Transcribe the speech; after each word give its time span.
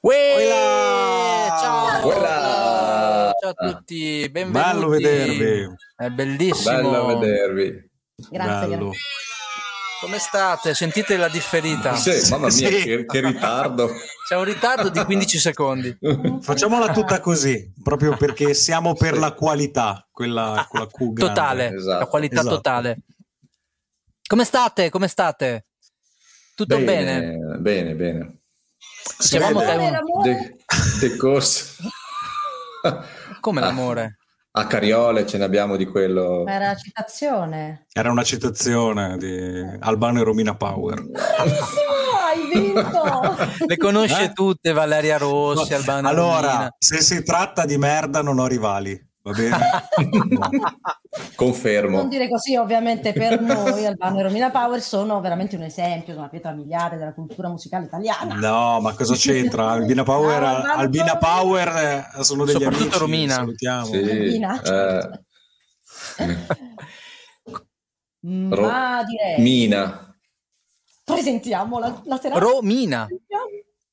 Uè! 0.00 1.46
Ciao! 1.60 2.06
Uela! 2.06 3.32
Ciao 3.40 3.50
a 3.54 3.54
tutti, 3.72 4.28
benvenuti. 4.30 4.70
Bello 4.72 4.88
vedervi. 4.88 5.74
È 5.96 6.08
bellissimo. 6.10 6.76
Bello 6.76 7.06
vedervi. 7.18 7.90
Grazie, 8.30 8.68
Bello. 8.68 8.84
grazie. 8.90 9.00
Come 10.00 10.18
state? 10.20 10.74
Sentite 10.74 11.16
la 11.16 11.28
differita? 11.28 11.96
Sì, 11.96 12.12
mamma 12.30 12.46
mia, 12.46 12.50
Sì. 12.52 12.64
che, 12.68 13.04
che 13.06 13.20
ritardo. 13.20 13.90
C'è 14.28 14.36
un 14.36 14.44
ritardo 14.44 14.88
di 14.90 15.02
15 15.02 15.38
secondi. 15.40 15.98
Facciamola 16.40 16.92
tutta 16.92 17.18
così, 17.18 17.72
proprio 17.82 18.16
perché 18.16 18.54
siamo 18.54 18.94
per 18.94 19.14
Sì. 19.14 19.20
la 19.20 19.32
qualità, 19.32 20.06
quella, 20.12 20.64
quella 20.68 20.86
Q. 20.86 21.12
Totale, 21.18 21.74
Esatto. 21.74 21.98
la 21.98 22.06
qualità 22.06 22.40
Esatto. 22.40 22.54
totale. 22.54 22.98
Come 24.28 24.44
state? 24.44 24.90
Come 24.90 25.08
state? 25.08 25.66
Tutto 26.54 26.78
bene? 26.78 27.36
Bene, 27.58 27.94
bene. 27.94 28.37
Si 29.18 29.36
un- 29.36 29.42
L'amore, 29.42 30.00
De, 30.22 30.56
decorso. 31.00 31.64
Come 33.40 33.60
l'amore? 33.60 34.18
A 34.52 34.66
Cariole 34.66 35.26
ce 35.26 35.38
ne 35.38 35.44
abbiamo 35.44 35.76
di 35.76 35.84
quello. 35.86 36.42
Ma 36.44 36.52
era 36.54 36.66
la 36.68 36.74
citazione. 36.76 37.86
Era 37.92 38.10
una 38.10 38.24
citazione 38.24 39.16
di 39.16 39.76
Albano 39.80 40.20
e 40.20 40.24
Romina 40.24 40.56
Power. 40.56 40.98
Hai 40.98 42.48
vinto! 42.52 43.36
Le 43.66 43.76
conosce 43.76 44.24
Eh? 44.24 44.32
tutte 44.32 44.72
Valeria 44.72 45.16
Rossi, 45.18 45.74
Albano 45.74 46.08
allora, 46.08 46.50
Romina. 46.50 46.74
se 46.78 47.00
si 47.00 47.22
tratta 47.22 47.64
di 47.66 47.78
merda 47.78 48.20
non 48.22 48.38
ho 48.38 48.46
rivali, 48.46 48.98
va 49.22 49.32
bene? 49.32 49.56
Confermo. 51.34 51.96
Non 51.98 52.08
dire 52.08 52.28
così, 52.28 52.56
ovviamente 52.56 53.12
per 53.12 53.40
noi 53.40 53.84
Albano 53.86 54.20
e 54.20 54.22
Romina 54.22 54.50
Power 54.50 54.80
sono 54.80 55.20
veramente 55.20 55.56
un 55.56 55.62
esempio, 55.62 56.16
una 56.16 56.28
pietra 56.28 56.52
miliare 56.52 56.96
della 56.96 57.12
cultura 57.14 57.48
musicale 57.48 57.86
italiana. 57.86 58.34
No, 58.34 58.80
ma 58.80 58.94
cosa 58.94 59.14
c'entra? 59.14 59.70
Albina 59.70 60.02
Power, 60.02 60.40
No, 60.40 60.46
Albano 60.48 60.72
Albina 60.80 61.16
Power. 61.18 61.68
Eh, 62.18 62.24
sono 62.24 62.44
degli 62.44 62.54
Soprattutto 62.54 62.82
amici, 62.84 62.98
Romina. 62.98 63.34
salutiamo. 63.34 63.84
Sì, 63.86 64.06
Romina, 64.06 64.60
certo. 64.62 65.20
eh, 66.18 66.36
Ma 68.20 69.04
direi, 69.04 69.40
Mina. 69.40 70.14
presentiamo 71.04 71.78
la, 71.78 72.00
la 72.04 72.18
serata. 72.18 72.40
Romina. 72.40 73.06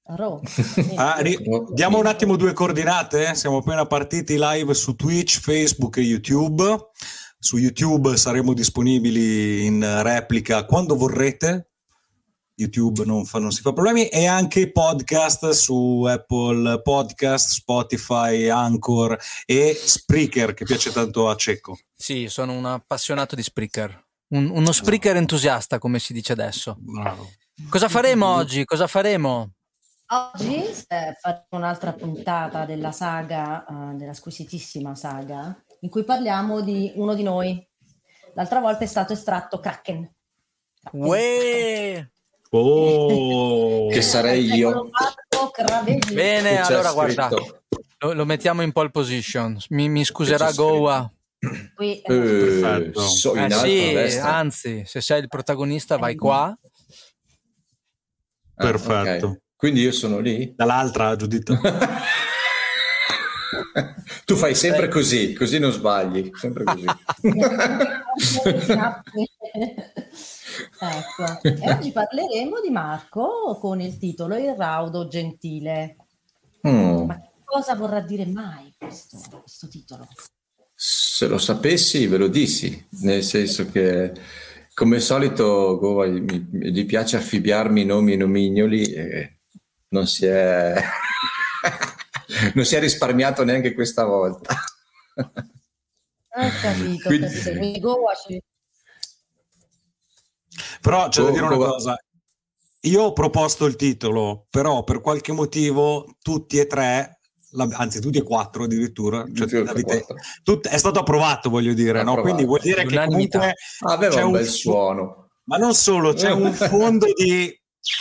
Ro. 0.07 0.41
Ah, 0.95 1.19
ri- 1.19 1.37
diamo 1.73 1.97
un 1.97 2.05
attimo 2.05 2.35
due 2.35 2.53
coordinate. 2.53 3.33
Siamo 3.35 3.57
appena 3.57 3.85
partiti 3.85 4.35
live 4.37 4.73
su 4.73 4.95
Twitch, 4.95 5.39
Facebook 5.39 5.97
e 5.97 6.01
YouTube. 6.01 6.89
Su 7.39 7.57
YouTube 7.57 8.15
saremo 8.17 8.53
disponibili 8.53 9.65
in 9.65 10.01
replica 10.03 10.65
quando 10.65 10.95
vorrete. 10.95 11.69
YouTube 12.57 13.03
non, 13.03 13.25
fa- 13.25 13.39
non 13.39 13.51
si 13.51 13.61
fa 13.61 13.73
problemi. 13.73 14.07
E 14.07 14.27
anche 14.27 14.71
podcast 14.71 15.49
su 15.49 16.03
Apple 16.07 16.81
Podcast, 16.81 17.49
Spotify, 17.49 18.47
Anchor 18.47 19.17
e 19.45 19.73
Spreaker, 19.77 20.53
che 20.53 20.65
piace 20.65 20.91
tanto 20.91 21.29
a 21.29 21.35
Cecco. 21.35 21.77
Sì, 21.95 22.27
sono 22.29 22.53
un 22.53 22.65
appassionato 22.65 23.35
di 23.35 23.43
Spreaker. 23.43 24.03
Un- 24.29 24.49
uno 24.51 24.71
Spreaker 24.71 25.17
entusiasta, 25.17 25.79
come 25.79 25.99
si 25.99 26.13
dice 26.13 26.31
adesso. 26.31 26.77
Bravo. 26.79 27.29
Cosa 27.69 27.89
faremo 27.89 28.27
oggi? 28.35 28.65
Cosa 28.65 28.87
faremo? 28.87 29.54
Oggi 30.07 30.55
eh, 30.87 31.15
faremo 31.19 31.45
un'altra 31.49 31.93
puntata 31.93 32.65
della 32.65 32.91
saga, 32.91 33.65
eh, 33.65 33.95
della 33.95 34.13
squisitissima 34.13 34.93
saga, 34.93 35.59
in 35.79 35.89
cui 35.89 36.03
parliamo 36.03 36.61
di 36.61 36.91
uno 36.95 37.15
di 37.15 37.23
noi. 37.23 37.67
L'altra 38.35 38.59
volta 38.59 38.83
è 38.83 38.87
stato 38.87 39.13
estratto 39.13 39.59
Kraken. 39.59 40.13
Uè! 40.91 42.07
Oh, 42.51 43.89
Che 43.89 44.01
sarei 44.03 44.45
io. 44.45 44.89
Marco 44.91 45.49
Cravesi. 45.51 46.13
Bene, 46.13 46.59
allora 46.61 46.91
guarda, 46.93 47.29
lo, 47.29 48.13
lo 48.13 48.25
mettiamo 48.25 48.61
in 48.61 48.71
pole 48.71 48.91
position. 48.91 49.57
Mi, 49.69 49.89
mi 49.89 50.05
scuserà? 50.05 50.51
Goa. 50.51 51.11
Qui, 51.75 52.01
eh, 52.01 52.13
Eh, 52.13 52.19
Perfetto. 52.19 53.01
so 53.01 53.35
in 53.35 53.51
Eh 53.51 54.09
sì, 54.09 54.17
anzi, 54.19 54.85
se 54.85 55.01
sei 55.01 55.21
il 55.21 55.27
protagonista 55.27 55.97
vai 55.97 56.15
qua. 56.15 56.55
Ah, 58.57 58.63
Perfetto. 58.63 59.27
ok. 59.27 59.44
Quindi 59.55 59.81
io 59.81 59.91
sono 59.91 60.19
lì. 60.19 60.53
dall'altra, 60.55 61.16
Giuditta. 61.16 61.59
tu 64.25 64.35
fai 64.35 64.55
sempre 64.55 64.88
così, 64.89 65.33
così 65.33 65.59
non 65.59 65.71
sbagli. 65.71 66.31
Sempre 66.33 66.63
così. 66.63 66.85
ecco. 70.79 71.41
E 71.41 71.71
oggi 71.71 71.91
parleremo 71.91 72.59
di 72.61 72.69
Marco 72.69 73.57
con 73.59 73.81
il 73.81 73.97
titolo 73.97 74.35
Il 74.35 74.55
raudo 74.55 75.07
gentile. 75.07 75.95
Mm. 76.67 77.05
Ma 77.05 77.19
che 77.19 77.29
cosa 77.44 77.75
vorrà 77.75 78.01
dire 78.01 78.25
mai 78.25 78.73
questo, 78.77 79.19
questo 79.41 79.67
titolo? 79.67 80.07
Se 80.73 81.27
lo 81.27 81.38
sapessi, 81.38 82.07
ve 82.07 82.17
lo 82.17 82.27
dissi, 82.27 82.85
nel 83.01 83.23
senso 83.23 83.69
che 83.71 84.11
come 84.73 84.97
al 84.97 85.01
solito 85.01 85.77
Gova 85.79 86.05
mi- 86.07 86.47
mi- 86.51 86.85
piace 86.85 87.15
affibbiarmi 87.15 87.83
i 87.83 87.85
nomi 87.85 88.13
e 88.13 88.17
nomignoli 88.17 88.83
e 88.91 89.34
non 89.95 90.07
si 90.07 90.25
è, 90.25 90.73
non 92.53 92.66
si 92.66 92.75
è 92.75 92.79
risparmiato 92.79 93.44
neanche 93.45 93.73
questa 93.73 94.03
volta. 94.03 94.53
Ho 95.16 96.50
capito, 96.61 97.07
Quindi- 97.07 98.41
Però 100.81 101.07
c'è 101.09 101.22
da 101.22 101.28
Oh, 101.29 101.31
dire 101.31 101.45
una 101.45 101.56
cosa. 101.57 101.95
Io 102.81 103.01
ho 103.01 103.13
proposto 103.13 103.66
il 103.66 103.75
titolo, 103.75 104.45
però 104.50 104.83
per 104.83 105.01
qualche 105.01 105.31
motivo 105.31 106.17
tutti 106.22 106.59
e 106.59 106.67
tre, 106.67 107.19
la- 107.51 107.67
anzi 107.72 108.00
tutti 108.00 108.19
e 108.19 108.23
quattro 108.23 108.66
addirittura, 108.66 109.25
cioè, 109.33 109.47
Tutti 109.47 109.81
quattro. 109.81 110.16
tut- 110.44 110.67
è 110.67 110.77
stato 110.77 111.00
approvato, 111.00 111.50
voglio 111.50 111.73
dire, 111.73 112.03
no? 112.03 112.22
Quindi 112.22 112.45
vuol 112.45 112.59
dire 112.62 112.83
che 112.83 112.89
L'unanimità. 112.89 113.39
comunque 113.39 113.59
Aveva 113.88 114.13
c'è 114.16 114.22
un 114.23 114.31
bel 114.33 114.45
fu- 114.45 114.51
suono. 114.51 115.29
Ma 115.45 115.57
non 115.57 115.73
solo, 115.73 116.13
c'è 116.13 116.31
un 116.31 116.53
fondo 116.53 117.07
di, 117.13 117.59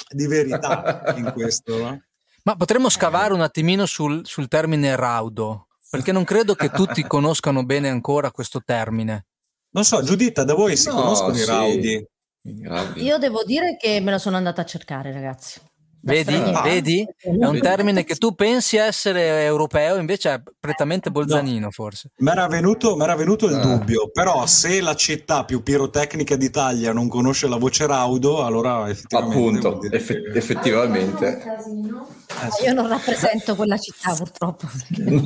di 0.08 0.26
verità 0.26 1.14
in 1.16 1.30
questo. 1.32 1.76
no? 1.78 2.02
Ma 2.44 2.56
potremmo 2.56 2.88
scavare 2.88 3.32
un 3.32 3.40
attimino 3.40 3.86
sul, 3.86 4.26
sul 4.26 4.48
termine 4.48 4.96
raudo, 4.96 5.68
perché 5.90 6.12
non 6.12 6.24
credo 6.24 6.54
che 6.54 6.70
tutti 6.70 7.02
conoscano 7.06 7.64
bene 7.64 7.88
ancora 7.88 8.30
questo 8.30 8.62
termine. 8.64 9.26
Non 9.70 9.84
so, 9.84 10.02
Giuditta, 10.02 10.44
da 10.44 10.54
voi 10.54 10.76
si 10.76 10.88
No, 10.88 10.94
conoscono 10.96 11.34
i 11.34 11.38
sì. 11.38 11.44
raudi? 11.46 12.08
I 12.46 12.60
Raudi. 12.62 13.02
Io 13.02 13.16
devo 13.18 13.42
dire 13.42 13.76
che 13.78 14.00
me 14.00 14.10
lo 14.10 14.18
sono 14.18 14.36
andata 14.36 14.60
a 14.60 14.66
cercare, 14.66 15.10
ragazzi. 15.12 15.60
Vedi? 16.04 16.22
straniera. 16.34 16.60
Vedi? 16.60 17.06
È 17.16 17.28
un 17.46 17.58
termine 17.60 18.04
che 18.04 18.16
tu 18.16 18.34
pensi 18.34 18.76
essere 18.76 19.44
europeo, 19.44 19.96
invece 19.96 20.34
è 20.34 20.42
prettamente 20.60 21.10
bolzanino, 21.10 21.70
forse. 21.70 22.10
Mi 22.18 22.30
era 22.30 22.46
venuto, 22.46 22.94
venuto 23.16 23.46
il 23.46 23.54
Ah. 23.54 23.60
dubbio, 23.60 24.10
però 24.12 24.44
se 24.46 24.80
la 24.80 24.94
città 24.94 25.44
più 25.44 25.62
pirotecnica 25.62 26.36
d'Italia 26.36 26.92
non 26.92 27.08
conosce 27.08 27.48
la 27.48 27.56
voce 27.56 27.86
raudo, 27.86 28.44
allora 28.44 28.88
effettivamente... 28.88 29.66
Appunto, 29.66 29.78
che- 29.78 29.96
effettivamente. 30.34 31.26
eh, 31.42 32.50
sì. 32.50 32.64
Io 32.66 32.72
non 32.74 32.88
rappresento 32.88 33.54
quella 33.56 33.78
città, 33.78 34.12
purtroppo. 34.14 34.66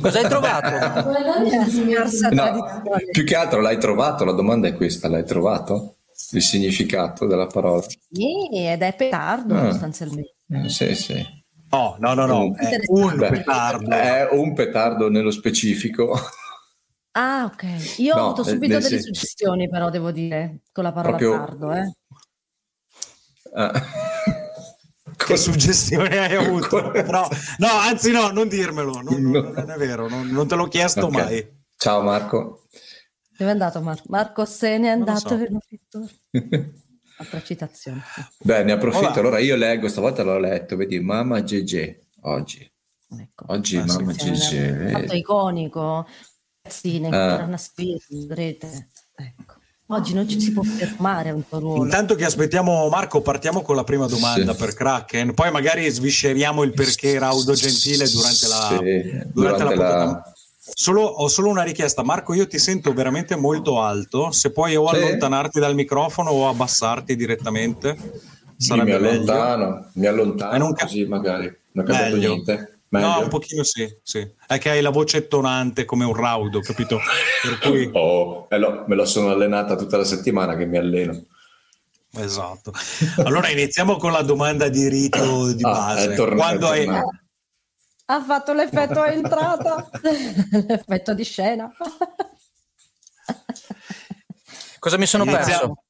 Cosa 0.01 0.19
hai 0.19 0.27
trovato? 0.29 1.09
No, 2.31 2.81
più 3.11 3.23
che 3.25 3.35
altro 3.35 3.59
l'hai 3.61 3.77
trovato, 3.79 4.23
la 4.25 4.31
domanda 4.31 4.67
è 4.67 4.75
questa, 4.75 5.07
l'hai 5.09 5.25
trovato? 5.25 5.95
Il 6.31 6.41
significato 6.41 7.25
della 7.25 7.47
parola? 7.47 7.81
Sì, 8.11 8.49
ed 8.53 8.81
è 8.81 8.93
petardo 8.95 9.55
Ah. 9.55 9.71
sostanzialmente. 9.71 10.33
Eh, 10.51 10.69
Sì, 10.69 10.95
sì. 10.95 11.37
No, 11.71 11.95
no, 11.99 12.13
no, 12.15 12.25
no, 12.25 12.55
è 12.55 12.77
un 12.87 13.15
Beh, 13.15 13.29
petardo. 13.29 13.89
È 13.91 14.27
un 14.31 14.53
petardo 14.53 15.07
nello 15.09 15.29
specifico. 15.29 16.17
Ah, 17.11 17.45
ok. 17.45 17.97
Io 17.99 18.15
No, 18.15 18.21
ho 18.21 18.25
avuto 18.27 18.43
nel- 18.43 18.53
subito 18.53 18.73
delle 18.73 18.87
sen- 18.87 19.01
suggestioni, 19.01 19.69
però 19.69 19.89
devo 19.91 20.11
dire, 20.11 20.61
con 20.71 20.83
la 20.83 20.91
parola 20.91 21.17
Proprio- 21.17 21.37
tardo, 21.37 21.71
eh. 21.73 21.93
Eh. 23.55 23.71
Che 25.19 25.37
suggestione 25.37 26.17
hai 26.17 26.35
avuto? 26.43 26.89
Però- 26.91 27.27
no, 27.57 27.67
anzi 27.67 28.11
no, 28.11 28.29
non 28.29 28.47
dirmelo, 28.47 29.01
non, 29.01 29.21
No. 29.21 29.41
non 29.51 29.69
è 29.69 29.75
vero, 29.77 30.07
non, 30.07 30.27
non 30.29 30.47
te 30.47 30.55
l'ho 30.55 30.67
chiesto 30.67 31.05
Ok. 31.07 31.11
mai. 31.11 31.57
Ciao 31.77 32.01
Marco. 32.01 32.65
Dove 33.37 33.49
è 33.49 33.53
andato 33.53 33.81
Marco? 33.81 34.03
Marco 34.07 34.45
se 34.45 34.77
n'è 34.77 34.95
Non 34.95 35.07
andato 35.09 35.37
so. 35.37 36.09
Altra 37.21 37.41
citazione. 37.43 38.01
Beh, 38.41 38.63
ne 38.63 38.71
approfitto. 38.71 39.07
Hola. 39.09 39.19
Allora 39.19 39.39
io 39.39 39.57
leggo, 39.57 39.89
stavolta 39.89 40.23
l'ho 40.23 40.39
letto, 40.39 40.77
vedi, 40.77 40.99
Mamma 41.01 41.41
GG, 41.41 41.99
oggi. 42.21 42.69
Ecco. 43.19 43.43
Oggi 43.47 43.75
Ah. 43.75 43.83
Mamma 43.85 44.13
Sì, 44.13 44.31
GG. 44.31 44.53
è 44.55 44.83
un 44.85 44.89
fatto 44.91 45.15
iconico. 45.15 46.07
Sì, 46.67 46.99
ne 46.99 47.09
Ah. 47.09 47.43
una 47.43 47.59
vedrete. 48.09 48.89
Ecco. 49.15 49.55
Oggi 49.87 50.13
non 50.13 50.29
ci 50.29 50.39
si 50.39 50.53
può 50.53 50.61
fermare 50.63 51.31
un 51.31 51.41
ruolo. 51.49 51.83
Intanto 51.83 52.13
che 52.15 52.23
aspettiamo 52.23 52.87
Marco, 52.89 53.21
partiamo 53.21 53.63
con 53.63 53.75
la 53.75 53.83
prima 53.83 54.05
domanda 54.05 54.53
Sì. 54.53 54.59
per 54.59 54.73
Kraken, 54.75 55.33
poi 55.33 55.51
magari 55.51 55.89
svisceriamo 55.89 56.61
il 56.63 56.71
perché 56.73 57.17
Raudo 57.19 57.53
Gentile 57.53 58.07
durante 58.07 58.47
la, 58.47 58.67
Sì, 58.69 58.75
durante 58.77 59.29
durante 59.33 59.63
la 59.63 59.69
la- 59.75 60.03
puntata. 60.05 60.33
Solo, 60.73 61.01
ho 61.03 61.27
solo 61.27 61.49
una 61.49 61.63
richiesta, 61.63 62.03
Marco, 62.03 62.33
io 62.33 62.47
ti 62.47 62.57
sento 62.57 62.93
veramente 62.93 63.35
molto 63.35 63.81
alto, 63.81 64.31
se 64.31 64.51
puoi 64.51 64.75
o 64.75 64.87
Sì. 64.89 64.95
allontanarti 64.95 65.59
dal 65.59 65.75
microfono 65.75 66.29
o 66.31 66.47
abbassarti 66.47 67.15
direttamente, 67.15 67.97
Sì, 68.57 68.73
mi 68.73 68.79
meglio. 68.83 68.95
allontano, 68.95 69.89
mi 69.93 70.05
allontano 70.05 70.57
non 70.57 70.73
ca- 70.73 70.85
così 70.85 71.05
magari. 71.05 71.45
Non 71.71 71.85
è 71.85 71.87
cambiato 71.87 72.15
Meglio. 72.15 72.29
niente. 72.29 72.73
Meglio. 72.89 73.07
No, 73.07 73.19
un 73.21 73.27
pochino 73.29 73.63
sì, 73.63 73.87
sì. 74.01 74.27
È 74.47 74.57
che 74.57 74.69
hai 74.71 74.81
la 74.81 74.89
voce 74.89 75.27
tonante 75.27 75.85
come 75.85 76.05
un 76.05 76.15
raudo, 76.15 76.59
capito? 76.61 76.99
Per 77.43 77.59
cui... 77.59 77.87
Oh, 77.93 78.47
eh 78.49 78.57
no, 78.57 78.83
me 78.87 78.95
lo 78.95 79.05
sono 79.05 79.29
allenata 79.29 79.75
tutta 79.75 79.95
la 79.97 80.03
settimana 80.03 80.55
che 80.55 80.65
mi 80.65 80.77
alleno. 80.77 81.23
Esatto. 82.17 82.73
Allora 83.23 83.49
iniziamo 83.49 83.97
con 83.97 84.11
la 84.11 84.23
domanda 84.23 84.67
di 84.69 84.87
rito 84.87 85.53
di 85.53 85.63
Ah, 85.63 85.69
base. 85.71 86.13
è 86.13 86.15
tornato, 86.15 86.41
Quando 86.41 86.71
è 86.71 86.79
hai... 86.87 87.01
Ha 88.11 88.23
fatto 88.23 88.53
l'effetto 88.53 89.01
a 89.01 89.07
entrata, 89.13 89.87
l'effetto 90.67 91.13
di 91.13 91.23
scena. 91.23 91.71
Cosa 94.79 94.97
mi 94.97 95.05
sono 95.05 95.25
Iniziamo. 95.25 95.83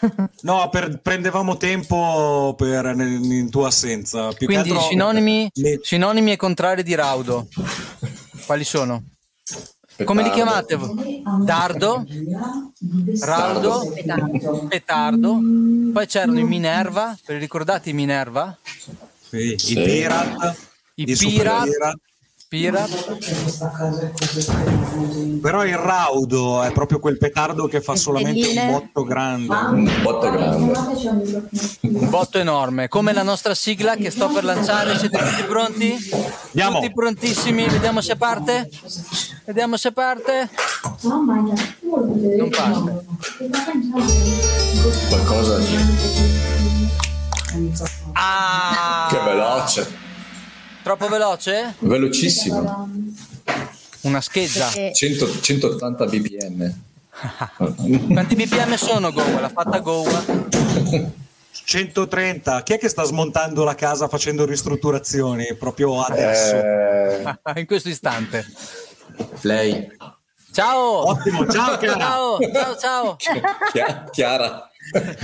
perso? 0.00 0.30
No, 0.42 0.68
per- 0.68 1.00
prendevamo 1.00 1.56
tempo 1.56 2.54
per, 2.56 2.94
nel- 2.96 3.22
in 3.22 3.50
tua 3.50 3.68
assenza. 3.68 4.28
Più 4.28 4.46
che 4.48 4.54
Quindi 4.54 4.70
altro- 4.70 4.86
sinonimi, 4.88 5.48
Le- 5.54 5.78
sinonimi 5.82 6.32
e 6.32 6.36
contrari 6.36 6.82
di 6.82 6.94
raudo. 6.94 7.46
Quali 8.46 8.64
sono? 8.64 9.04
Come 10.04 10.22
li 10.22 10.30
chiamate? 10.30 10.78
Dardo, 11.44 12.04
raudo, 13.20 13.92
petardo. 14.68 15.38
Poi 15.92 16.06
c'erano 16.06 16.38
i 16.38 16.44
Minerva, 16.44 17.16
ve 17.26 17.34
li 17.34 17.40
ricordate 17.40 17.90
i 17.90 17.92
Minerva? 17.92 18.56
Sì, 19.28 19.54
Sì. 19.58 19.72
I 19.78 19.82
Pirat, 19.82 20.56
I 20.98 21.14
Super 21.14 21.62
Pirat. 22.48 23.16
Però 25.40 25.64
il 25.64 25.76
raudo 25.76 26.62
è 26.62 26.72
proprio 26.72 26.98
quel 26.98 27.18
petardo 27.18 27.68
che 27.68 27.80
fa 27.80 27.94
solamente 27.94 28.48
un 28.48 28.70
botto 28.70 29.04
grande. 29.04 29.54
Un 29.54 30.02
botto 30.02 30.30
grande. 30.30 30.78
Un 31.82 32.10
botto 32.10 32.38
enorme, 32.38 32.88
come 32.88 33.12
la 33.12 33.22
nostra 33.22 33.54
sigla 33.54 33.94
che 33.94 34.10
sto 34.10 34.28
per 34.28 34.42
lanciare. 34.42 34.98
Siete 34.98 35.18
tutti 35.18 35.42
pronti? 35.44 35.94
Andiamo. 36.46 36.80
Tutti 36.80 36.92
prontissimi? 36.92 37.68
Vediamo 37.68 38.00
se 38.00 38.16
parte. 38.16 38.68
Vediamo 39.44 39.76
se 39.76 39.92
parte. 39.92 40.50
Non 41.02 42.48
parte. 42.50 43.04
Qualcosa 45.08 45.58
di... 45.58 45.76
Ah! 48.14 49.06
Che 49.10 49.18
veloce. 49.20 50.06
Troppo 50.88 51.08
veloce? 51.08 51.74
Velocissimo. 51.80 52.88
Una 54.04 54.22
scheggia. 54.22 54.72
E 54.72 54.92
100 54.94 55.40
180 55.42 56.06
bpm. 56.06 56.74
Quanti 58.14 58.34
BPM 58.34 58.74
sono 58.76 59.12
Goa? 59.12 59.38
L'ha 59.38 59.50
fatta 59.50 59.80
Goa? 59.80 60.24
130. 61.52 62.62
Chi 62.62 62.72
è 62.72 62.78
che 62.78 62.88
sta 62.88 63.04
smontando 63.04 63.64
la 63.64 63.74
casa 63.74 64.08
facendo 64.08 64.46
ristrutturazioni 64.46 65.54
proprio 65.56 66.00
adesso? 66.00 66.54
Eh, 66.54 67.38
In 67.60 67.66
questo 67.66 67.90
istante. 67.90 68.46
lei. 69.42 69.94
Ciao! 70.50 71.06
Ottimo, 71.10 71.46
ciao 71.52 71.76
cara. 71.76 71.98
Ciao, 71.98 72.38
ciao, 72.40 72.76
ciao. 72.78 73.16
Chia- 73.72 74.08
Chiara. 74.10 74.70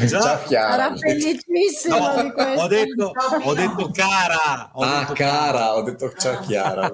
Già. 0.07 0.21
Ciao 0.21 0.43
Chiara. 0.47 0.71
Sarà 0.71 0.95
felicissimo 0.97 1.99
No, 1.99 2.23
di 2.23 2.33
questo. 2.33 2.61
ho 2.63 2.67
detto, 2.69 3.13
ho 3.43 3.55
detto 3.55 3.91
cara. 3.93 4.71
Ho 4.73 4.83
Ah, 4.83 4.99
detto 5.01 5.13
cara, 5.15 5.75
ho 5.75 5.83
detto 5.83 6.13
ciao 6.19 6.41
Chiara. 6.41 6.93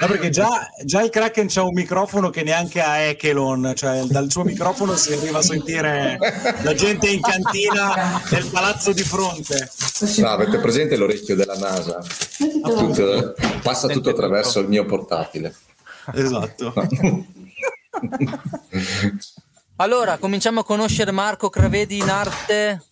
No, 0.00 0.06
perché 0.06 0.30
già, 0.30 0.68
già 0.84 1.02
il 1.02 1.10
Kraken 1.10 1.46
c'ha 1.48 1.62
un 1.62 1.72
microfono 1.74 2.30
che 2.30 2.42
neanche 2.42 2.80
ha 2.80 2.98
Echelon, 3.00 3.72
cioè 3.76 4.02
dal 4.04 4.30
suo 4.30 4.44
microfono 4.44 4.96
si 4.96 5.12
arriva 5.12 5.38
a 5.38 5.42
sentire 5.42 6.18
la 6.62 6.74
gente 6.74 7.08
in 7.08 7.20
cantina 7.20 8.20
nel 8.30 8.46
palazzo 8.50 8.92
di 8.92 9.02
fronte. 9.02 9.68
No, 10.18 10.28
avete 10.28 10.58
presente 10.58 10.96
l'orecchio 10.96 11.36
della 11.36 11.56
NASA? 11.56 11.98
Appunto, 12.62 13.34
passa 13.62 13.88
tutto 13.88 14.10
attraverso 14.10 14.60
il 14.60 14.68
mio 14.68 14.84
portatile. 14.84 15.54
Esatto. 16.14 16.72
Allora, 19.76 20.16
cominciamo 20.18 20.60
a 20.60 20.64
conoscere 20.64 21.10
Marco 21.10 21.50
Cravedi 21.50 21.98
in 21.98 22.08
arte. 22.08 22.82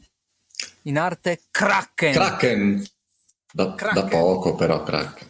In 0.82 0.98
arte 0.98 1.40
Kraken. 1.50 2.12
Kraken. 2.12 2.84
Da, 3.52 3.74
Kraken. 3.74 4.02
da 4.02 4.08
poco 4.08 4.54
però 4.54 4.82
Kraken. 4.82 5.26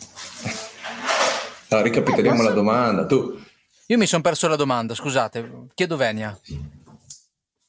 Allora, 1.68 1.86
ricapitoliamo 1.88 2.42
la 2.42 2.50
domanda. 2.50 3.06
Tu, 3.06 3.38
Io 3.86 3.98
mi 3.98 4.06
sono 4.06 4.22
perso 4.22 4.48
la 4.48 4.56
domanda, 4.56 4.94
scusate. 4.94 5.68
Chiedo 5.74 5.96
Venia. 5.96 6.36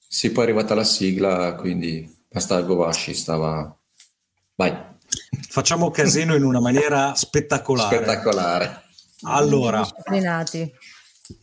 sì, 0.08 0.32
poi 0.32 0.44
è 0.44 0.48
arrivata 0.48 0.74
la 0.74 0.84
sigla, 0.84 1.54
quindi 1.56 2.12
basta 2.30 2.60
Govashi 2.62 3.14
stava... 3.14 3.76
Vai, 4.56 4.94
Facciamo 5.50 5.92
casino 5.92 6.34
in 6.36 6.44
una 6.44 6.60
maniera 6.60 7.14
spettacolare. 7.14 7.96
spettacolare. 7.96 8.84
Allora, 9.24 9.80
Disciplinati. 9.82 10.74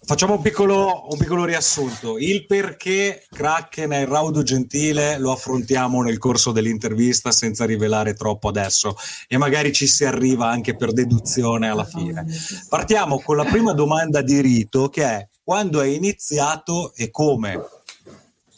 Facciamo 0.05 0.35
un 0.35 0.43
piccolo, 0.43 1.07
un 1.11 1.19
piccolo 1.19 1.45
riassunto. 1.45 2.19
Il 2.19 2.47
perché 2.47 3.25
Kraken 3.31 3.91
è 3.91 4.01
il 4.01 4.07
raudo 4.07 4.43
gentile 4.43 5.19
lo 5.19 5.33
affrontiamo 5.33 6.03
nel 6.03 6.19
corso 6.19 6.53
dell'intervista 6.53 7.33
senza 7.33 7.65
rivelare 7.65 8.15
troppo 8.15 8.49
adesso 8.49 8.97
e 9.29 9.37
magari 9.37 9.73
ci 9.73 9.87
si 9.87 10.05
arriva 10.05 10.49
anche 10.49 10.77
per 10.77 10.93
deduzione 10.93 11.69
alla 11.69 11.85
fine. 11.85 12.27
Partiamo 12.69 13.21
con 13.21 13.37
la 13.37 13.45
prima 13.45 13.73
domanda 13.73 14.23
di 14.23 14.41
rito 14.41 14.89
che 14.89 15.05
è 15.05 15.29
quando 15.43 15.81
è 15.81 15.87
iniziato 15.87 16.93
e 16.95 17.11
come? 17.11 17.61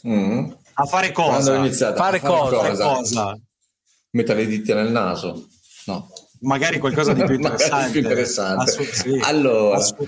Mm. 0.07 0.51
A 0.77 0.85
fare 0.85 1.11
Quando 1.11 1.35
cosa? 1.37 1.51
ho 1.53 1.55
iniziato 1.55 1.95
Fare 1.95 2.17
a 2.17 2.19
fare 2.19 2.33
cosa? 2.33 2.57
Fare 2.57 2.69
cosa? 2.71 2.93
cosa? 2.95 3.39
Mettere 4.11 4.39
le 4.43 4.47
dita 4.47 4.75
nel 4.75 4.91
naso? 4.91 5.47
No. 5.85 6.09
Magari 6.41 6.79
qualcosa 6.79 7.13
di 7.13 7.23
più 7.23 7.35
interessante. 7.35 7.91
più 7.91 8.01
interessante. 8.01 8.71
Assu- 8.71 8.91
sì. 8.91 9.19
Allora, 9.23 9.77
Assu- 9.77 10.07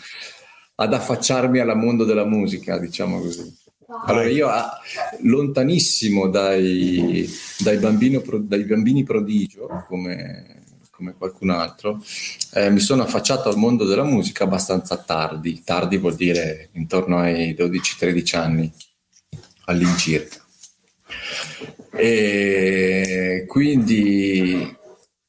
ad 0.79 0.93
affacciarmi 0.93 1.59
al 1.59 1.75
mondo 1.75 2.03
della 2.03 2.25
musica, 2.25 2.77
diciamo 2.77 3.19
così. 3.19 3.65
Allora, 4.05 4.27
io 4.27 4.47
ah, 4.47 4.77
lontanissimo 5.21 6.27
dai, 6.27 7.27
dai, 7.59 7.77
bambino 7.77 8.21
dai 8.41 8.63
bambini 8.63 9.03
prodigio, 9.03 9.85
come, 9.87 10.63
come 10.91 11.15
qualcun 11.17 11.49
altro, 11.49 12.03
eh, 12.53 12.69
mi 12.69 12.79
sono 12.79 13.03
affacciato 13.03 13.49
al 13.49 13.57
mondo 13.57 13.85
della 13.85 14.03
musica 14.03 14.43
abbastanza 14.43 14.97
tardi. 14.97 15.63
Tardi 15.63 15.97
vuol 15.97 16.15
dire 16.15 16.69
intorno 16.73 17.19
ai 17.19 17.55
12-13 17.57 18.37
anni 18.37 18.71
all'incirca. 19.65 20.45
E 21.91 23.45
quindi 23.47 24.77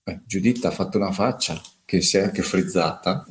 eh, 0.05 0.21
Giuditta 0.27 0.69
ha 0.69 0.73
fatto 0.73 0.99
una 0.99 1.13
faccia 1.13 1.59
che 1.89 2.03
si 2.03 2.19
è 2.19 2.21
anche 2.25 2.43
frizzata. 2.43 3.25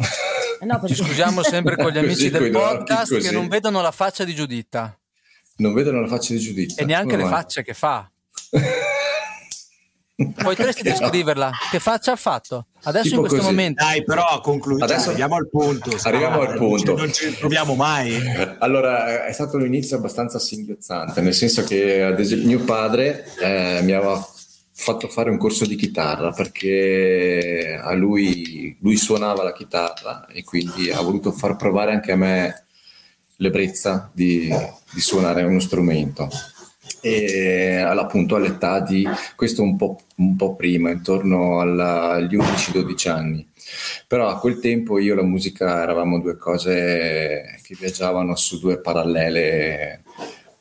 Eh 0.59 0.65
no, 0.65 0.81
Ci 0.87 0.95
scusiamo 0.95 1.43
sempre 1.43 1.75
con 1.75 1.91
gli 1.91 1.97
amici 1.99 2.31
del 2.31 2.49
podcast 2.49 3.19
che 3.19 3.29
non 3.29 3.47
vedono 3.47 3.81
la 3.83 3.91
faccia 3.91 4.23
di 4.23 4.33
Giuditta 4.33 4.97
Non 5.57 5.75
vedono 5.75 6.01
la 6.01 6.07
faccia 6.07 6.33
di 6.33 6.39
Giuditta. 6.39 6.81
e 6.81 6.85
neanche 6.85 7.11
Come 7.11 7.23
le 7.23 7.29
mai? 7.29 7.39
facce 7.39 7.61
che 7.61 7.75
fa. 7.75 8.09
Potresti 10.41 10.81
descriverla? 10.81 11.51
Che 11.69 11.79
faccia 11.79 12.13
ha 12.13 12.15
fatto? 12.15 12.65
Adesso 12.85 13.03
Tipo 13.03 13.15
in 13.17 13.21
questo 13.21 13.37
così. 13.37 13.49
momento. 13.51 13.83
Dai, 13.83 14.03
però 14.03 14.25
a 14.25 14.41
concludere, 14.41 14.91
Adesso- 14.91 15.09
arriviamo 15.09 15.35
al 15.35 15.47
punto. 15.47 15.95
Arriviamo 16.07 16.39
al 16.41 16.47
Non 16.47 16.57
punto. 16.57 16.93
ci- 16.95 17.01
Non 17.03 17.13
ci 17.13 17.37
troviamo 17.37 17.75
mai. 17.75 18.19
Allora, 18.57 19.27
è 19.27 19.31
stato 19.31 19.57
un 19.57 19.65
inizio 19.67 19.97
abbastanza 19.97 20.39
singhiozzante, 20.39 21.21
nel 21.21 21.35
senso 21.35 21.63
che 21.63 22.01
ad 22.01 22.19
esempio 22.19 22.47
mio 22.47 22.63
padre 22.63 23.25
eh, 23.39 23.81
mi 23.83 23.91
aveva 23.91 24.27
fatto 24.79 25.07
fare 25.07 25.31
un 25.31 25.37
corso 25.37 25.65
di 25.65 25.75
chitarra 25.75 26.31
perché 26.31 27.79
a 27.81 27.93
lui, 27.93 28.77
lui 28.79 28.95
suonava 28.95 29.43
la 29.43 29.51
chitarra 29.51 30.27
e 30.27 30.43
quindi 30.43 30.91
ha 30.91 31.01
voluto 31.01 31.31
far 31.31 31.55
provare 31.55 31.91
anche 31.91 32.11
a 32.11 32.15
me 32.15 32.65
l'ebbrezza 33.37 34.09
di, 34.13 34.49
di 34.93 35.01
suonare 35.01 35.43
uno 35.43 35.59
strumento. 35.59 36.29
E 37.01 37.75
appunto 37.79 38.35
all'età 38.35 38.79
di 38.79 39.05
questo 39.35 39.61
un 39.63 39.75
po', 39.75 39.99
un 40.17 40.35
po 40.35 40.55
prima, 40.55 40.91
intorno 40.91 41.59
alla- 41.59 42.11
agli 42.11 42.35
11-12 42.35 43.09
anni. 43.09 43.45
Però 44.07 44.29
a 44.29 44.39
quel 44.39 44.59
tempo 44.59 44.99
io 44.99 45.13
e 45.13 45.15
la 45.15 45.23
musica 45.23 45.81
eravamo 45.81 46.19
due 46.19 46.37
cose 46.37 47.59
che 47.63 47.75
viaggiavano 47.77 48.35
su 48.35 48.59
due 48.59 48.79
parallele 48.79 50.03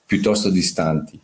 piuttosto 0.05 0.51
distanti. 0.51 1.21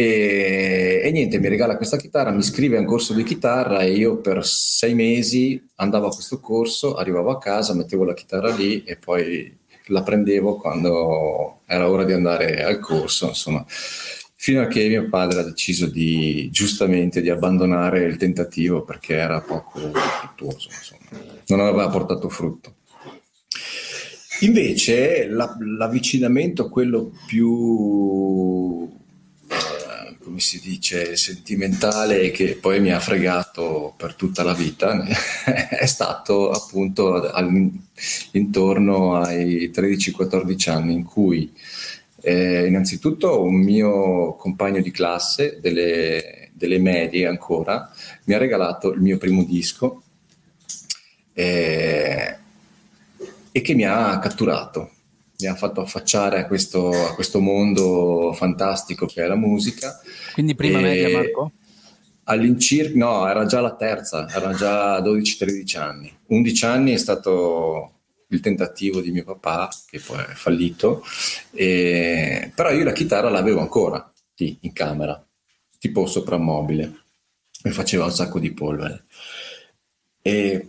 E, 0.00 1.02
e 1.04 1.10
niente, 1.10 1.38
mi 1.38 1.48
regala 1.48 1.76
questa 1.76 1.98
chitarra, 1.98 2.30
mi 2.30 2.38
iscrive 2.38 2.78
a 2.78 2.80
un 2.80 2.86
corso 2.86 3.12
di 3.12 3.22
chitarra 3.22 3.80
e 3.82 3.92
io 3.92 4.16
per 4.16 4.46
sei 4.46 4.94
mesi 4.94 5.62
andavo 5.74 6.06
a 6.06 6.14
questo 6.14 6.40
corso, 6.40 6.94
arrivavo 6.94 7.28
a 7.28 7.36
casa, 7.36 7.74
mettevo 7.74 8.04
la 8.04 8.14
chitarra 8.14 8.54
lì 8.54 8.82
e 8.84 8.96
poi 8.96 9.54
la 9.88 10.02
prendevo 10.02 10.56
quando 10.56 11.60
era 11.66 11.90
ora 11.90 12.04
di 12.04 12.14
andare 12.14 12.64
al 12.64 12.78
corso, 12.78 13.26
insomma, 13.26 13.62
fino 13.68 14.62
a 14.62 14.68
che 14.68 14.88
mio 14.88 15.06
padre 15.10 15.40
ha 15.40 15.44
deciso 15.44 15.84
di 15.84 16.48
giustamente 16.50 17.20
di 17.20 17.28
abbandonare 17.28 18.04
il 18.04 18.16
tentativo 18.16 18.84
perché 18.84 19.16
era 19.16 19.42
poco 19.42 19.80
fruttuoso, 19.92 20.70
insomma, 20.70 21.20
non 21.48 21.60
aveva 21.60 21.90
portato 21.90 22.30
frutto. 22.30 22.76
Invece 24.40 25.26
la- 25.26 25.58
l'avvicinamento, 25.60 26.70
quello 26.70 27.12
più, 27.26 28.98
come 30.30 30.42
si 30.42 30.60
dice, 30.60 31.16
sentimentale 31.16 32.30
che 32.30 32.54
poi 32.54 32.78
mi 32.78 32.92
ha 32.92 33.00
fregato 33.00 33.94
per 33.96 34.14
tutta 34.14 34.44
la 34.44 34.54
vita, 34.54 35.04
è 35.68 35.86
stato 35.86 36.50
appunto 36.50 37.28
intorno 38.30 39.16
ai 39.16 39.72
13-14 39.74 40.70
anni 40.70 40.94
in 40.94 41.02
cui 41.02 41.52
eh, 42.20 42.64
innanzitutto 42.64 43.42
un 43.42 43.56
mio 43.56 44.36
compagno 44.36 44.80
di 44.80 44.92
classe 44.92 45.58
delle, 45.60 46.50
delle, 46.52 46.78
medie 46.78 47.26
ancora 47.26 47.90
mi 48.24 48.34
ha 48.34 48.38
regalato 48.38 48.92
il 48.92 49.00
mio 49.00 49.18
primo 49.18 49.42
disco 49.42 50.02
eh, 51.32 52.36
e 53.50 53.60
che 53.60 53.74
mi 53.74 53.84
ha 53.84 54.16
catturato 54.20 54.90
mi 55.40 55.48
ha 55.48 55.54
fatto 55.54 55.80
affacciare 55.80 56.40
a 56.40 56.46
questo, 56.46 56.90
a 56.90 57.14
questo 57.14 57.40
mondo 57.40 58.32
fantastico 58.34 59.06
che 59.06 59.22
è 59.22 59.26
la 59.26 59.36
musica. 59.36 60.00
Quindi 60.32 60.54
prima 60.54 60.78
e 60.78 60.82
media, 60.82 61.18
Marco? 61.18 61.52
All'incirca, 62.24 62.96
no, 62.96 63.28
era 63.28 63.44
già 63.46 63.60
la 63.60 63.74
terza, 63.74 64.28
era 64.28 64.52
già 64.54 65.00
12-13 65.00 65.78
anni. 65.78 66.16
11 66.26 66.64
anni 66.64 66.92
è 66.92 66.98
stato 66.98 67.92
il 68.28 68.40
tentativo 68.40 69.00
di 69.00 69.10
mio 69.10 69.24
papà, 69.24 69.68
che 69.88 69.98
poi 69.98 70.18
è 70.20 70.34
fallito, 70.34 71.02
e... 71.50 72.52
però 72.54 72.70
io 72.70 72.84
la 72.84 72.92
chitarra 72.92 73.28
l'avevo 73.28 73.60
ancora 73.60 74.12
lì 74.36 74.56
in 74.60 74.72
camera, 74.72 75.22
tipo 75.78 76.06
soprammobile, 76.06 77.02
e 77.62 77.70
faceva 77.70 78.04
un 78.04 78.12
sacco 78.12 78.38
di 78.38 78.52
polvere. 78.52 79.04
E 80.22 80.68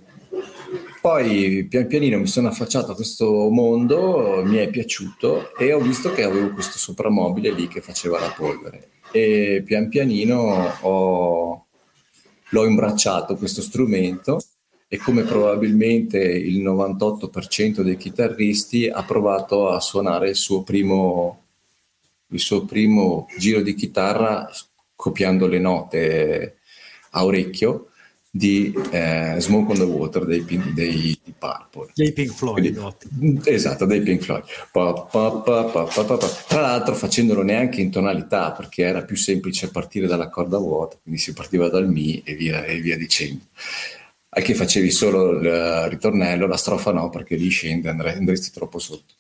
poi 1.02 1.66
pian 1.68 1.88
pianino 1.88 2.20
mi 2.20 2.28
sono 2.28 2.48
affacciato 2.50 2.92
a 2.92 2.96
questo 2.96 3.50
mondo, 3.50 4.44
mi 4.46 4.58
è 4.58 4.70
piaciuto 4.70 5.56
e 5.58 5.74
ho 5.74 5.80
visto 5.80 6.12
che 6.12 6.22
avevo 6.22 6.52
questo 6.52 6.78
soprammobile 6.78 7.50
lì 7.50 7.68
che 7.68 7.82
faceva 7.82 8.20
la 8.20 8.30
polvere. 8.30 8.90
E 9.12 9.64
pian 9.66 9.90
pianino 9.90 10.76
ho, 10.82 11.66
l'ho 12.50 12.66
imbracciato 12.66 13.36
questo 13.36 13.64
strumento 13.64 14.40
e 14.88 14.98
come 14.98 15.24
probabilmente 15.24 16.20
il 16.20 16.62
98% 16.62 17.82
dei 17.82 17.98
chitarristi 17.98 18.88
ha 18.88 19.04
provato 19.04 19.70
a 19.70 19.80
suonare 19.80 20.30
il 20.30 20.36
suo 20.36 20.62
primo, 20.62 21.46
il 22.28 22.40
suo 22.40 22.66
primo 22.66 23.26
giro 23.40 23.62
di 23.62 23.74
chitarra 23.74 24.48
copiando 24.96 25.48
le 25.48 25.60
note 25.60 26.58
a 27.12 27.26
orecchio 27.26 27.91
di 28.34 28.74
eh, 28.92 29.36
Smoke 29.40 29.74
on 29.74 29.78
the 29.78 29.84
Water 29.84 30.26
dei, 30.26 30.46
dei, 30.46 30.72
dei 30.74 31.20
Purple. 31.38 31.92
Dei 31.94 32.14
Pink 32.14 32.32
Floyd. 32.32 32.96
Quindi, 33.18 33.42
esatto, 33.50 33.86
dei 33.86 34.02
Pink 34.02 34.22
Floyd. 34.22 34.46
Pa, 34.72 34.94
pa, 34.94 35.32
pa, 35.32 35.86
Tra 36.48 36.62
l'altro 36.62 36.96
facendolo 36.96 37.44
neanche 37.44 37.82
in 37.82 37.92
tonalità 37.92 38.54
perché 38.54 38.84
era 38.84 39.04
più 39.04 39.18
semplice 39.18 39.70
partire 39.70 40.08
dalla 40.08 40.30
corda 40.30 40.58
vuota, 40.58 40.98
quindi 41.04 41.20
si 41.20 41.34
partiva 41.34 41.68
dal 41.68 41.90
Mi 41.90 42.22
e 42.24 42.36
via, 42.36 42.64
e 42.64 42.80
via 42.80 42.98
dicendo. 42.98 43.44
Al 44.34 44.44
che 44.44 44.56
facevi 44.56 44.92
solo 44.92 45.32
il 45.32 45.90
ritornello, 45.90 46.48
la 46.48 46.56
strofa 46.56 46.94
no 46.94 47.10
perché 47.10 47.36
lì 47.36 47.50
scende, 47.50 47.90
andresti 47.90 48.50
troppo 48.52 48.80
sotto. 48.80 49.16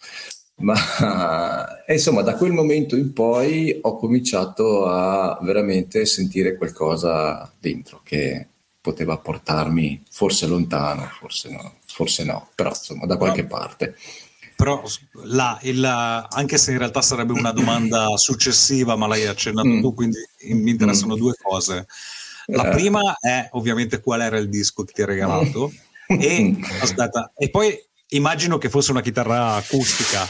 Ma 0.62 1.84
insomma, 1.88 2.22
da 2.22 2.36
quel 2.36 2.53
momento 2.53 2.96
in 2.96 3.12
poi 3.12 3.77
ho 3.82 3.98
cominciato 3.98 4.86
a 4.86 5.38
veramente 5.41 6.06
sentire 6.06 6.56
qualcosa 6.56 7.51
dentro 7.60 8.00
che 8.03 8.48
poteva 8.82 9.18
portarmi 9.18 10.04
forse 10.10 10.48
lontano, 10.48 11.08
forse 11.20 11.50
no, 11.50 11.76
forse 11.86 12.24
no 12.24 12.50
però 12.56 12.70
insomma 12.70 13.06
da 13.06 13.18
qualche 13.18 13.46
però, 13.46 13.60
parte. 13.60 13.96
Però 14.56 14.84
là, 15.24 15.58
il, 15.64 15.84
anche 15.84 16.58
se 16.58 16.72
in 16.72 16.78
realtà 16.78 17.02
sarebbe 17.02 17.34
una 17.34 17.52
domanda 17.52 18.08
successiva, 18.18 18.96
ma 18.96 19.08
l'hai 19.08 19.26
accennato 19.26 19.68
mm. 19.68 19.82
tu, 19.82 19.94
quindi 19.94 20.18
mi 20.50 20.72
interessano 20.72 21.16
mm. 21.16 21.20
due 21.20 21.34
cose. 21.42 21.88
La 22.48 22.68
eh. 22.68 22.72
prima 22.72 23.16
è 23.20 23.48
ovviamente 23.52 24.02
qual 24.02 24.22
era 24.22 24.38
il 24.38 24.50
disco 24.50 24.84
che 24.84 24.94
ti 24.94 25.02
ha 25.04 25.06
regalato 25.06 25.72
e, 26.08 26.58
aspetta, 26.82 27.32
e 27.38 27.50
poi 27.50 27.76
immagino 28.10 28.58
che 28.58 28.70
fosse 28.70 28.92
una 28.92 29.02
chitarra 29.02 29.56
acustica. 29.56 30.28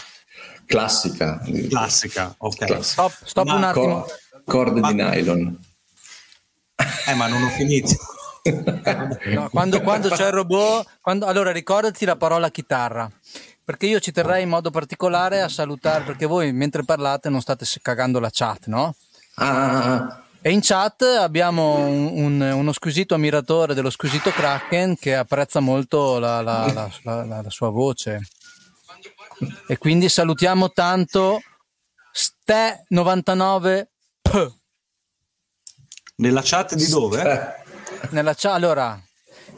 Classica. 0.66 1.42
Classica, 1.70 2.34
ok. 2.38 2.56
Classica. 2.56 2.84
Stop, 2.84 3.26
stop 3.26 3.48
un 3.48 3.64
attimo. 3.64 4.06
Corde 4.46 4.80
ma, 4.80 4.92
di 4.92 5.02
nylon. 5.02 5.60
Eh, 7.08 7.14
ma 7.16 7.28
non 7.28 7.44
ho 7.44 7.50
finito. 7.50 7.96
No, 8.44 9.50
quando, 9.50 9.82
quando, 9.82 10.10
c'è 10.10 10.28
il 10.28 10.32
robot, 10.32 10.88
quando, 11.00 11.28
allora 11.28 11.52
ricordati 11.52 12.06
la 12.06 12.16
parola 12.16 12.50
chitarra, 12.50 13.10
perché 13.64 13.86
io 13.86 14.00
ci 14.00 14.12
terrei 14.12 14.44
in 14.44 14.50
modo 14.50 14.72
particolare 14.72 15.42
a 15.42 15.50
salutare, 15.50 16.04
perché 16.04 16.26
voi 16.26 16.52
mentre 16.52 16.84
parlate 16.84 17.30
non 17.30 17.42
state 17.42 17.66
cagando 17.82 18.20
la 18.20 18.30
chat, 18.32 18.66
no? 18.66 18.96
Ah. 19.36 20.24
E 20.42 20.52
in 20.52 20.62
chat 20.62 21.04
abbiamo 21.04 21.76
un, 21.76 22.10
un, 22.14 22.42
uno 22.42 22.72
squisito 22.72 23.14
ammiratore 23.14 23.76
dello 23.76 23.92
squisito 23.92 24.32
Kraken 24.32 24.98
che 24.98 25.16
apprezza 25.16 25.60
molto 25.60 26.18
la, 26.18 26.42
la, 26.42 26.90
la, 27.04 27.24
la 27.24 27.50
sua 27.50 27.70
voce. 27.70 28.22
E 29.68 29.78
quindi 29.78 30.10
salutiamo 30.10 30.72
tanto 30.72 31.42
Ste99P. 32.12 34.52
Nella 36.16 36.42
chat 36.44 36.74
di 36.74 36.88
dove? 36.88 37.61
Eh 38.02 38.08
nella 38.12 38.34
chat, 38.36 38.54
allora, 38.54 39.00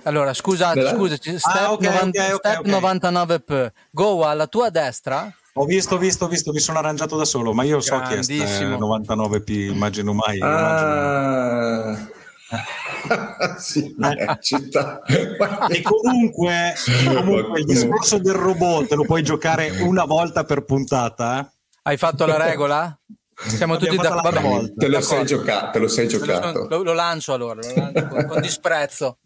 allora 0.04 0.34
scusa, 0.34 0.74
Nella... 0.74 0.94
scusaci, 0.94 1.40
step, 1.40 1.56
ah, 1.56 1.72
okay, 1.72 1.94
90, 1.94 2.36
okay, 2.36 2.56
okay, 2.56 2.72
99p. 2.72 3.72
Goa 3.92 4.30
alla 4.30 4.48
tua 4.48 4.70
destra? 4.70 5.34
Ho 5.54 5.66
visto, 5.66 5.98
visto, 5.98 6.28
visto, 6.28 6.52
mi 6.52 6.60
sono 6.60 6.80
arrangiato 6.80 7.16
da 7.16 7.26
solo, 7.26 7.54
ma 7.54 7.64
io 7.64 7.80
so 7.80 8.00
chi 8.02 8.14
è 8.14 8.20
99p, 8.20 9.52
immagino 9.72 10.14
mai. 10.14 10.40
Ah. 10.42 10.48
Immagino. 10.50 12.22
sì, 13.58 13.96
città. 14.42 15.02
e 15.04 15.82
comunque, 15.82 16.74
comunque 17.06 17.60
il 17.60 17.66
discorso 17.66 18.20
del 18.20 18.34
robot 18.34 18.88
te 18.88 18.96
lo 18.96 19.06
puoi 19.06 19.24
giocare 19.24 19.70
una 19.82 20.06
volta 20.06 20.44
per 20.44 20.64
puntata. 20.64 21.40
Eh? 21.40 21.46
Hai 21.84 21.98
fatto 21.98 22.26
la 22.26 22.38
regola? 22.38 22.98
Siamo 23.36 23.78
tutti 23.78 23.96
d'accordo. 23.96 24.74
Te 24.76 24.88
lo 24.88 25.02
sei 25.02 25.26
giocato. 25.26 25.72
Te 25.72 25.80
lo, 25.80 25.88
sei 25.88 26.08
giocato. 26.08 26.68
Lo, 26.70 26.84
lo, 26.84 26.94
lancio 26.94 27.34
allora, 27.34 27.62
lo 27.62 27.74
lancio 27.76 28.08
con, 28.08 28.26
con 28.26 28.42
disprezzo. 28.42 29.18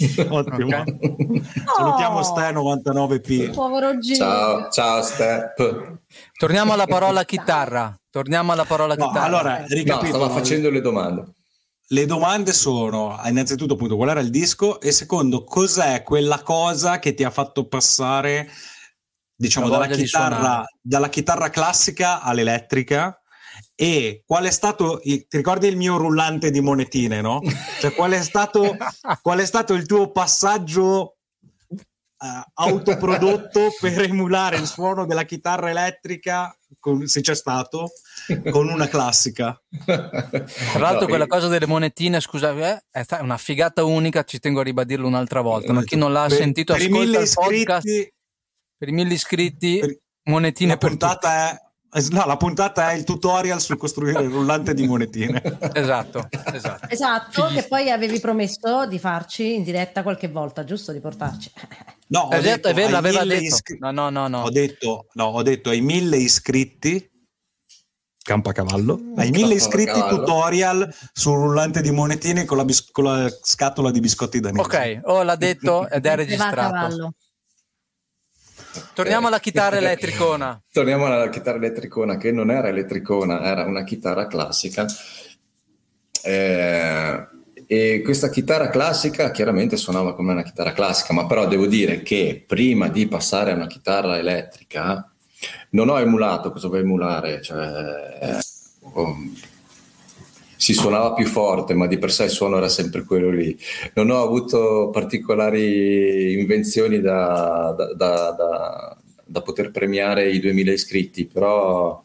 Ottimo. 0.28 0.80
Okay. 0.80 1.42
Salutiamo 1.76 2.22
Ste 2.22 2.50
99p. 2.52 3.52
Povero 3.52 3.98
Gino. 3.98 4.16
Ciao, 4.16 4.68
ciao 4.70 5.02
Step. 5.02 5.98
Torniamo 6.38 6.72
alla 6.72 6.86
parola 6.86 7.24
chitarra. 7.24 7.94
Torniamo 8.10 8.52
alla 8.52 8.64
parola 8.64 8.94
no, 8.94 9.06
chitarra. 9.06 9.26
Allora, 9.26 9.64
ricapitolo. 9.66 10.18
No, 10.18 10.24
stavo 10.24 10.40
facendo 10.40 10.70
le 10.70 10.80
domande. 10.80 11.24
Le 11.92 12.06
domande 12.06 12.52
sono 12.52 13.20
innanzitutto 13.24 13.74
appunto 13.74 13.96
qual 13.96 14.10
era 14.10 14.20
il 14.20 14.30
disco 14.30 14.80
e 14.80 14.92
secondo 14.92 15.42
cos'è 15.42 16.04
quella 16.04 16.40
cosa 16.40 17.00
che 17.00 17.14
ti 17.14 17.24
ha 17.24 17.30
fatto 17.30 17.66
passare 17.66 18.48
diciamo 19.40 19.70
dalla 19.70 19.86
chitarra, 19.86 20.64
dalla 20.82 21.08
chitarra 21.08 21.48
classica 21.48 22.20
all'elettrica 22.20 23.18
e 23.74 24.22
qual 24.26 24.44
è 24.44 24.50
stato, 24.50 25.00
ti 25.02 25.26
ricordi 25.30 25.66
il 25.66 25.78
mio 25.78 25.96
rullante 25.96 26.50
di 26.50 26.60
monetine, 26.60 27.22
no? 27.22 27.40
Cioè 27.80 27.94
qual 27.94 28.12
è 28.12 28.22
stato, 28.22 28.76
qual 29.22 29.38
è 29.38 29.46
stato 29.46 29.72
il 29.72 29.86
tuo 29.86 30.10
passaggio 30.10 31.16
uh, 31.70 32.26
autoprodotto 32.52 33.70
per 33.80 34.02
emulare 34.02 34.56
il 34.56 34.66
suono 34.66 35.06
della 35.06 35.24
chitarra 35.24 35.70
elettrica, 35.70 36.54
con, 36.78 37.06
se 37.06 37.22
c'è 37.22 37.34
stato, 37.34 37.92
con 38.50 38.68
una 38.68 38.88
classica? 38.88 39.58
Tra 39.86 40.78
l'altro 40.78 41.06
quella 41.06 41.26
cosa 41.26 41.48
delle 41.48 41.66
monetine, 41.66 42.20
scusa, 42.20 42.52
eh, 42.52 42.82
è 42.90 43.06
una 43.20 43.38
figata 43.38 43.84
unica, 43.84 44.22
ci 44.24 44.38
tengo 44.38 44.60
a 44.60 44.64
ribadirlo 44.64 45.06
un'altra 45.06 45.40
volta, 45.40 45.72
ma 45.72 45.82
chi 45.82 45.96
non 45.96 46.12
l'ha 46.12 46.26
per, 46.26 46.36
sentito 46.36 46.74
ascolta 46.74 47.20
il 47.20 47.30
podcast... 47.34 47.86
Iscritti, 47.86 48.18
per 48.80 48.88
i 48.88 48.92
mille 48.92 49.12
iscritti, 49.12 49.78
per, 49.78 49.98
monetine 50.22 50.70
la 50.70 50.78
puntata 50.78 51.50
è, 51.50 52.02
no, 52.12 52.24
la 52.24 52.36
puntata 52.38 52.90
è 52.90 52.94
il 52.94 53.04
tutorial 53.04 53.60
su 53.60 53.76
costruire 53.76 54.22
il 54.22 54.30
rullante 54.30 54.72
di 54.72 54.86
monetine. 54.86 55.42
esatto, 55.74 56.26
esatto. 56.50 56.88
Esatto, 56.88 57.46
che 57.48 57.64
poi 57.64 57.90
avevi 57.90 58.18
promesso 58.20 58.86
di 58.86 58.98
farci 58.98 59.54
in 59.56 59.64
diretta 59.64 60.02
qualche 60.02 60.28
volta, 60.28 60.64
giusto? 60.64 60.92
Di 60.92 61.00
portarci. 61.00 61.50
No, 62.10 62.22
ho 62.22 62.40
detto, 62.40 62.66
è 62.66 62.74
vero, 62.74 62.90
l'aveva 62.90 63.24
detto. 63.24 63.44
Iscri- 63.44 63.78
no, 63.78 63.92
no, 63.92 64.10
no, 64.10 64.26
no. 64.26 64.42
Ho 64.42 64.50
detto, 64.50 65.06
no, 65.12 65.26
ho 65.26 65.42
detto 65.44 65.70
ai 65.70 65.80
mille 65.80 66.16
iscritti 66.16 67.08
Campacavallo. 68.20 69.12
Ai 69.14 69.30
mille 69.30 69.54
iscritti 69.54 69.96
tutorial 70.08 70.92
sul 71.12 71.36
rullante 71.36 71.80
di 71.82 71.92
monetine 71.92 72.44
con 72.46 72.56
la, 72.56 72.64
bis- 72.64 72.90
con 72.90 73.04
la 73.04 73.30
scatola 73.42 73.92
di 73.92 74.00
biscotti 74.00 74.40
danesi. 74.40 74.60
Ok, 74.60 75.00
oh, 75.04 75.22
l'ha 75.22 75.36
detto 75.36 75.86
ed 75.88 76.04
è 76.04 76.16
registrato. 76.16 77.14
Torniamo 78.94 79.26
alla 79.26 79.40
chitarra 79.40 79.76
elettricona. 79.76 80.60
Torniamo 80.72 81.06
alla 81.06 81.28
chitarra 81.28 81.58
elettricona, 81.58 82.16
che 82.16 82.32
non 82.32 82.50
era 82.50 82.68
elettricona, 82.68 83.42
era 83.42 83.64
una 83.64 83.84
chitarra 83.84 84.26
classica. 84.26 84.86
Eh, 86.22 87.26
e 87.66 88.02
questa 88.02 88.30
chitarra 88.30 88.68
classica 88.68 89.30
chiaramente 89.30 89.76
suonava 89.76 90.14
come 90.14 90.32
una 90.32 90.42
chitarra 90.42 90.72
classica, 90.72 91.12
ma 91.12 91.26
però 91.26 91.46
devo 91.46 91.66
dire 91.66 92.02
che 92.02 92.42
prima 92.44 92.88
di 92.88 93.06
passare 93.06 93.52
a 93.52 93.54
una 93.54 93.68
chitarra 93.68 94.18
elettrica 94.18 95.08
non 95.70 95.88
ho 95.88 95.98
emulato 95.98 96.50
cosa 96.50 96.66
vuoi 96.66 96.80
emulare, 96.80 97.40
cioè, 97.40 98.38
um, 98.92 99.34
si 100.60 100.74
suonava 100.74 101.14
più 101.14 101.26
forte, 101.26 101.72
ma 101.72 101.86
di 101.86 101.96
per 101.96 102.12
sé 102.12 102.24
il 102.24 102.30
suono 102.30 102.58
era 102.58 102.68
sempre 102.68 103.04
quello 103.04 103.30
lì. 103.30 103.58
Non 103.94 104.10
ho 104.10 104.22
avuto 104.22 104.90
particolari 104.92 106.38
invenzioni 106.38 107.00
da, 107.00 107.74
da, 107.74 107.94
da, 107.94 108.96
da 109.24 109.40
poter 109.40 109.70
premiare 109.70 110.30
i 110.30 110.38
2000 110.38 110.70
iscritti, 110.70 111.24
però 111.24 112.02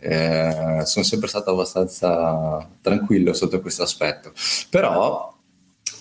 eh, 0.00 0.80
sono 0.84 1.04
sempre 1.04 1.28
stato 1.28 1.50
abbastanza 1.50 2.66
tranquillo 2.80 3.34
sotto 3.34 3.60
questo 3.60 3.82
aspetto. 3.82 4.32
Però 4.70 5.36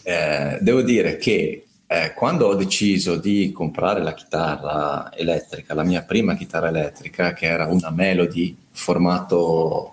eh, 0.04 0.60
devo 0.62 0.84
dire 0.84 1.18
che 1.18 1.66
eh, 1.86 2.13
quando 2.13 2.48
ho 2.48 2.56
deciso 2.56 3.18
di 3.18 3.52
comprare 3.52 4.02
la 4.02 4.13
chitarra 4.13 5.12
elettrica, 5.13 5.74
la 5.74 5.84
mia 5.84 6.04
prima 6.04 6.36
chitarra 6.36 6.70
elettrica, 6.70 7.34
che 7.34 7.48
era 7.48 7.66
una 7.66 7.90
Melody 7.90 8.56
formato 8.72 9.93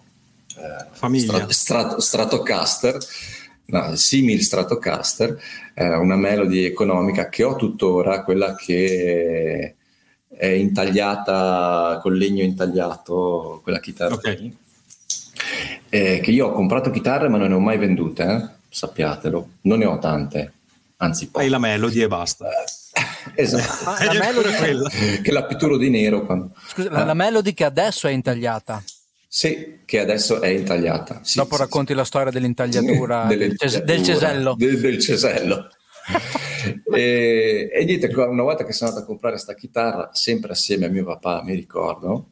Famiglia. 0.92 1.46
Strat- 1.50 1.98
Stratocaster, 1.98 2.98
no, 3.66 3.96
simil 3.96 4.42
Stratocaster, 4.42 5.40
eh, 5.74 5.94
una 5.94 6.16
melody 6.16 6.64
economica 6.64 7.28
che 7.28 7.44
ho 7.44 7.56
tuttora, 7.56 8.22
quella 8.22 8.54
che 8.54 9.74
è 10.28 10.46
intagliata 10.46 11.98
col 12.00 12.16
legno 12.16 12.42
intagliato, 12.42 13.60
quella 13.62 13.80
chitarra. 13.80 14.14
Okay. 14.14 14.56
Eh, 15.88 16.20
che 16.22 16.30
io 16.30 16.46
ho 16.46 16.52
comprato 16.52 16.90
chitarre 16.90 17.28
ma 17.28 17.36
non 17.36 17.48
ne 17.48 17.54
ho 17.54 17.60
mai 17.60 17.78
vendute, 17.78 18.22
eh? 18.22 18.48
sappiatelo, 18.68 19.48
non 19.62 19.78
ne 19.78 19.84
ho 19.84 19.98
tante, 19.98 20.52
anzi 20.98 21.28
poche. 21.28 21.44
Hai 21.44 21.50
la 21.50 21.58
melody 21.58 22.00
e 22.00 22.08
basta. 22.08 22.48
esatto, 23.34 23.90
ah, 23.90 24.04
la 24.04 24.12
melody... 24.60 25.20
che 25.20 25.32
la 25.32 25.44
pitturo 25.44 25.76
di 25.76 25.90
nero. 25.90 26.24
Quando... 26.24 26.52
Scusa, 26.68 26.90
la, 26.90 27.04
la 27.04 27.14
melody 27.14 27.52
che 27.52 27.64
adesso 27.64 28.06
è 28.06 28.12
intagliata. 28.12 28.82
Sì, 29.32 29.82
che 29.84 30.00
adesso 30.00 30.40
è 30.40 30.49
intagliata. 30.49 31.20
Sì, 31.22 31.38
Dopo 31.38 31.54
sì, 31.54 31.60
racconti 31.60 31.92
sì. 31.92 31.99
la 31.99 32.04
storia 32.04 32.32
dell'intagliatura 32.32 33.26
del, 33.32 33.54
ces- 33.56 33.80
del 33.84 34.02
cesello. 34.02 34.56
Del, 34.58 34.80
del 34.80 34.99
cesello. 34.99 35.70
e, 36.92 37.70
e, 37.72 37.84
niente, 37.84 38.08
una 38.08 38.42
volta 38.42 38.64
che 38.64 38.72
sono 38.72 38.90
andato 38.90 39.04
a 39.04 39.08
comprare 39.08 39.34
questa 39.37 39.54
chitarra, 39.54 40.10
sempre 40.12 40.50
assieme 40.50 40.87
a 40.87 40.88
mio 40.88 41.04
papà, 41.04 41.44
mi 41.44 41.54
ricordo, 41.54 42.30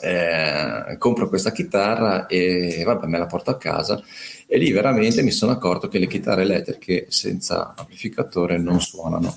eh, 0.00 0.96
compro 0.96 1.28
questa 1.28 1.52
chitarra 1.52 2.24
e 2.24 2.82
vabbè, 2.86 3.04
me 3.04 3.18
la 3.18 3.26
porto 3.26 3.50
a 3.50 3.58
casa 3.58 4.02
e 4.46 4.56
lì 4.56 4.72
veramente 4.72 5.20
mi 5.20 5.30
sono 5.30 5.52
accorto 5.52 5.88
che 5.88 5.98
le 5.98 6.06
chitarre 6.06 6.40
elettriche 6.40 7.04
senza 7.10 7.74
amplificatore 7.76 8.56
non 8.56 8.80
suonano. 8.80 9.36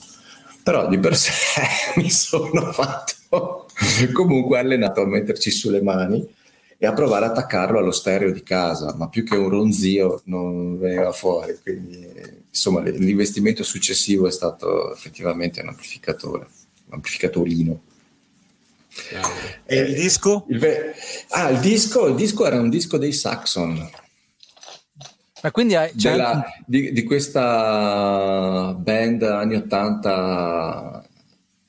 Però 0.63 0.88
di 0.88 0.98
per 1.00 1.17
sé 1.17 1.34
mi 2.00 2.10
sono 2.10 2.72
fatto 2.72 3.65
comunque 4.13 4.58
allenato 4.58 5.01
a 5.01 5.06
metterci 5.06 5.51
sulle 5.51 5.82
mani 5.82 6.36
e 6.79 6.86
a 6.86 6.93
provare 6.93 7.25
ad 7.25 7.31
attaccarlo 7.31 7.79
allo 7.79 7.91
stereo 7.91 8.31
di 8.31 8.43
casa, 8.43 8.93
ma 8.96 9.10
più 9.10 9.24
che 9.24 9.36
un 9.36 9.50
ronzio 9.50 10.22
non 10.25 10.77
veniva 10.77 11.12
fuori. 11.12 11.57
Quindi, 11.62 12.07
insomma, 12.50 12.81
l'investimento 12.81 13.63
successivo 13.63 14.27
è 14.27 14.31
stato 14.31 14.93
effettivamente 14.93 15.62
un 15.62 15.69
amplificatore, 15.69 16.48
un 16.86 16.93
amplificatorino. 16.93 17.81
E 19.65 19.75
il 19.75 19.96
disco? 19.96 20.46
Il 20.50 20.60
ve- 20.60 20.93
ah, 21.29 21.50
il 21.50 21.60
disco, 21.60 22.07
il 22.07 22.15
disco 22.15 22.46
era 22.46 22.60
un 22.60 22.69
disco 22.69 22.98
dei 22.98 23.12
Saxon. 23.12 23.89
Ma 25.41 25.51
quindi 25.51 25.75
hai, 25.75 25.91
Della, 25.93 26.43
di, 26.65 26.91
di, 26.91 27.03
questa 27.03 28.75
band 28.77 29.22
anni 29.22 29.55
80 29.55 31.07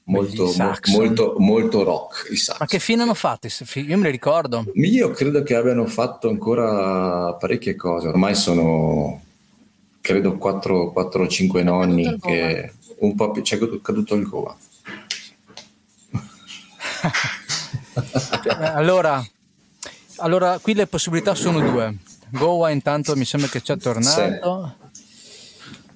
molto, 0.09 0.53
molto, 0.87 1.35
molto 1.39 1.85
rock. 1.85 2.29
Ma 2.59 2.67
che 2.67 2.79
fine 2.79 3.03
hanno 3.03 3.15
fatto? 3.15 3.47
Io 3.47 3.97
me 3.97 4.05
li 4.05 4.11
ricordo. 4.11 4.67
Io 4.75 5.11
credo 5.11 5.43
che 5.43 5.55
abbiano 5.55 5.87
fatto 5.87 6.29
ancora 6.29 7.35
parecchie 7.35 7.77
cose. 7.77 8.09
Ormai 8.09 8.35
sono, 8.35 9.23
credo, 10.01 10.37
4 10.37 10.93
o 10.95 11.27
5 11.27 11.63
nonni 11.63 12.19
che 12.21 12.73
un 12.99 13.15
po' 13.15 13.31
più, 13.31 13.43
c'è 13.43 13.59
caduto 13.83 14.15
il 14.15 14.27
Goa. 14.27 14.57
allora, 18.75 19.25
allora, 20.17 20.59
qui 20.59 20.75
le 20.75 20.87
possibilità 20.87 21.35
sono 21.35 21.61
due. 21.61 21.97
Goa 22.31 22.71
intanto 22.71 23.17
mi 23.17 23.25
sembra 23.25 23.49
che 23.49 23.61
sia 23.63 23.77
tornato. 23.77 24.77
Sì. 24.93 25.03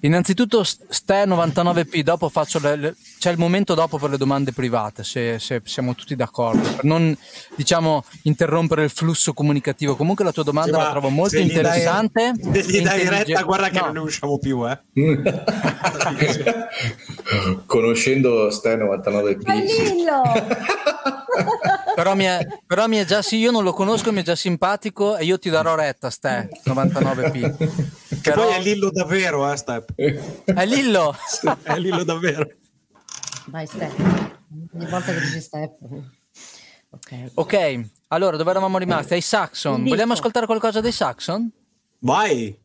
Innanzitutto 0.04 0.64
Ste 0.64 1.24
99p, 1.26 2.00
dopo 2.00 2.28
faccio 2.28 2.58
le, 2.58 2.76
le, 2.76 2.94
c'è 3.22 3.30
il 3.30 3.38
momento 3.38 3.74
dopo 3.74 3.98
per 3.98 4.11
le 4.11 4.16
domande 4.16 4.50
private, 4.50 5.04
se, 5.04 5.38
se, 5.38 5.62
siamo 5.64 5.94
tutti 5.94 6.16
d'accordo, 6.16 6.61
per 6.61 6.82
non 6.82 7.16
diciamo 7.54 8.02
interrompere 8.22 8.82
il 8.82 8.90
flusso 8.90 9.32
comunicativo. 9.32 9.94
Comunque 9.94 10.24
la 10.24 10.32
tua 10.32 10.42
domanda 10.42 10.76
sì, 10.76 10.82
la 10.82 10.90
trovo 10.90 11.08
molto 11.08 11.38
interessante. 11.38 12.32
Se 12.37 12.62
gli 12.62 12.82
dai 12.82 13.08
retta, 13.08 13.42
guarda 13.42 13.68
che 13.68 13.78
no. 13.78 13.85
non 13.85 13.94
ne 13.94 14.00
usciamo 14.00 14.40
più, 14.40 14.68
eh. 14.68 14.76
Conoscendo 17.64 18.50
Ste 18.50 18.76
99p. 18.76 19.44
però, 21.94 22.16
mi 22.16 22.24
è, 22.24 22.44
però 22.66 22.88
mi 22.88 22.96
è 22.96 23.04
già 23.04 23.22
sì, 23.22 23.37
io 23.37 23.52
non 23.52 23.62
lo 23.62 23.72
conosco, 23.72 24.11
mi 24.11 24.22
è 24.22 24.24
già 24.24 24.35
simpatico 24.35 25.16
e 25.16 25.26
io 25.26 25.38
ti 25.38 25.48
darò 25.48 25.76
retta, 25.76 26.11
Ste 26.11 26.48
99p. 26.64 27.56
Che 28.20 28.30
però... 28.30 28.46
poi 28.46 28.54
è 28.54 28.61
Lillo 28.61 28.90
davvero, 28.90 29.48
eh, 29.48 29.56
Step. 29.56 29.94
È 29.94 30.66
Lillo? 30.66 31.14
è 31.62 31.76
Lillo 31.76 32.02
davvero. 32.02 32.48
Vai, 33.46 33.66
Step. 33.66 33.98
Ogni 34.74 34.87
volta 34.87 35.12
che 35.12 35.20
dici 35.20 35.40
Step. 35.40 35.78
Okay. 36.94 37.31
ok, 37.35 37.81
allora 38.09 38.37
dove 38.37 38.50
eravamo 38.50 38.76
rimasti? 38.76 39.14
Ai 39.14 39.22
Saxon. 39.22 39.83
Vogliamo 39.85 40.12
ascoltare 40.12 40.46
qualcosa 40.46 40.81
dei 40.81 40.92
Saxon? 40.92 41.50
Vai. 42.00 42.59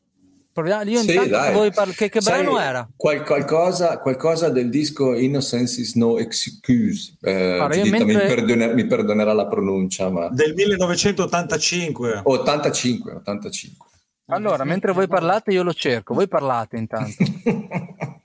Proviamo. 0.51 0.89
Io 0.89 1.01
sì, 1.01 1.15
voi 1.53 1.71
parlo... 1.71 1.93
che, 1.93 2.09
che 2.09 2.19
Sai, 2.19 2.41
brano 2.41 2.59
era? 2.59 2.89
Qual, 2.95 3.23
qualcosa, 3.23 3.99
qualcosa, 3.99 4.49
del 4.49 4.69
disco 4.69 5.15
Innocence 5.15 5.79
is 5.79 5.93
no 5.93 6.17
excuse. 6.17 7.15
Eh, 7.21 7.59
allora, 7.59 7.75
mentre... 7.83 8.03
mi, 8.05 8.13
perdoner, 8.13 8.73
mi, 8.73 8.85
perdonerà 8.87 9.33
la 9.33 9.45
pronuncia, 9.45 10.09
ma... 10.09 10.29
Del 10.29 10.55
1985. 10.55 12.21
85, 12.23 13.11
85. 13.13 13.87
Allora, 14.29 14.63
mentre 14.65 14.91
voi 14.91 15.07
parlate, 15.07 15.51
io 15.51 15.63
lo 15.63 15.73
cerco. 15.73 16.13
Voi 16.13 16.27
parlate 16.27 16.75
intanto. 16.75 17.23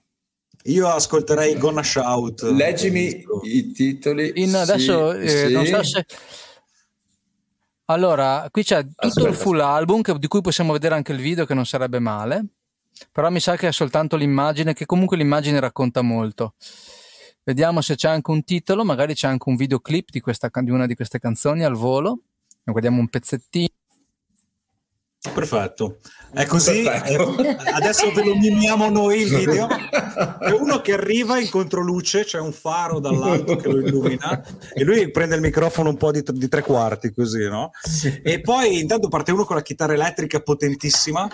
Io 0.65 0.89
ascolterei 0.89 1.59
Gonna 1.59 1.83
Shout. 1.83 2.43
Leggimi 2.43 3.25
i 3.43 3.73
titoli. 3.73 4.33
In, 4.37 4.55
adesso 4.55 5.13
sì, 5.13 5.19
eh, 5.19 5.47
sì. 5.47 5.53
non 5.53 5.67
so 5.67 5.83
se. 5.83 6.07
Allora, 7.87 8.49
qui 8.51 8.63
c'è 8.63 8.85
tutto 8.85 9.07
aspetta, 9.07 9.29
il 9.29 9.35
full 9.35 9.59
aspetta. 9.59 9.75
album 9.77 10.03
che, 10.03 10.19
di 10.19 10.29
cui 10.29 10.41
possiamo 10.41 10.73
vedere 10.73 10.95
anche 10.95 11.13
il 11.13 11.21
video, 11.21 11.45
che 11.45 11.55
non 11.55 11.67
sarebbe 11.67 11.99
male. 11.99 12.45
Però 13.11 13.29
mi 13.31 13.41
sa 13.41 13.57
che 13.57 13.69
è 13.69 13.73
soltanto 13.73 14.17
l'immagine, 14.17 14.73
che 14.73 14.87
comunque 14.87 15.17
l'immagine 15.17 15.59
racconta 15.59 16.01
molto. 16.03 16.55
Vediamo 17.43 17.81
se 17.81 17.97
c'è 17.97 18.09
anche 18.09 18.31
un 18.31 18.45
titolo, 18.45 18.85
magari 18.85 19.15
c'è 19.15 19.27
anche 19.27 19.49
un 19.49 19.57
videoclip 19.57 20.11
di, 20.11 20.21
questa, 20.21 20.49
di 20.53 20.71
una 20.71 20.87
di 20.87 20.95
queste 20.95 21.19
canzoni 21.19 21.65
al 21.65 21.75
volo. 21.75 22.21
Guardiamo 22.63 23.01
un 23.01 23.09
pezzettino. 23.09 23.69
Perfetto, 25.31 25.99
è 26.33 26.47
così. 26.47 26.83
Perfetto. 26.83 27.39
Eh, 27.39 27.57
adesso 27.75 28.11
ve 28.11 28.25
lo 28.25 28.35
mimiamo 28.35 28.91
noi 28.91 29.21
il 29.21 29.29
video. 29.29 29.69
È 30.43 30.51
uno 30.51 30.81
che 30.81 30.95
arriva 30.95 31.39
in 31.39 31.49
controluce, 31.49 32.25
c'è 32.25 32.41
un 32.41 32.53
faro 32.53 32.99
dall'alto 32.99 33.55
che 33.55 33.69
lo 33.69 33.79
illumina 33.79 34.45
e 34.75 34.83
lui 34.83 35.11
prende 35.13 35.37
il 35.37 35.41
microfono 35.41 35.91
un 35.91 35.97
po' 35.97 36.11
di, 36.11 36.23
di 36.25 36.49
tre 36.49 36.63
quarti, 36.63 37.13
così, 37.13 37.45
no? 37.45 37.71
E 38.23 38.41
poi 38.41 38.81
intanto 38.81 39.09
parte 39.09 39.31
uno 39.31 39.45
con 39.45 39.57
la 39.57 39.63
chitarra 39.63 39.95
elettrica 39.95 40.41
potentissima 40.41 41.29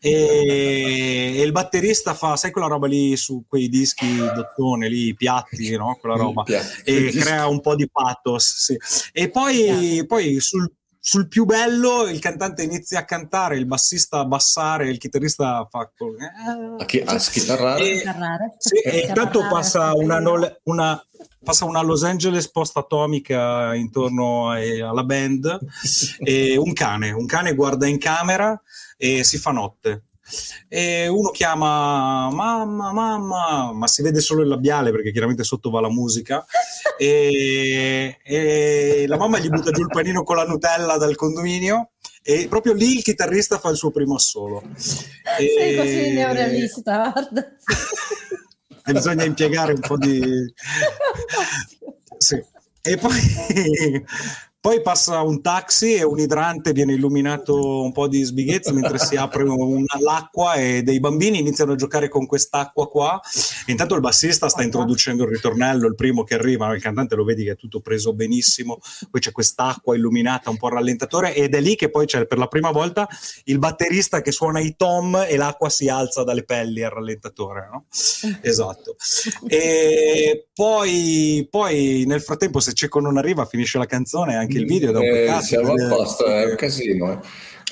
e, 0.00 1.34
e 1.36 1.42
il 1.42 1.52
batterista 1.52 2.14
fa, 2.14 2.36
sai 2.36 2.50
quella 2.50 2.68
roba 2.68 2.86
lì 2.86 3.16
su 3.16 3.44
quei 3.46 3.68
dischi 3.68 4.16
d'ottone 4.16 4.88
lì, 4.88 5.14
piatti, 5.14 5.76
no? 5.76 5.98
Quella 6.00 6.16
roba. 6.16 6.44
E 6.84 7.10
crea 7.12 7.46
un 7.46 7.60
po' 7.60 7.74
di 7.74 7.88
pathos, 7.90 8.56
sì. 8.56 8.76
E 9.12 9.30
poi, 9.30 10.04
poi 10.06 10.40
sul 10.40 10.72
sul 11.02 11.28
più 11.28 11.46
bello 11.46 12.06
il 12.06 12.18
cantante 12.18 12.62
inizia 12.62 13.00
a 13.00 13.04
cantare, 13.04 13.56
il 13.56 13.64
bassista 13.64 14.18
a 14.18 14.26
bassare, 14.26 14.90
il 14.90 14.98
chitarrista 14.98 15.66
fa... 15.70 15.90
Eh, 15.96 16.82
a, 16.82 16.84
chi, 16.84 17.00
a 17.00 17.18
schitarrare. 17.18 17.82
E, 17.82 18.02
sì, 18.58 18.76
e 18.84 19.06
intanto 19.08 19.46
passa 19.48 19.94
una, 19.94 20.20
una, 20.64 21.06
passa 21.42 21.64
una 21.64 21.80
Los 21.80 22.04
Angeles 22.04 22.50
post-atomica 22.50 23.74
intorno 23.74 24.50
a, 24.50 24.56
alla 24.56 25.04
band 25.04 25.58
e 26.20 26.58
un 26.58 26.72
cane, 26.74 27.12
un 27.12 27.24
cane 27.24 27.54
guarda 27.54 27.86
in 27.86 27.98
camera 27.98 28.60
e 28.98 29.24
si 29.24 29.38
fa 29.38 29.52
notte 29.52 30.04
e 30.68 31.08
uno 31.08 31.30
chiama 31.30 32.30
mamma, 32.30 32.92
mamma, 32.92 33.72
ma 33.72 33.86
si 33.86 34.02
vede 34.02 34.20
solo 34.20 34.42
il 34.42 34.48
labiale 34.48 34.90
perché 34.90 35.10
chiaramente 35.12 35.44
sotto 35.44 35.70
va 35.70 35.80
la 35.80 35.90
musica 35.90 36.44
e, 36.98 38.18
e 38.22 39.04
la 39.06 39.16
mamma 39.16 39.38
gli 39.38 39.48
butta 39.48 39.70
giù 39.70 39.82
il 39.82 39.88
panino 39.88 40.22
con 40.22 40.36
la 40.36 40.44
Nutella 40.44 40.96
dal 40.96 41.16
condominio 41.16 41.90
e 42.22 42.46
proprio 42.48 42.74
lì 42.74 42.96
il 42.96 43.02
chitarrista 43.02 43.58
fa 43.58 43.70
il 43.70 43.76
suo 43.76 43.90
primo 43.90 44.16
assolo. 44.16 44.62
E... 45.38 45.54
Sei 45.56 45.76
così 45.76 46.12
neorealista, 46.12 47.10
guarda. 47.12 47.46
e 48.84 48.92
bisogna 48.92 49.24
impiegare 49.24 49.72
un 49.72 49.80
po' 49.80 49.96
di... 49.96 50.20
sì. 52.18 52.42
E 52.82 52.96
poi, 52.96 53.18
Poi 54.62 54.82
passa 54.82 55.22
un 55.22 55.40
taxi 55.40 55.94
e 55.94 56.04
un 56.04 56.18
idrante 56.18 56.72
viene 56.72 56.92
illuminato 56.92 57.82
un 57.82 57.92
po' 57.92 58.08
di 58.08 58.22
sbighezza 58.22 58.74
mentre 58.74 58.98
si 58.98 59.16
apre 59.16 59.44
una, 59.44 59.96
l'acqua 60.00 60.52
e 60.56 60.82
dei 60.82 61.00
bambini 61.00 61.38
iniziano 61.38 61.72
a 61.72 61.76
giocare 61.76 62.08
con 62.08 62.26
quest'acqua 62.26 62.86
qua. 62.86 63.18
E 63.64 63.70
intanto 63.70 63.94
il 63.94 64.02
bassista 64.02 64.50
sta 64.50 64.62
introducendo 64.62 65.22
il 65.24 65.30
ritornello, 65.30 65.86
il 65.86 65.94
primo 65.94 66.24
che 66.24 66.34
arriva, 66.34 66.70
il 66.74 66.82
cantante 66.82 67.14
lo 67.14 67.24
vedi 67.24 67.44
che 67.44 67.52
è 67.52 67.56
tutto 67.56 67.80
preso 67.80 68.12
benissimo, 68.12 68.80
poi 69.10 69.22
c'è 69.22 69.32
quest'acqua 69.32 69.96
illuminata 69.96 70.50
un 70.50 70.58
po' 70.58 70.68
rallentatore 70.68 71.34
ed 71.34 71.54
è 71.54 71.60
lì 71.62 71.74
che 71.74 71.88
poi 71.88 72.04
c'è 72.04 72.26
per 72.26 72.36
la 72.36 72.46
prima 72.46 72.70
volta 72.70 73.08
il 73.44 73.58
batterista 73.58 74.20
che 74.20 74.30
suona 74.30 74.60
i 74.60 74.76
tom 74.76 75.24
e 75.26 75.38
l'acqua 75.38 75.70
si 75.70 75.88
alza 75.88 76.22
dalle 76.22 76.44
pelli 76.44 76.82
al 76.82 76.90
rallentatore. 76.90 77.66
No? 77.72 77.84
esatto. 78.42 78.96
E 79.46 80.48
poi, 80.52 81.48
poi 81.48 82.04
nel 82.06 82.20
frattempo 82.20 82.60
se 82.60 82.74
Cecco 82.74 83.00
non 83.00 83.16
arriva 83.16 83.46
finisce 83.46 83.78
la 83.78 83.86
canzone 83.86 84.48
anche 84.50 84.58
il 84.58 84.66
video 84.66 84.90
da 84.90 84.98
un 84.98 85.04
eh, 85.04 85.40
siamo 85.40 85.72
a 85.72 85.88
posto, 85.88 86.26
è 86.26 86.44
un 86.46 86.56
casino. 86.58 87.22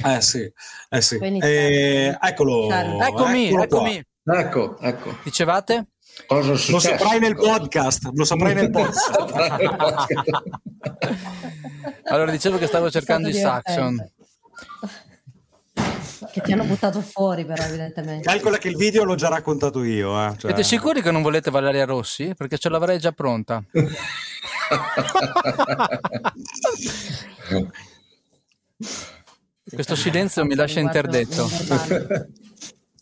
Eh, 0.04 0.14
eh 0.14 0.20
sì, 0.20 0.52
eh 0.88 1.00
sì. 1.00 1.16
Eh, 1.16 2.16
eccolo. 2.20 2.70
Eccomi, 2.70 3.48
eccomi. 3.52 4.04
Ecco, 4.24 4.78
ecco. 4.78 5.16
Dicevate? 5.24 5.88
Cosa 6.26 6.50
lo 6.50 6.78
saprai 6.78 7.18
nel 7.18 7.34
podcast, 7.36 8.10
lo 8.14 8.24
saprai 8.24 8.54
nel 8.54 8.70
podcast. 8.70 9.10
allora 12.04 12.30
dicevo 12.30 12.58
che 12.58 12.66
stavo 12.66 12.90
cercando 12.90 13.28
i 13.28 13.32
Saxon. 13.32 14.12
Che 16.32 16.40
ti 16.40 16.52
hanno 16.52 16.64
buttato 16.64 17.00
fuori 17.00 17.44
però 17.44 17.62
evidentemente. 17.64 18.26
Calcola 18.28 18.58
che 18.58 18.68
il 18.68 18.76
video 18.76 19.04
l'ho 19.04 19.14
già 19.14 19.28
raccontato 19.28 19.84
io. 19.84 20.18
Eh. 20.26 20.30
Cioè... 20.30 20.52
Siete 20.52 20.62
sicuri 20.64 21.02
che 21.02 21.10
non 21.10 21.22
volete 21.22 21.50
Valeria 21.50 21.84
Rossi? 21.84 22.34
Perché 22.36 22.58
ce 22.58 22.68
l'avrei 22.68 22.98
già 22.98 23.12
pronta. 23.12 23.62
Questo 29.70 29.96
silenzio 29.96 30.44
mi 30.44 30.54
lascia 30.54 30.80
interdetto. 30.80 31.48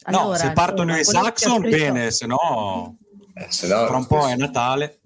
Allora, 0.09 0.25
no, 0.25 0.35
se 0.35 0.53
partono 0.53 0.97
i 0.97 1.05
Saxon, 1.05 1.63
bene, 1.63 2.11
se 2.13 2.27
no, 2.27 2.97
eh, 3.35 3.47
se 3.49 3.67
no 3.67 3.87
fra 3.87 3.97
un 3.97 4.07
po' 4.07 4.29
è 4.29 4.37
Natale. 4.37 5.01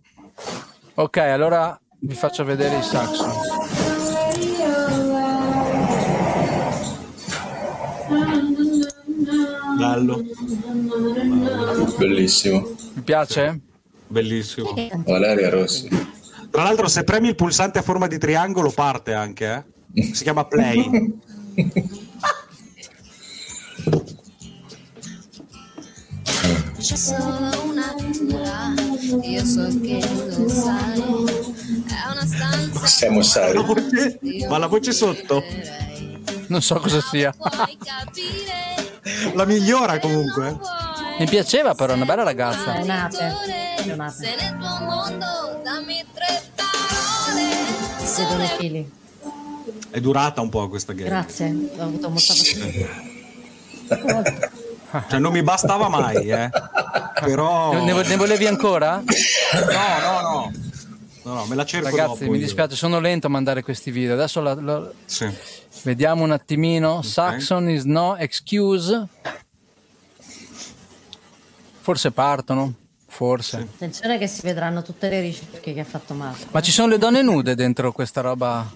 Ok, 0.94 1.16
allora 1.18 1.78
vi 2.00 2.14
faccio 2.14 2.44
vedere 2.44 2.78
i 2.78 2.82
Saxon. 2.82 3.49
Bello. 9.80 10.22
Bellissimo. 11.96 12.76
Mi 12.92 13.02
piace? 13.02 13.60
Bellissimo. 14.06 14.74
Valeria 15.06 15.48
Rossi. 15.48 15.88
Tra 16.50 16.62
l'altro, 16.64 16.86
se 16.88 17.02
premi 17.04 17.28
il 17.28 17.34
pulsante 17.34 17.78
a 17.78 17.82
forma 17.82 18.06
di 18.06 18.18
triangolo, 18.18 18.70
parte 18.70 19.14
anche. 19.14 19.64
Eh? 19.94 20.12
Si 20.12 20.22
chiama 20.22 20.44
play. 20.44 21.18
C'è 26.78 26.96
solo 26.96 27.62
una 27.64 27.94
io 29.22 29.44
so 29.44 29.66
che 29.80 30.00
lo 30.36 30.48
sai. 30.48 31.00
È 31.00 32.10
una 32.10 32.26
stanza. 32.26 32.86
Siamo 32.86 33.22
seri. 33.22 33.56
Ma 33.58 33.62
la 33.62 33.66
voce, 33.66 34.18
ma 34.48 34.58
la 34.58 34.66
voce 34.66 34.92
sotto? 34.92 35.42
Non 36.48 36.62
so 36.62 36.78
cosa 36.80 37.00
sia. 37.00 37.34
La 39.34 39.44
migliora 39.44 39.98
comunque. 39.98 40.58
Mi 41.18 41.26
piaceva 41.26 41.74
però, 41.74 41.94
una 41.94 42.04
bella 42.04 42.22
ragazza. 42.22 42.74
Se 42.82 42.82
nel 42.82 44.56
tuo 44.58 44.78
mondo 44.80 45.60
dammi 45.62 46.04
tre 46.14 46.42
parole. 46.54 47.48
Vedo 48.28 48.42
i 48.42 48.46
fili. 48.58 48.90
È 49.90 50.00
durata 50.00 50.40
un 50.40 50.48
po' 50.48 50.68
questa 50.68 50.92
game. 50.92 51.08
Grazie, 51.08 51.70
ho 51.76 51.82
avuto 51.82 52.08
molta 52.10 52.32
pazienza. 52.32 53.08
cioè 55.08 55.18
non 55.18 55.32
mi 55.32 55.42
bastava 55.42 55.88
mai, 55.88 56.30
eh. 56.30 56.48
Però... 57.20 57.72
Ne, 57.72 57.92
ne 57.92 58.16
volevi 58.16 58.46
ancora? 58.46 59.02
No, 59.02 59.98
no, 60.00 60.20
no. 60.20 60.52
No, 61.22 61.34
no, 61.34 61.46
me 61.46 61.54
la 61.54 61.66
cerco 61.66 61.94
Ragazzi, 61.94 62.28
mi 62.28 62.38
dispiace, 62.38 62.76
sono 62.76 62.98
lento 62.98 63.26
a 63.26 63.30
mandare 63.30 63.62
questi 63.62 63.90
video. 63.90 64.14
Adesso 64.14 64.40
la, 64.40 64.54
la... 64.54 64.90
Sì. 65.04 65.28
vediamo 65.82 66.24
un 66.24 66.30
attimino. 66.30 66.96
Okay. 66.96 67.10
Saxon 67.10 67.68
is 67.68 67.84
no 67.84 68.16
excuse. 68.16 69.06
Forse 71.80 72.10
partono. 72.12 72.74
Forse. 73.06 73.58
Sì. 73.58 73.62
Attenzione 73.62 74.18
che 74.18 74.26
si 74.26 74.40
vedranno 74.42 74.82
tutte 74.82 75.08
le 75.08 75.20
ricerche 75.20 75.74
che 75.74 75.80
ha 75.80 75.84
fatto 75.84 76.14
Marco. 76.14 76.46
Ma 76.52 76.60
ci 76.62 76.70
sono 76.70 76.88
le 76.88 76.98
donne 76.98 77.22
nude 77.22 77.54
dentro 77.54 77.92
questa 77.92 78.20
roba? 78.22 78.70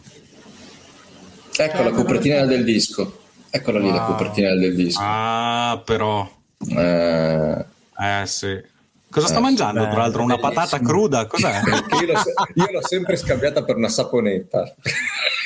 Ecco 1.57 1.83
la 1.83 1.91
copertina 1.93 2.45
del 2.45 2.65
disco. 2.65 3.23
Eccola 3.49 3.79
lì 3.79 3.87
wow. 3.87 3.95
la 3.95 4.03
copertina 4.03 4.55
del 4.55 4.75
disco. 4.75 5.01
Ah, 5.03 5.81
però. 5.85 6.29
Eh, 6.59 7.65
eh 8.01 8.27
sì. 8.27 8.73
Cosa 9.15 9.29
sta 9.29 9.39
eh, 9.39 9.43
mangiando, 9.43 9.83
tra 9.89 9.99
l'altro? 9.99 10.25
Una 10.25 10.35
bellissimo. 10.35 10.61
patata 10.65 10.85
cruda? 10.85 11.27
Cos'è? 11.27 11.61
io, 12.03 12.13
l'ho, 12.13 12.23
io 12.55 12.71
l'ho 12.73 12.85
sempre 12.85 13.15
scambiata 13.15 13.63
per 13.63 13.77
una 13.77 13.89
saponetta. 13.89 14.75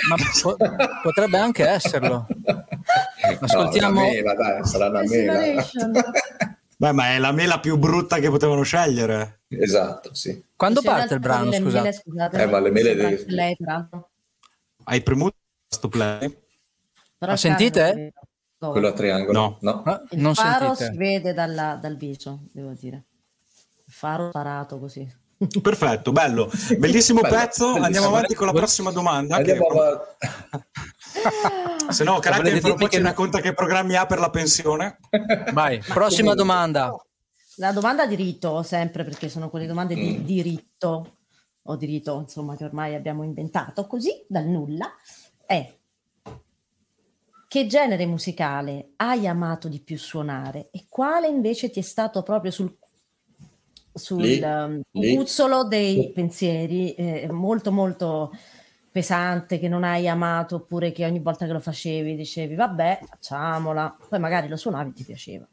Ma 0.08 0.16
po- 0.40 0.56
potrebbe 1.02 1.36
anche 1.36 1.68
esserlo. 1.68 2.26
Ascoltiamo. 3.40 4.00
No, 4.00 4.06
mela, 4.06 4.32
dai, 4.32 4.64
sarà 4.64 4.88
una 4.88 5.02
mela. 5.02 5.62
Beh, 6.78 6.92
ma 6.92 7.10
è 7.10 7.18
la 7.18 7.32
mela 7.32 7.60
più 7.60 7.76
brutta 7.76 8.18
che 8.20 8.30
potevano 8.30 8.62
scegliere. 8.62 9.40
Esatto, 9.48 10.14
sì. 10.14 10.42
Quando 10.56 10.80
parte 10.80 11.12
il 11.12 11.20
brano, 11.20 11.52
scusate? 11.52 11.92
scusate? 11.92 12.40
Eh, 12.40 12.46
ma 12.46 12.60
le 12.60 12.70
mele... 12.70 12.94
Devi... 12.94 13.24
Lei, 13.26 13.54
Hai 14.84 15.02
premuto 15.02 15.36
questo 15.68 15.88
play? 15.88 16.34
Però 17.18 17.36
sentite? 17.36 18.14
Quello 18.56 18.88
a 18.88 18.92
triangolo? 18.92 19.38
No. 19.38 19.58
no. 19.60 19.82
Ah, 19.84 20.02
il 20.08 20.20
non 20.20 20.34
faro 20.34 20.74
sentite. 20.74 20.90
si 20.90 20.96
vede 20.96 21.34
dalla, 21.34 21.78
dal 21.78 21.96
viso, 21.98 22.44
devo 22.52 22.72
dire. 22.72 23.04
Faro 23.98 24.30
parato 24.30 24.78
così. 24.78 25.04
Perfetto, 25.60 26.12
bello. 26.12 26.48
Bellissimo 26.78 27.20
bello, 27.20 27.34
pezzo. 27.34 27.64
Bellissimo. 27.64 27.84
Andiamo 27.84 28.06
avanti 28.06 28.34
con 28.36 28.46
la 28.46 28.52
prossima 28.52 28.92
domanda. 28.92 29.34
Andiamo 29.34 29.66
che... 29.66 29.98
Se 31.90 32.04
no, 32.04 32.20
Caracca 32.20 32.60
fra 32.60 32.72
un 32.74 32.78
po' 32.78 32.88
ci 32.88 33.00
racconta 33.00 33.40
che 33.40 33.54
programmi 33.54 33.96
ha 33.96 34.06
per 34.06 34.20
la 34.20 34.30
pensione. 34.30 34.98
Vai, 35.52 35.82
prossima 35.92 36.34
domanda. 36.34 36.94
La 37.56 37.72
domanda 37.72 38.06
diritto, 38.06 38.62
sempre 38.62 39.02
perché 39.02 39.28
sono 39.28 39.50
quelle 39.50 39.66
domande 39.66 39.96
di 39.96 40.16
mm. 40.16 40.24
diritto 40.24 41.16
o 41.64 41.74
diritto, 41.74 42.20
insomma, 42.20 42.54
che 42.54 42.66
ormai 42.66 42.94
abbiamo 42.94 43.24
inventato 43.24 43.88
così, 43.88 44.24
dal 44.28 44.46
nulla, 44.46 44.94
è 45.44 45.74
che 47.48 47.66
genere 47.66 48.06
musicale 48.06 48.90
hai 48.94 49.26
amato 49.26 49.66
di 49.66 49.80
più 49.80 49.98
suonare 49.98 50.68
e 50.70 50.86
quale 50.88 51.26
invece 51.26 51.70
ti 51.70 51.80
è 51.80 51.82
stato 51.82 52.22
proprio 52.22 52.52
sul, 52.52 52.76
sul 53.98 54.22
lì, 54.22 54.40
um, 54.40 54.80
cuzzolo 54.90 55.64
dei 55.64 56.10
pensieri 56.14 56.94
eh, 56.94 57.28
molto 57.30 57.70
molto 57.72 58.32
pesante 58.90 59.58
che 59.58 59.68
non 59.68 59.84
hai 59.84 60.08
amato 60.08 60.56
oppure 60.56 60.92
che 60.92 61.04
ogni 61.04 61.20
volta 61.20 61.46
che 61.46 61.52
lo 61.52 61.60
facevi 61.60 62.16
dicevi 62.16 62.54
vabbè 62.54 63.00
facciamola 63.06 63.96
poi 64.08 64.18
magari 64.18 64.48
lo 64.48 64.56
suonavi 64.56 64.90
e 64.90 64.92
ti 64.94 65.04
piaceva 65.04 65.46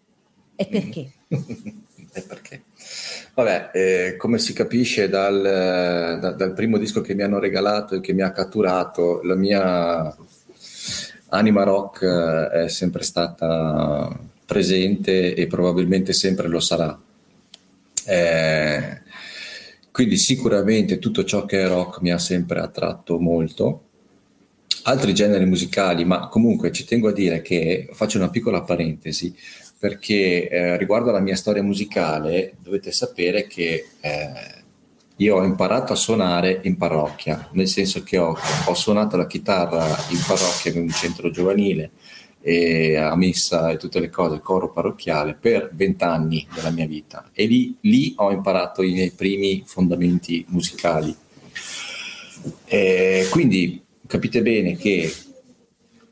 e 0.55 0.67
mm. 0.67 0.71
perché? 0.71 1.11
e 2.13 2.21
perché? 2.21 2.63
Vabbè, 3.33 3.71
eh, 3.73 4.15
come 4.17 4.39
si 4.39 4.53
capisce 4.53 5.09
dal, 5.09 5.41
da, 5.41 6.31
dal 6.31 6.53
primo 6.53 6.77
disco 6.77 7.01
che 7.01 7.13
mi 7.13 7.23
hanno 7.23 7.39
regalato 7.39 7.95
e 7.95 7.99
che 7.99 8.13
mi 8.13 8.21
ha 8.21 8.31
catturato, 8.31 9.21
la 9.23 9.35
mia 9.35 10.15
Anima 11.29 11.63
Rock 11.63 12.03
eh, 12.03 12.63
è 12.63 12.67
sempre 12.69 13.03
stata 13.03 14.17
presente 14.45 15.33
e 15.33 15.47
probabilmente 15.47 16.13
sempre 16.13 16.47
lo 16.47 16.59
sarà. 16.59 16.97
Eh, 18.05 19.01
quindi 19.91 20.17
sicuramente 20.17 20.99
tutto 20.99 21.23
ciò 21.23 21.45
che 21.45 21.61
è 21.61 21.67
rock 21.67 22.01
mi 22.01 22.11
ha 22.11 22.17
sempre 22.17 22.59
attratto 22.59 23.19
molto. 23.19 23.83
Altri 24.83 25.13
generi 25.13 25.45
musicali, 25.45 26.05
ma 26.05 26.27
comunque 26.27 26.71
ci 26.71 26.83
tengo 26.83 27.09
a 27.09 27.13
dire 27.13 27.41
che 27.41 27.87
faccio 27.91 28.17
una 28.17 28.29
piccola 28.29 28.61
parentesi 28.61 29.33
perché 29.79 30.49
eh, 30.49 30.77
riguardo 30.77 31.09
alla 31.09 31.19
mia 31.19 31.35
storia 31.35 31.63
musicale 31.63 32.55
dovete 32.61 32.91
sapere 32.91 33.47
che 33.47 33.87
eh, 33.99 34.63
io 35.17 35.35
ho 35.37 35.43
imparato 35.43 35.93
a 35.93 35.95
suonare 35.95 36.59
in 36.63 36.75
parrocchia, 36.75 37.49
nel 37.53 37.67
senso 37.67 38.03
che 38.03 38.17
ho, 38.17 38.37
ho 38.65 38.73
suonato 38.73 39.15
la 39.15 39.27
chitarra 39.27 39.85
in 40.09 40.19
parrocchia 40.27 40.71
in 40.71 40.79
un 40.79 40.89
centro 40.89 41.29
giovanile 41.29 41.91
e 42.47 42.95
a 42.95 43.15
messa 43.15 43.71
e 43.71 43.77
tutte 43.77 43.99
le 43.99 44.11
cose, 44.11 44.39
coro 44.39 44.71
parrocchiale, 44.71 45.33
per 45.33 45.71
vent'anni 45.73 46.45
della 46.53 46.69
mia 46.69 46.85
vita. 46.85 47.27
E 47.33 47.47
lì, 47.47 47.75
lì, 47.81 48.13
ho 48.17 48.31
imparato 48.31 48.83
i 48.83 48.91
miei 48.91 49.09
primi 49.09 49.63
fondamenti 49.65 50.45
musicali. 50.49 51.15
E 52.65 53.27
quindi 53.31 53.83
capite 54.05 54.43
bene 54.43 54.75
che 54.75 55.11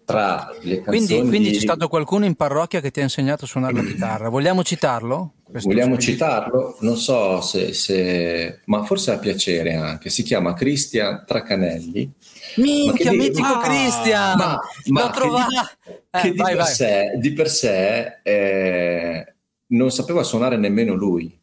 tra 0.04 0.52
le 0.62 0.82
canzoni. 0.82 1.06
Quindi, 1.06 1.30
quindi 1.30 1.50
di... 1.52 1.58
c'è 1.58 1.62
stato 1.62 1.88
qualcuno 1.88 2.26
in 2.26 2.34
parrocchia 2.34 2.82
che 2.82 2.90
ti 2.90 3.00
ha 3.00 3.04
insegnato 3.04 3.46
a 3.46 3.48
suonare 3.48 3.76
la 3.76 3.84
chitarra. 3.86 4.30
Vogliamo 4.30 4.64
citarlo? 4.64 5.34
Questo 5.54 5.70
Vogliamo 5.70 6.00
citarlo? 6.00 6.78
Non 6.80 6.98
so 6.98 7.40
se, 7.42 7.74
se, 7.74 8.62
ma 8.66 8.84
forse 8.86 9.12
a 9.12 9.20
piacere 9.20 9.76
anche. 9.76 10.10
Si 10.10 10.24
chiama 10.24 10.56
Cristian 10.56 11.26
Tracanelli. 11.28 12.12
Minchia, 12.56 13.12
di... 13.12 13.18
mitico 13.18 13.46
ah, 13.46 13.62
Cristian! 13.62 14.36
Ma, 14.36 14.60
ma 14.88 15.12
che, 15.12 15.30
di, 15.30 15.96
eh, 16.10 16.22
che 16.22 16.34
vai, 16.34 16.54
di, 16.54 16.58
per 16.58 16.66
sé, 16.66 17.12
di, 17.20 17.34
per 17.34 17.50
sé, 17.50 18.20
eh, 18.24 19.34
non 19.68 19.92
sapeva 19.92 20.24
suonare 20.24 20.58
nemmeno 20.58 20.96
lui, 20.96 21.40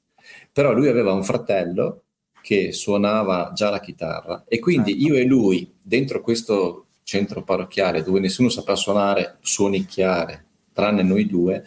però 0.53 0.73
lui 0.73 0.88
aveva 0.88 1.12
un 1.12 1.23
fratello 1.23 2.03
che 2.42 2.73
suonava 2.73 3.53
già 3.55 3.70
la 3.70 3.79
chitarra 3.79 4.42
e 4.49 4.59
quindi 4.59 4.99
certo. 4.99 5.07
io 5.07 5.20
e 5.20 5.25
lui 5.25 5.73
dentro 5.81 6.20
questo 6.20 6.87
centro 7.05 7.44
parrocchiale 7.44 8.03
dove 8.03 8.18
nessuno 8.18 8.49
sapeva 8.49 8.77
suonare, 8.77 9.37
suonicchiare, 9.40 10.46
tranne 10.73 11.05
noi 11.05 11.27
due, 11.27 11.64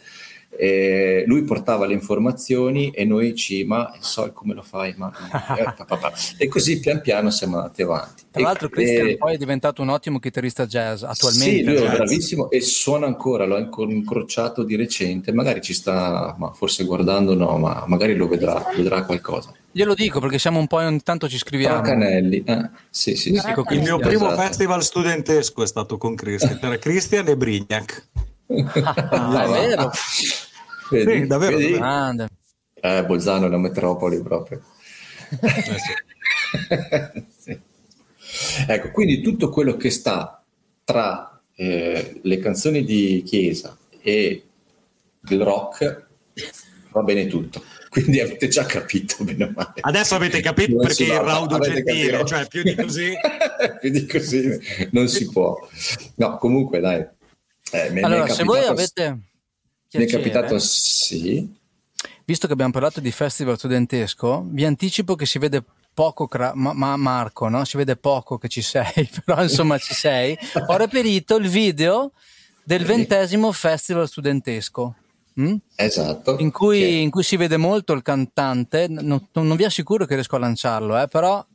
e 0.58 1.24
lui 1.26 1.44
portava 1.44 1.86
le 1.86 1.94
informazioni 1.94 2.92
e 2.92 3.06
noi 3.06 3.36
ci, 3.36 3.64
ma 3.64 3.94
so 4.00 4.32
come 4.34 4.54
lo 4.54 4.62
fai, 4.62 4.94
ma... 4.98 5.12
e 6.38 6.48
così 6.48 6.80
pian 6.80 7.02
piano 7.02 7.30
siamo 7.30 7.58
andati 7.58 7.82
avanti. 7.82 8.24
Tra 8.32 8.42
l'altro 8.42 8.70
Christian 8.70 9.08
e... 9.08 9.18
poi 9.18 9.36
è 9.36 9.38
diventato 9.38 9.82
un 9.82 9.90
ottimo 9.90 10.20
chitarrista 10.20 10.66
jazz 10.66 11.04
attualmente. 11.04 11.56
Sì, 11.56 11.64
lui 11.64 11.76
è 11.76 11.90
bravissimo 11.90 12.50
e 12.50 12.62
suona 12.62 13.06
ancora, 13.06 13.46
l'ho 13.46 13.58
incrociato 13.58 14.64
di 14.64 14.76
recente, 14.76 15.32
magari 15.32 15.62
ci 15.62 15.74
sta, 15.74 16.36
ma 16.38 16.52
forse 16.52 16.84
guardando 16.84 17.36
no, 17.36 17.58
ma 17.58 17.84
magari 17.88 18.16
lo 18.16 18.28
vedrà, 18.28 18.72
vedrà 18.76 19.04
qualcosa. 19.04 19.54
Glielo 19.76 19.96
dico 19.96 20.20
perché 20.20 20.38
siamo 20.38 20.60
un 20.60 20.68
po' 20.68 20.78
ogni 20.78 21.02
tanto 21.02 21.28
ci 21.28 21.38
scriviamo. 21.38 21.82
Canelli, 21.82 22.44
eh? 22.46 22.70
sì, 22.92 23.16
sì, 23.16 23.36
sì. 23.36 23.54
Il 23.70 23.82
mio 23.82 23.98
primo 23.98 24.28
esatto. 24.28 24.42
festival 24.42 24.84
studentesco 24.84 25.64
è 25.64 25.68
stato 25.68 25.98
con 25.98 26.14
Christian, 26.14 26.60
era 26.62 26.78
Christian 26.78 27.28
e 27.28 27.36
Brignac. 27.36 28.08
Ah, 28.48 29.44
è 29.44 29.50
vero. 29.50 29.92
Vedi, 30.90 31.22
sì, 31.22 31.28
davvero, 31.28 31.58
vedi? 31.58 31.74
Grande. 31.74 32.28
Eh, 32.74 33.06
Bolzano 33.06 33.46
è 33.46 33.48
una 33.48 33.58
metropoli 33.58 34.22
proprio. 34.22 34.62
Eh, 36.70 37.24
sì. 37.38 37.60
Ecco, 38.68 38.92
quindi 38.92 39.22
tutto 39.22 39.50
quello 39.50 39.78
che 39.78 39.90
sta 39.90 40.44
tra 40.84 41.42
eh, 41.56 42.20
le 42.22 42.38
canzoni 42.40 42.84
di 42.84 43.24
Chiesa 43.26 43.78
e 44.02 44.44
il 45.30 45.42
rock 45.42 46.06
va 46.92 47.02
bene 47.02 47.28
tutto. 47.28 47.64
Quindi 47.90 48.20
avete 48.20 48.48
già 48.48 48.66
capito 48.66 49.24
bene 49.24 49.52
male. 49.56 49.74
Adesso 49.82 50.16
avete 50.16 50.42
capito 50.42 50.76
non 50.76 50.88
perché 50.88 51.04
il 51.04 51.20
raudo 51.20 51.60
gentile, 51.60 52.26
cioè 52.26 52.48
più 52.48 52.64
di 52.64 52.76
così. 52.76 53.14
più 53.80 53.90
di 53.92 54.08
così 54.08 54.60
non 54.92 55.08
si 55.08 55.30
può. 55.30 55.56
No, 56.16 56.38
comunque 56.38 56.80
dai. 56.80 57.06
Eh, 57.74 58.02
allora, 58.02 58.28
se 58.28 58.44
voi 58.44 58.64
avete 58.64 59.18
mi 59.94 60.06
è 60.06 60.08
capitato 60.08 60.58
sì. 60.60 61.62
Visto 62.26 62.48
che 62.48 62.54
abbiamo 62.54 62.72
parlato 62.72 63.00
di 63.00 63.12
festival 63.12 63.58
studentesco, 63.58 64.46
vi 64.48 64.66
anticipo 64.66 65.16
che 65.16 65.26
si 65.26 65.40
vede 65.40 65.64
poco, 65.94 66.28
cra- 66.28 66.54
ma, 66.56 66.74
ma, 66.74 66.96
Marco, 66.98 67.48
no? 67.50 67.66
si 67.66 67.78
vede 67.78 67.96
poco 67.96 68.38
che 68.38 68.48
ci 68.48 68.62
sei, 68.62 69.10
però 69.26 69.42
insomma 69.42 69.78
ci 69.78 69.94
sei. 69.94 70.38
Ho 70.68 70.78
reperito 70.78 71.36
il 71.36 71.48
video 71.48 72.12
del 72.64 72.86
ventesimo 72.86 73.52
festival 73.52 74.08
studentesco. 74.08 74.96
Mm? 75.40 75.56
Esatto. 75.76 76.38
In 76.38 76.52
cui, 76.52 76.80
che... 76.80 76.86
in 76.86 77.10
cui, 77.10 77.24
si 77.24 77.38
vede 77.38 77.58
molto 77.58 77.94
il 77.94 78.04
cantante, 78.04 78.88
non, 78.88 79.28
non 79.32 79.56
vi 79.56 79.64
assicuro 79.64 80.06
che 80.06 80.14
riesco 80.14 80.36
a 80.36 80.40
lanciarlo, 80.40 81.02
eh, 81.02 81.08
però 81.08 81.46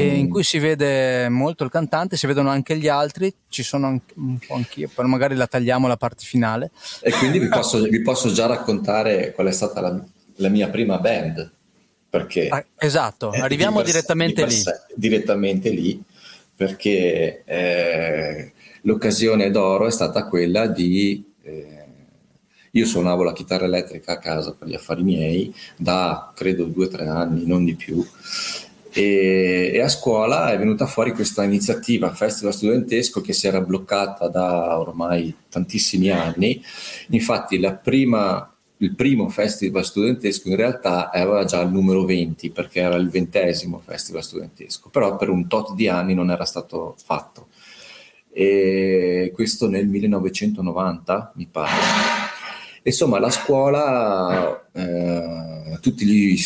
mm. 0.00 0.14
in 0.16 0.28
cui 0.28 0.42
si 0.42 0.58
vede 0.58 1.28
molto 1.28 1.64
il 1.64 1.70
cantante, 1.70 2.16
si 2.16 2.26
vedono 2.26 2.48
anche 2.48 2.76
gli 2.76 2.88
altri, 2.88 3.32
ci 3.48 3.62
sono 3.62 3.86
anche, 3.86 4.14
un 4.16 4.38
po' 4.38 4.54
anch'io, 4.54 4.90
però 4.94 5.06
magari 5.06 5.34
la 5.34 5.46
tagliamo 5.46 5.86
la 5.86 5.96
parte 5.96 6.24
finale. 6.24 6.70
E 7.00 7.10
quindi 7.12 7.38
vi 7.38 7.48
posso, 7.48 7.82
vi 7.82 8.00
posso 8.00 8.32
già 8.32 8.46
raccontare 8.46 9.32
qual 9.32 9.48
è 9.48 9.52
stata 9.52 9.80
la, 9.80 10.04
la 10.36 10.48
mia 10.48 10.68
prima 10.68 10.98
band. 10.98 11.50
Perché 12.08 12.48
ah, 12.48 12.62
esatto, 12.76 13.30
arriviamo 13.30 13.80
di 13.80 13.86
direttamente 13.86 14.44
di 14.44 14.50
lì. 14.50 14.56
Sé, 14.56 14.82
direttamente 14.94 15.70
lì, 15.70 16.02
perché 16.54 17.42
eh, 17.44 18.52
l'occasione 18.82 19.50
d'oro 19.50 19.86
è 19.86 19.90
stata 19.90 20.26
quella 20.26 20.66
di... 20.66 21.24
Eh, 21.42 21.80
io 22.74 22.86
suonavo 22.86 23.22
la 23.22 23.32
chitarra 23.32 23.64
elettrica 23.66 24.12
a 24.12 24.18
casa 24.18 24.52
per 24.52 24.68
gli 24.68 24.74
affari 24.74 25.02
miei 25.02 25.54
da 25.76 26.32
credo 26.34 26.64
due 26.64 26.86
o 26.86 26.88
tre 26.88 27.06
anni, 27.06 27.46
non 27.46 27.64
di 27.64 27.74
più, 27.74 28.06
e, 28.92 29.70
e, 29.72 29.80
a 29.80 29.88
scuola 29.88 30.52
è 30.52 30.58
venuta 30.58 30.86
fuori 30.86 31.12
questa 31.12 31.44
iniziativa 31.44 32.12
Festival 32.12 32.52
Studentesco 32.52 33.22
che 33.22 33.32
si 33.32 33.46
era 33.46 33.62
bloccata 33.62 34.28
da 34.28 34.78
ormai 34.78 35.34
tantissimi 35.48 36.10
anni. 36.10 36.62
Infatti 37.08 37.58
prima, 37.82 38.54
il 38.78 38.94
primo 38.94 39.30
Festival 39.30 39.84
Studentesco 39.84 40.48
in 40.48 40.56
realtà 40.56 41.10
aveva 41.10 41.44
già 41.44 41.62
il 41.62 41.70
numero 41.70 42.04
20 42.04 42.50
perché 42.50 42.80
era 42.80 42.96
il 42.96 43.08
ventesimo 43.08 43.80
Festival 43.82 44.22
Studentesco, 44.22 44.90
però 44.90 45.16
per 45.16 45.30
un 45.30 45.46
tot 45.46 45.74
di 45.74 45.88
anni 45.88 46.12
non 46.12 46.30
era 46.30 46.44
stato 46.44 46.94
fatto. 47.02 47.48
E 48.30 49.30
questo 49.34 49.68
nel 49.68 49.86
1990 49.86 51.32
mi 51.36 51.48
pare. 51.50 51.70
Insomma, 52.82 53.18
la 53.18 53.30
scuola, 53.30 54.68
eh, 54.72 55.78
tutti 55.80 56.04
gli 56.04 56.36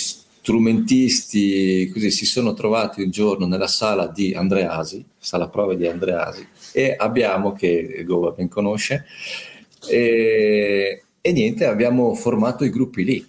strumentisti 0.47 1.91
così 1.93 2.13
si 2.13 2.25
sono 2.25 2.55
trovati 2.55 3.03
un 3.03 3.11
giorno 3.11 3.49
nella 3.49 3.67
sala 3.67 4.07
di 4.07 4.33
Andreasi, 4.33 5.05
sala 5.19 5.49
prove 5.49 5.77
di 5.77 5.89
Andreasi, 5.89 6.47
e 6.73 6.95
abbiamo, 6.97 7.51
che 7.53 8.05
Gova 8.07 8.31
ben 8.31 8.47
conosce, 8.47 9.07
e, 9.89 11.03
e 11.21 11.33
niente, 11.33 11.67
abbiamo 11.67 12.15
formato 12.15 12.63
i 12.63 12.71
gruppi 12.71 13.03
lì, 13.03 13.29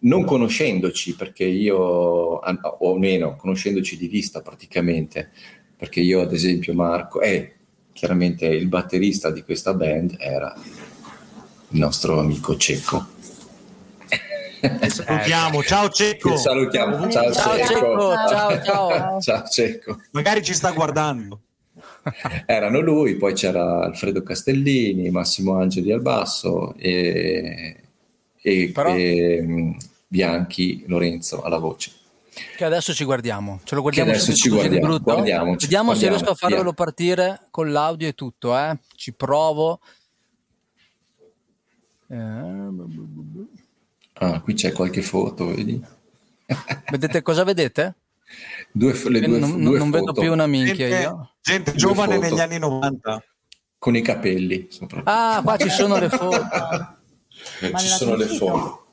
non 0.00 0.24
conoscendoci, 0.24 1.14
perché 1.14 1.44
io, 1.44 1.78
o 1.78 2.40
almeno 2.92 3.36
conoscendoci 3.36 3.96
di 3.96 4.08
vista 4.08 4.42
praticamente, 4.42 5.30
perché 5.74 6.00
io 6.00 6.20
ad 6.20 6.34
esempio 6.34 6.74
Marco, 6.74 7.22
e 7.22 7.54
chiaramente 7.94 8.44
il 8.44 8.68
batterista 8.68 9.30
di 9.30 9.42
questa 9.42 9.72
band 9.72 10.16
era 10.18 10.54
il 11.70 11.78
nostro 11.78 12.20
amico 12.20 12.58
Salutiamo, 14.88 15.62
ciao 15.62 15.88
Cecco. 15.88 16.36
Salutiamo, 16.36 17.10
ciao, 17.10 17.32
ciao 17.32 17.56
Cecco. 17.56 17.66
Cecco. 17.66 18.12
Ciao, 18.28 18.62
ciao. 18.62 19.20
ciao 19.20 19.48
Cecco. 19.48 20.00
Magari 20.12 20.42
ci 20.42 20.54
sta 20.54 20.70
guardando. 20.70 21.40
Erano 22.46 22.80
lui, 22.80 23.16
poi 23.16 23.34
c'era 23.34 23.82
Alfredo 23.82 24.22
Castellini, 24.22 25.10
Massimo 25.10 25.58
Angeli 25.58 25.92
al 25.92 26.00
basso 26.00 26.74
e, 26.76 27.76
e, 28.40 28.70
Però... 28.72 28.94
e 28.94 29.76
Bianchi 30.06 30.84
Lorenzo 30.86 31.42
alla 31.42 31.58
voce. 31.58 31.92
Che 32.56 32.64
adesso 32.64 32.94
ci 32.94 33.04
guardiamo, 33.04 33.60
ce 33.64 33.74
lo 33.74 33.82
guardiamo 33.82 34.10
adesso 34.10 34.32
ci 34.32 34.48
guardiamo, 34.48 34.98
guardiamo, 35.00 35.22
Vediamo 35.22 35.54
guardiamo, 35.54 35.94
se 35.94 36.08
riesco 36.08 36.30
a 36.30 36.34
farvelo 36.34 36.62
via. 36.62 36.72
partire 36.72 37.40
con 37.50 37.70
l'audio 37.70 38.08
e 38.08 38.14
tutto, 38.14 38.56
eh? 38.56 38.78
Ci 38.94 39.12
provo. 39.12 39.80
Eh... 42.08 42.16
Ah, 44.22 44.40
qui 44.40 44.54
c'è 44.54 44.70
qualche 44.70 45.02
foto, 45.02 45.46
vedi? 45.46 45.82
Vedete 46.90 47.22
cosa 47.22 47.42
vedete? 47.42 47.96
Due, 48.70 48.92
le 49.08 49.20
due, 49.20 49.38
non, 49.38 49.62
due 49.62 49.78
non 49.78 49.90
vedo 49.90 50.12
più 50.12 50.30
una 50.30 50.46
minchia 50.46 50.88
gente, 50.88 51.02
io. 51.02 51.30
Gente 51.42 51.74
giovane 51.74 52.18
negli 52.18 52.38
anni 52.38 52.58
90. 52.58 53.24
Con 53.78 53.96
i 53.96 54.00
capelli. 54.00 54.68
Ah, 55.04 55.40
qua 55.42 55.56
ci 55.56 55.68
sono 55.68 55.98
le 55.98 56.08
foto. 56.08 56.46
ci 57.76 57.86
sono 57.88 58.14
le 58.14 58.26
foto. 58.26 58.86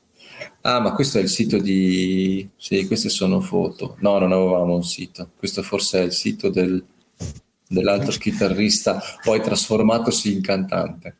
Ah, 0.62 0.80
ma 0.80 0.92
questo 0.92 1.18
è 1.18 1.22
il 1.22 1.28
sito 1.28 1.58
di... 1.58 2.46
Sì, 2.56 2.86
queste 2.86 3.08
sono 3.08 3.40
foto. 3.40 3.96
No, 4.00 4.18
non 4.18 4.32
avevamo 4.32 4.74
un 4.74 4.84
sito. 4.84 5.30
Questo 5.36 5.62
forse 5.62 6.00
è 6.00 6.04
il 6.04 6.12
sito 6.12 6.50
del, 6.50 6.84
dell'altro 7.68 8.10
chitarrista, 8.12 9.00
poi 9.22 9.40
trasformatosi 9.40 10.32
in 10.34 10.42
cantante. 10.42 11.19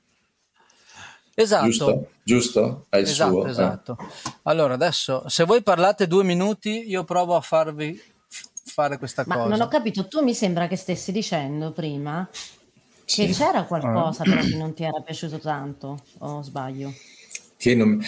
Esatto. 1.40 1.64
Giusto? 1.64 2.08
Giusto? 2.22 2.86
È 2.88 2.96
il 2.96 3.04
esatto, 3.04 3.30
suo. 3.30 3.46
Eh. 3.46 3.50
Esatto. 3.50 3.96
Eh. 3.98 4.32
Allora, 4.42 4.74
adesso, 4.74 5.28
se 5.28 5.44
voi 5.44 5.62
parlate 5.62 6.06
due 6.06 6.24
minuti, 6.24 6.88
io 6.88 7.04
provo 7.04 7.34
a 7.34 7.40
farvi 7.40 8.00
fare 8.70 8.98
questa 8.98 9.24
Ma 9.26 9.36
cosa. 9.36 9.48
non 9.48 9.60
ho 9.60 9.68
capito, 9.68 10.06
tu 10.06 10.22
mi 10.22 10.34
sembra 10.34 10.68
che 10.68 10.76
stessi 10.76 11.12
dicendo 11.12 11.72
prima 11.72 12.28
che 12.30 13.32
sì. 13.32 13.32
c'era 13.32 13.64
qualcosa 13.64 14.22
però 14.22 14.40
che 14.40 14.56
non 14.56 14.72
ti 14.72 14.84
era 14.84 15.00
piaciuto 15.00 15.38
tanto, 15.38 16.02
o 16.18 16.42
sbaglio? 16.42 16.92
Che 17.56 17.74
non... 17.74 18.00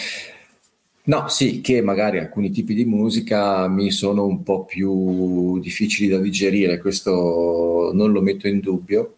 No, 1.05 1.27
sì, 1.27 1.59
che 1.59 1.81
magari 1.81 2.19
alcuni 2.19 2.49
tipi 2.49 2.73
di 2.73 2.85
musica 2.85 3.67
mi 3.67 3.91
sono 3.91 4.25
un 4.25 4.41
po' 4.41 4.63
più 4.63 5.59
difficili 5.59 6.07
da 6.07 6.19
digerire, 6.19 6.79
questo 6.79 7.91
non 7.93 8.13
lo 8.13 8.21
metto 8.21 8.47
in 8.47 8.61
dubbio 8.61 9.15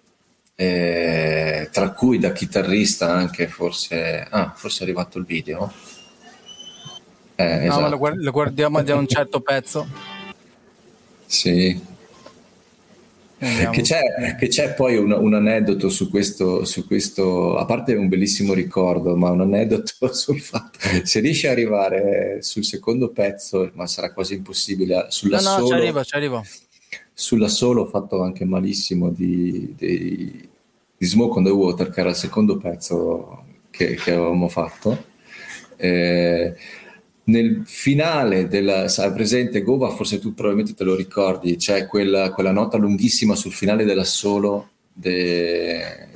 eh, 0.56 1.70
tra 1.72 1.92
cui 1.92 2.18
da 2.18 2.32
chitarrista 2.32 3.12
anche 3.12 3.48
forse, 3.48 4.26
ah, 4.30 4.54
forse 4.56 4.80
è 4.80 4.84
arrivato 4.84 5.18
il 5.18 5.26
video. 5.26 5.72
Eh, 7.36 7.44
no, 7.44 7.64
esatto. 7.64 7.82
ma 7.82 7.90
lo, 7.90 7.98
guard- 7.98 8.22
lo 8.22 8.32
guardiamo 8.32 8.82
da 8.82 8.96
un 8.96 9.08
certo 9.08 9.42
pezzo. 9.42 9.88
Sì. 11.26 11.94
Che 13.38 13.82
c'è, 13.82 14.36
che 14.40 14.48
c'è, 14.48 14.74
poi 14.74 14.96
un, 14.96 15.12
un 15.12 15.34
aneddoto 15.34 15.90
su 15.90 16.10
questo, 16.10 16.64
su 16.64 16.88
questo, 16.88 17.58
a 17.58 17.66
parte 17.66 17.94
un 17.94 18.08
bellissimo 18.08 18.54
ricordo, 18.54 19.16
ma 19.18 19.30
un 19.30 19.42
aneddoto 19.42 19.92
sul 20.14 20.40
fatto 20.40 20.80
se 21.04 21.20
riesci 21.20 21.46
ad 21.46 21.52
arrivare 21.52 22.42
sul 22.42 22.64
secondo 22.64 23.10
pezzo, 23.10 23.70
ma 23.74 23.86
sarà 23.88 24.14
quasi 24.14 24.36
impossibile, 24.36 25.08
sulla 25.10 25.42
no, 25.42 25.44
no, 25.44 25.56
solo, 25.56 25.68
ci 25.68 25.74
arrivo, 25.74 26.04
ci 26.04 26.16
arrivo. 26.16 26.46
Sulla 27.18 27.48
solo 27.48 27.84
ho 27.84 27.86
fatto 27.86 28.22
anche 28.22 28.44
malissimo 28.44 29.10
di, 29.10 29.74
di, 29.78 30.50
di 30.98 31.06
Smoke 31.06 31.38
on 31.38 31.46
the 31.46 31.50
Water, 31.50 31.90
che 31.90 32.02
era 32.02 32.10
il 32.10 32.16
secondo 32.16 32.58
pezzo 32.58 33.46
che, 33.70 33.96
che 33.96 34.12
avevamo 34.12 34.50
fatto. 34.50 35.06
Eh, 35.78 36.54
nel 37.24 37.62
finale 37.66 38.48
della 38.50 38.90
sai, 38.90 39.14
presente 39.14 39.62
Gova, 39.62 39.90
forse 39.90 40.20
tu 40.20 40.34
probabilmente 40.34 40.76
te 40.76 40.84
lo 40.84 40.94
ricordi, 40.96 41.56
c'è 41.56 41.86
quella, 41.88 42.32
quella 42.32 42.52
nota 42.52 42.78
lunghissima 42.78 43.34
sul 43.36 43.54
finale 43.54 43.86
dell'assolo 43.86 44.70
de, 44.94 46.08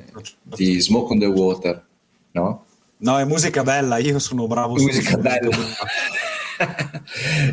di 0.44 0.80
Smoke 0.82 1.14
on 1.14 1.20
the 1.20 1.26
Water, 1.26 1.86
no? 2.32 2.66
No, 2.98 3.18
è 3.18 3.24
musica 3.24 3.64
bella, 3.64 3.98
io 3.98 4.20
sono 4.20 4.48
bravo 4.48 4.74
musica 4.74 5.16
bella. 5.18 5.50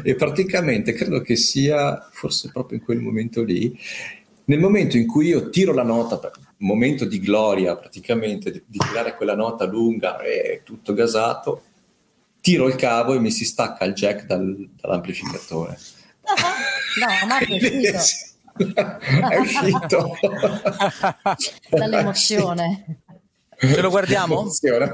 E 0.02 0.14
praticamente 0.14 0.92
credo 0.92 1.20
che 1.20 1.36
sia 1.36 2.08
forse 2.10 2.50
proprio 2.52 2.78
in 2.78 2.84
quel 2.84 3.00
momento 3.00 3.42
lì, 3.42 3.78
nel 4.44 4.60
momento 4.60 4.96
in 4.96 5.06
cui 5.06 5.26
io 5.28 5.48
tiro 5.50 5.72
la 5.72 5.82
nota, 5.82 6.20
un 6.58 6.66
momento 6.66 7.04
di 7.04 7.20
gloria 7.20 7.76
praticamente, 7.76 8.50
di, 8.50 8.62
di 8.66 8.78
tirare 8.78 9.16
quella 9.16 9.34
nota 9.34 9.64
lunga 9.64 10.20
e 10.20 10.62
tutto 10.64 10.94
gasato, 10.94 11.62
tiro 12.40 12.68
il 12.68 12.76
cavo 12.76 13.14
e 13.14 13.18
mi 13.18 13.30
si 13.30 13.44
stacca 13.44 13.84
il 13.84 13.94
jack 13.94 14.24
dal, 14.24 14.68
dall'amplificatore. 14.80 15.78
No, 17.00 17.26
ma 17.26 17.38
è 17.38 17.46
uscito. 17.50 18.98
è 19.28 19.36
uscito. 19.36 20.16
Dall'emozione. 21.70 23.00
Ce 23.58 23.80
lo 23.80 23.90
guardiamo? 23.90 24.46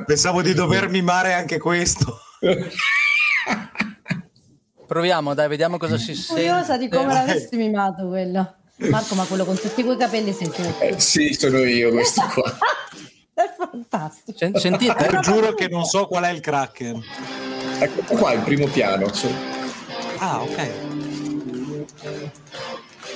Pensavo 0.07 0.41
di 0.41 0.55
dover 0.55 0.89
mimare 0.89 1.33
anche 1.33 1.59
questo. 1.59 2.21
Proviamo, 4.93 5.33
dai, 5.33 5.49
vediamo 5.49 5.79
cosa 5.79 5.97
si 5.97 6.15
sente. 6.15 6.43
Curiosa 6.43 6.77
di 6.77 6.87
come 6.91 7.15
l'avresti 7.15 7.57
mimato 7.57 8.07
quello. 8.09 8.57
Marco, 8.91 9.15
ma 9.15 9.25
quello 9.25 9.47
con 9.47 9.59
tutti 9.59 9.83
quei 9.83 9.97
capelli 9.97 10.35
senti 10.35 10.61
eh, 10.81 11.01
Sì, 11.01 11.33
sono 11.33 11.65
io 11.65 11.91
questo 11.93 12.21
qua. 12.35 12.43
è 13.33 13.55
fantastico. 13.57 14.59
Sentite, 14.59 15.09
eh, 15.09 15.21
giuro 15.21 15.55
che 15.55 15.69
non 15.69 15.85
so 15.85 16.07
qual 16.07 16.25
è 16.25 16.29
il 16.29 16.41
Kraken. 16.41 17.03
Ecco 17.79 18.17
qua 18.17 18.35
il 18.35 18.43
primo 18.43 18.67
piano. 18.67 19.11
Ah, 20.19 20.43
ok. 20.43 20.69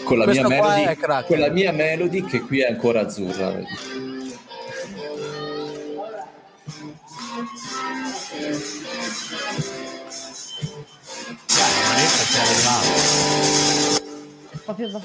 Con 0.05 0.17
la, 0.17 0.27
mia 0.29 0.49
melody, 0.49 0.97
con 1.27 1.39
la 1.39 1.51
mia 1.51 1.73
melody 1.73 2.25
che 2.25 2.41
qui 2.41 2.61
è 2.61 2.71
ancora 2.71 3.01
azzurra. 3.01 3.51
Vedi? 3.51 3.67
Proprio 14.65 15.03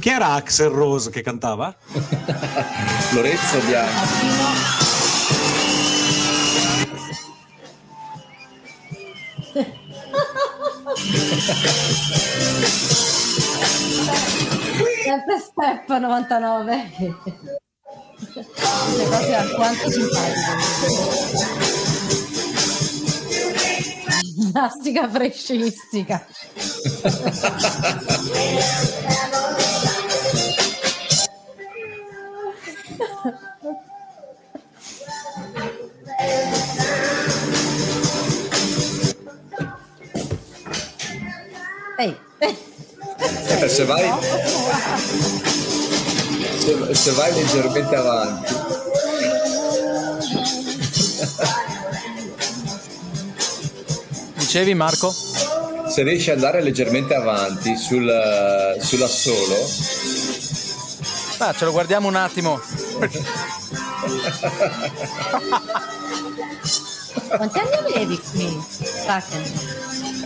Chi 0.00 0.08
era 0.08 0.32
Axel 0.32 0.68
Rose 0.68 1.10
che 1.10 1.22
cantava? 1.22 1.74
Lorenzo 3.12 3.58
Bianchi. 3.60 4.44
Sempre 15.04 15.38
Step 15.38 15.88
99. 15.88 16.90
Le 18.96 19.04
cose 19.08 19.34
alquanto 19.34 19.90
simpatiche. 19.90 21.64
Ginnastica 24.34 25.08
frescistica. 25.08 26.26
Ehi. 41.98 42.16
Eh, 42.40 43.68
se 43.68 43.84
vai 43.84 44.02
se, 46.64 46.94
se 46.94 47.10
vai 47.12 47.32
leggermente 47.34 47.94
avanti. 47.94 48.54
Dicevi 54.34 54.74
Marco? 54.74 55.14
Se 55.88 56.02
riesci 56.02 56.30
ad 56.30 56.36
andare 56.36 56.62
leggermente 56.62 57.14
avanti 57.14 57.76
sul, 57.76 58.10
sull'assolo 58.80 59.54
ah, 61.38 61.52
ce 61.52 61.64
lo 61.66 61.72
guardiamo 61.72 62.08
un 62.08 62.16
attimo. 62.16 62.60
Quanti 67.28 67.58
anni 67.58 67.92
avevi 67.94 68.20
qui? 68.30 68.62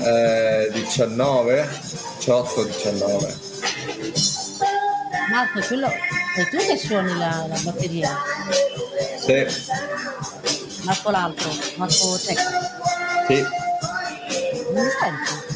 Eh, 0.04 0.70
19 0.72 1.68
18 2.18 2.62
19 2.64 4.47
Marco 5.30 5.60
quello 5.60 5.90
sei 6.34 6.48
tu 6.48 6.56
che 6.56 6.76
suoni 6.76 7.16
la, 7.16 7.46
la 7.48 7.58
batteria? 7.62 8.16
sì 9.18 9.46
Marco 10.84 11.10
l'altro 11.10 11.50
Marco 11.76 12.18
Cecco 12.18 12.40
sì 13.26 13.44
non 14.72 14.88
sento 15.00 15.46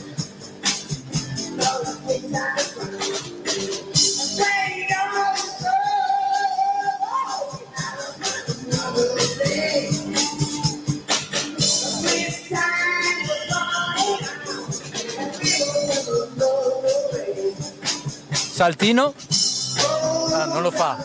Saltino? 18.62 19.12
Ah, 20.52 20.56
non 20.56 20.62
lo 20.62 20.70
fa. 20.70 21.02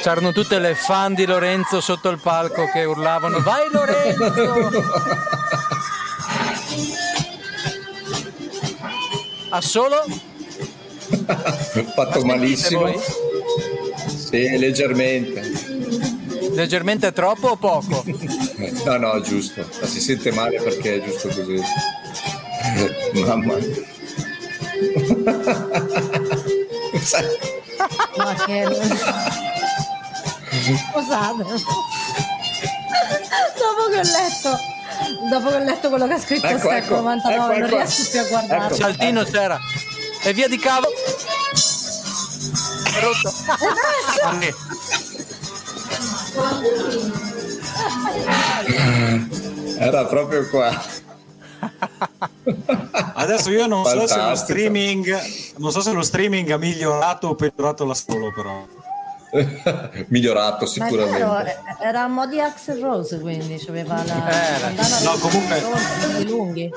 C'erano 0.00 0.32
tutte 0.32 0.58
le 0.58 0.74
fan 0.74 1.12
di 1.12 1.26
Lorenzo 1.26 1.82
sotto 1.82 2.08
il 2.08 2.18
palco 2.18 2.70
che 2.72 2.84
urlavano 2.84 3.40
Vai 3.42 3.68
Lorenzo! 3.70 4.82
A 9.50 9.60
solo? 9.60 10.27
Fatto 11.94 12.24
malissimo. 12.24 12.80
Voi? 12.80 13.00
Sì, 14.06 14.56
leggermente. 14.58 15.42
Leggermente 16.52 17.12
troppo 17.12 17.48
o 17.48 17.56
poco? 17.56 18.04
No, 18.84 18.96
no, 18.96 19.20
giusto. 19.20 19.66
Ma 19.80 19.86
si 19.86 20.00
sente 20.00 20.32
male 20.32 20.60
perché 20.60 20.96
è 20.96 21.04
giusto 21.04 21.28
così. 21.28 21.60
Mamma. 23.24 23.54
Ma 28.16 28.34
che... 28.46 28.64
Scusate. 30.90 31.44
Dopo 33.58 33.88
che 33.90 33.98
ho 33.98 34.02
letto 34.02 34.58
dopo 35.30 35.48
che 35.48 35.54
ho 35.54 35.64
letto 35.64 35.88
quello 35.88 36.06
che 36.06 36.12
ha 36.14 36.18
scritto 36.20 36.46
ecco, 36.46 36.58
Stecco 36.58 36.74
ecco, 36.74 36.94
99 36.96 37.34
ecco, 37.34 37.52
non 37.52 37.64
ecco. 37.64 37.76
riesco 37.76 38.10
più 38.10 38.20
a 38.20 38.24
guardare 38.24 38.64
ecco. 38.64 38.74
Saltino 38.74 39.22
c'era 39.24 39.58
e 40.22 40.32
via 40.32 40.48
di 40.48 40.58
cavo 40.58 40.88
è 40.88 41.17
rotto 43.00 43.32
era 49.78 50.04
proprio 50.06 50.48
qua 50.48 50.70
adesso 53.14 53.50
io 53.50 53.66
non 53.66 53.84
Fantastico. 53.84 54.06
so 54.06 54.14
se 54.14 54.28
lo 54.28 54.34
streaming 54.36 55.20
non 55.56 55.72
so 55.72 55.80
se 55.80 55.92
lo 55.92 56.02
streaming 56.02 56.50
ha 56.50 56.56
migliorato 56.56 57.28
o 57.28 57.34
peggiorato 57.34 57.84
la 57.84 57.94
solo 57.94 58.32
però 58.32 58.66
migliorato 60.08 60.66
sicuramente. 60.66 61.18
Vero, 61.18 61.44
era 61.80 62.04
a 62.04 62.08
mo' 62.08 62.26
di 62.26 62.40
Axel 62.40 62.80
Rose, 62.80 63.20
quindi 63.20 63.62
aveva 63.68 64.02
la 64.04 64.30
eh, 64.30 65.04
no, 65.04 65.12
comunque 65.18 65.62
lunghi. 66.24 66.70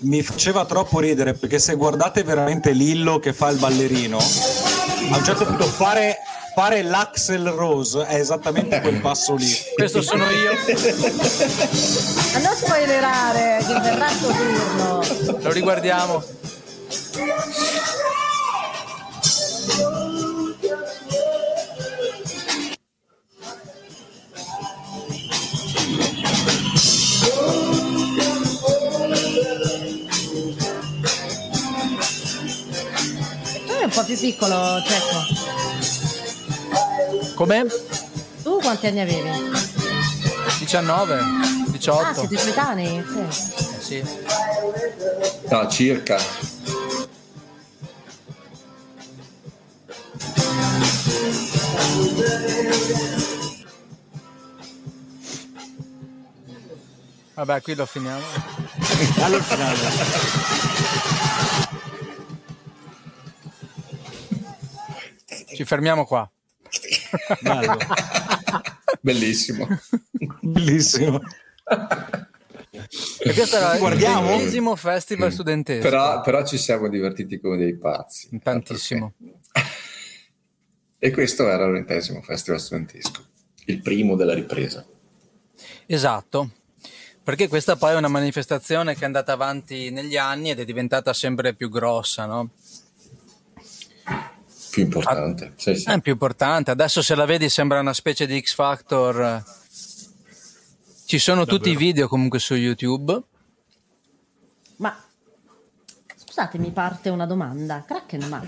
Mi 0.00 0.22
faceva 0.22 0.64
troppo 0.64 1.00
ridere 1.00 1.34
perché 1.34 1.58
se 1.58 1.74
guardate 1.74 2.22
veramente 2.22 2.70
Lillo 2.70 3.18
che 3.18 3.32
fa 3.32 3.48
il 3.48 3.58
ballerino, 3.58 4.16
a 4.16 5.16
un 5.16 5.24
certo 5.24 5.44
punto 5.44 5.64
fare 5.64 6.18
fare 6.58 6.82
l'Axel 6.82 7.50
Rose 7.50 8.04
è 8.04 8.16
esattamente 8.16 8.80
quel 8.80 9.00
passo 9.00 9.36
lì. 9.36 9.48
Questo 9.76 10.02
sono 10.02 10.28
io. 10.28 10.50
A 10.50 12.38
non 12.38 12.54
spoilerare 12.56 13.58
che 13.64 13.80
verrà 13.80 14.10
il 14.10 14.18
tuo 14.18 14.30
turno. 14.30 15.38
Lo 15.40 15.52
riguardiamo. 15.52 16.24
Piccolo, 34.18 34.82
Cecco. 34.82 35.24
Come? 37.34 37.66
Tu 38.42 38.58
quanti 38.60 38.86
anni 38.88 39.00
avevi? 39.00 39.30
19, 40.58 41.20
18. 41.68 42.02
Ah, 42.02 42.14
siete 42.14 42.36
coetanei? 42.36 43.04
Sì. 43.80 43.96
Eh, 43.96 44.02
sì. 44.02 44.02
No, 45.48 45.68
circa. 45.68 46.18
Vabbè, 57.34 57.62
qui 57.62 57.74
lo 57.76 57.86
finiamo. 57.86 58.24
allora 59.22 59.44
Ci 65.58 65.64
fermiamo 65.64 66.06
qua. 66.06 66.30
Bellissimo. 69.00 69.66
Bellissimo. 70.40 71.20
E 73.18 73.32
questo 73.32 73.56
era 73.56 73.76
Guardiamo. 73.76 74.30
il 74.30 74.36
bellissimo 74.36 74.76
festival 74.76 75.32
studentesco. 75.32 75.82
Però, 75.82 76.20
però, 76.20 76.46
ci 76.46 76.58
siamo 76.58 76.88
divertiti 76.88 77.40
come 77.40 77.56
dei 77.56 77.76
pazzi. 77.76 78.38
Tantissimo. 78.40 79.14
E 81.00 81.10
questo 81.12 81.48
era 81.48 81.64
l'orentesimo 81.64 82.22
festival 82.22 82.60
studentesco, 82.60 83.24
il 83.66 83.82
primo 83.82 84.16
della 84.16 84.34
ripresa. 84.34 84.84
Esatto, 85.86 86.50
perché 87.22 87.46
questa 87.46 87.76
poi 87.76 87.92
è 87.92 87.96
una 87.96 88.08
manifestazione 88.08 88.94
che 88.94 89.02
è 89.02 89.04
andata 89.04 89.32
avanti 89.32 89.90
negli 89.90 90.16
anni 90.16 90.50
ed 90.50 90.58
è 90.58 90.64
diventata 90.64 91.12
sempre 91.12 91.54
più 91.54 91.68
grossa, 91.68 92.26
no? 92.26 92.50
Più 94.78 94.84
importante. 94.84 95.52
Sì, 95.56 95.74
sì. 95.74 95.90
È 95.90 96.00
più 96.00 96.12
importante. 96.12 96.70
Adesso 96.70 97.02
se 97.02 97.14
la 97.14 97.24
vedi 97.24 97.48
sembra 97.48 97.80
una 97.80 97.92
specie 97.92 98.26
di 98.26 98.40
X 98.40 98.54
Factor. 98.54 99.42
Ci 101.04 101.18
sono 101.18 101.44
Davvero? 101.44 101.56
tutti 101.56 101.70
i 101.70 101.76
video 101.76 102.06
comunque 102.06 102.38
su 102.38 102.54
YouTube. 102.54 103.20
Ma 104.76 104.96
scusate, 106.14 106.58
mi 106.58 106.70
parte 106.70 107.08
una 107.08 107.26
domanda. 107.26 107.84
Kraken, 107.86 108.28
ma 108.28 108.46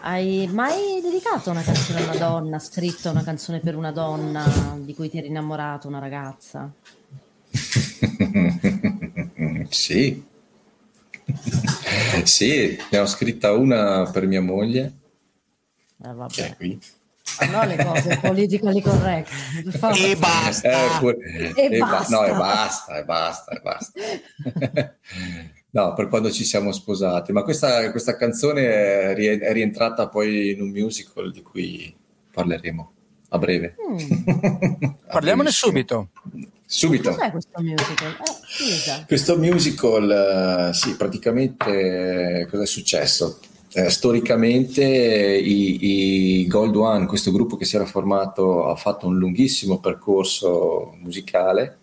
hai 0.00 0.48
mai 0.52 1.00
dedicato 1.00 1.50
una 1.50 1.62
canzone 1.62 2.00
a 2.00 2.04
una 2.04 2.16
donna, 2.16 2.58
scritto 2.58 3.10
una 3.10 3.22
canzone 3.22 3.60
per 3.60 3.76
una 3.76 3.92
donna 3.92 4.76
di 4.78 4.94
cui 4.94 5.08
ti 5.08 5.18
eri 5.18 5.28
innamorato, 5.28 5.88
una 5.88 6.00
ragazza? 6.00 6.70
sì, 9.70 10.24
sì, 12.24 12.78
ne 12.90 12.98
ho 12.98 13.06
scritta 13.06 13.52
una 13.52 14.08
per 14.10 14.26
mia 14.26 14.40
moglie. 14.40 14.92
Eh, 16.04 16.12
vabbè. 16.12 16.56
No, 17.50 17.64
le 17.64 17.76
cose 17.76 18.18
politically 18.22 18.80
correct. 18.80 19.30
E 20.00 20.16
basta. 20.16 20.68
Eh, 20.68 21.52
e, 21.56 21.74
e 21.74 21.78
basta. 21.78 22.16
Ba- 22.16 22.20
no, 22.20 22.24
e 22.24 22.32
basta, 22.32 22.98
e 22.98 23.04
basta, 23.04 23.52
e 23.52 23.60
basta. 23.60 24.00
no, 25.70 25.92
per 25.94 26.08
quando 26.08 26.30
ci 26.30 26.44
siamo 26.44 26.72
sposati. 26.72 27.32
Ma 27.32 27.42
questa, 27.42 27.90
questa 27.90 28.16
canzone 28.16 29.14
è 29.14 29.52
rientrata 29.52 30.08
poi 30.08 30.52
in 30.52 30.62
un 30.62 30.70
musical 30.70 31.30
di 31.32 31.42
cui 31.42 31.94
parleremo 32.32 32.92
a 33.30 33.38
breve. 33.38 33.74
Mm. 33.90 34.90
Parliamone 35.10 35.50
subito. 35.50 36.10
Subito. 36.68 37.10
Cos'è 37.10 37.30
questo 37.30 37.60
musical? 37.60 38.16
Eh, 38.98 39.04
questo 39.06 39.38
musical, 39.38 40.68
uh, 40.68 40.72
sì, 40.72 40.96
praticamente 40.96 42.40
eh, 42.40 42.46
cosa 42.46 42.64
è 42.64 42.66
successo? 42.66 43.38
Eh, 43.72 43.88
storicamente 43.88 44.82
i, 44.82 46.40
i, 46.40 46.46
Gold 46.48 46.74
One, 46.74 47.06
questo 47.06 47.30
gruppo 47.30 47.56
che 47.56 47.64
si 47.64 47.76
era 47.76 47.84
formato, 47.84 48.66
ha 48.66 48.74
fatto 48.74 49.06
un 49.06 49.16
lunghissimo 49.16 49.78
percorso 49.78 50.96
musicale, 51.00 51.78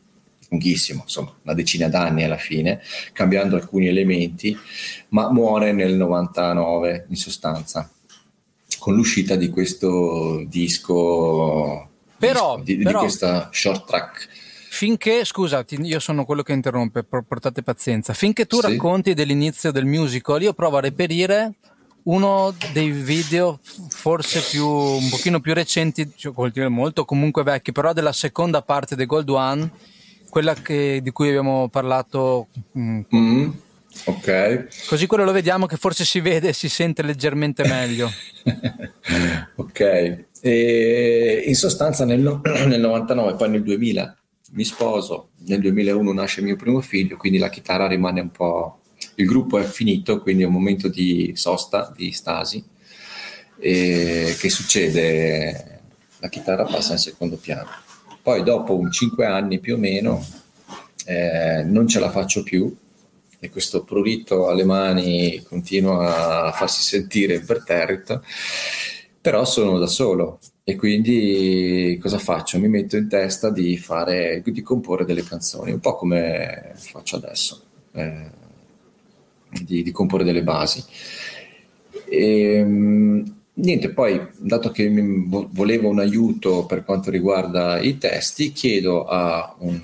lunghissimo, 0.50 1.04
insomma, 1.04 1.34
una 1.44 1.54
decina 1.54 1.88
d'anni 1.88 2.26
alla 2.26 2.36
fine, 2.36 2.82
cambiando 3.14 3.56
alcuni 3.56 3.88
elementi, 3.88 4.58
ma 5.10 5.32
muore 5.32 5.72
nel 5.72 5.94
99 5.94 7.06
in 7.08 7.16
sostanza, 7.16 7.90
con 8.80 8.96
l'uscita 8.96 9.38
di 9.38 9.48
questo 9.48 10.44
disco, 10.46 11.90
però, 12.18 12.58
disco, 12.58 12.64
di, 12.64 12.84
però, 12.84 13.00
di 13.00 13.06
questa 13.06 13.50
short 13.54 13.86
track 13.86 14.42
finché, 14.74 15.24
scusa, 15.24 15.64
io 15.70 16.00
sono 16.00 16.26
quello 16.26 16.42
che 16.42 16.52
interrompe, 16.52 17.04
portate 17.04 17.62
pazienza, 17.62 18.14
finché 18.14 18.48
tu 18.48 18.60
sì. 18.60 18.72
racconti 18.72 19.14
dell'inizio 19.14 19.72
del 19.72 19.86
musical, 19.86 20.42
io 20.42 20.54
provo 20.54 20.78
a 20.78 20.82
reperire 20.82 21.54
uno 22.06 22.54
dei 22.74 22.90
video 22.90 23.60
forse 23.62 24.42
più, 24.42 24.68
un 24.68 25.10
pochino 25.10 25.40
più 25.40 25.54
recenti, 25.54 26.12
cioè, 26.16 26.68
molto 26.70 27.06
comunque 27.06 27.44
vecchi, 27.44 27.72
però 27.72 27.94
della 27.94 28.12
seconda 28.12 28.64
parte 28.64 28.96
di 28.96 29.06
Gold 29.06 29.30
One, 29.30 29.70
quella 30.32 30.56
che, 30.56 31.02
di 31.04 31.12
cui 31.12 31.28
abbiamo 31.28 31.70
parlato. 31.70 32.48
Mm, 32.76 33.02
mm, 33.16 33.50
ok. 34.06 34.88
Così 34.88 35.06
quello 35.06 35.24
lo 35.24 35.32
vediamo 35.32 35.68
che 35.68 35.78
forse 35.78 36.04
si 36.04 36.20
vede 36.20 36.50
e 36.50 36.54
si 36.54 36.68
sente 36.68 37.04
leggermente 37.04 37.64
meglio. 37.68 38.12
ok. 39.56 40.26
E 40.42 41.44
in 41.46 41.56
sostanza 41.56 42.06
nel, 42.06 42.42
nel 42.66 42.82
99, 42.82 43.36
poi 43.36 43.50
nel 43.52 43.62
2000 43.62 44.18
mi 44.54 44.64
sposo, 44.64 45.30
nel 45.46 45.60
2001 45.62 46.14
nasce 46.14 46.42
mio 46.42 46.56
primo 46.56 46.82
figlio, 46.82 47.18
quindi 47.18 47.38
la 47.38 47.50
chitarra 47.50 47.88
rimane 47.88 48.22
un 48.22 48.32
po'... 48.32 48.80
Il 49.16 49.26
gruppo 49.26 49.58
è 49.58 49.64
finito, 49.64 50.22
quindi 50.22 50.44
è 50.44 50.46
un 50.46 50.54
momento 50.54 50.88
di 50.88 51.34
sosta, 51.36 51.92
di 51.96 52.12
stasi. 52.12 52.64
E 53.60 54.36
che 54.40 54.50
succede? 54.50 55.82
La 56.20 56.30
chitarra 56.30 56.66
passa 56.66 56.94
in 56.94 57.00
secondo 57.00 57.36
piano. 57.38 57.70
Poi 58.22 58.44
dopo 58.44 58.78
un 58.78 58.92
5 58.92 59.26
anni 59.26 59.60
più 59.60 59.76
o 59.76 59.78
meno 59.78 60.26
eh, 61.06 61.64
non 61.66 61.88
ce 61.88 62.00
la 62.00 62.10
faccio 62.10 62.44
più 62.44 62.74
e 63.40 63.50
questo 63.50 63.84
prurito 63.84 64.48
alle 64.48 64.64
mani 64.64 65.44
continua 65.44 66.46
a 66.46 66.52
farsi 66.54 66.82
sentire 66.82 67.36
imperterrito, 67.36 68.24
però 69.20 69.44
sono 69.44 69.78
da 69.80 69.88
solo 69.88 70.40
e 70.66 70.76
quindi 70.78 71.98
cosa 72.02 72.18
faccio? 72.18 72.58
Mi 72.58 72.70
metto 72.70 72.96
in 72.96 73.10
testa 73.10 73.50
di 73.50 73.78
fare, 73.78 74.42
di 74.46 74.62
comporre 74.62 75.04
delle 75.04 75.24
canzoni, 75.24 75.72
un 75.74 75.80
po' 75.80 75.96
come 75.96 76.72
faccio 76.76 77.18
adesso, 77.18 77.62
eh, 77.92 78.30
di, 79.64 79.84
di, 79.84 79.92
comporre 79.92 80.24
delle 80.24 80.44
basi. 80.44 80.82
E, 82.08 82.54
ehm, 82.56 83.42
niente, 83.56 83.90
poi 83.90 84.26
dato 84.38 84.72
che 84.72 84.90
volevo 84.90 85.90
un 85.90 86.00
aiuto 86.00 86.66
per 86.66 86.86
quanto 86.86 87.12
riguarda 87.12 87.80
i 87.82 87.98
testi, 87.98 88.54
chiedo 88.54 89.06
a 89.06 89.56
un, 89.60 89.82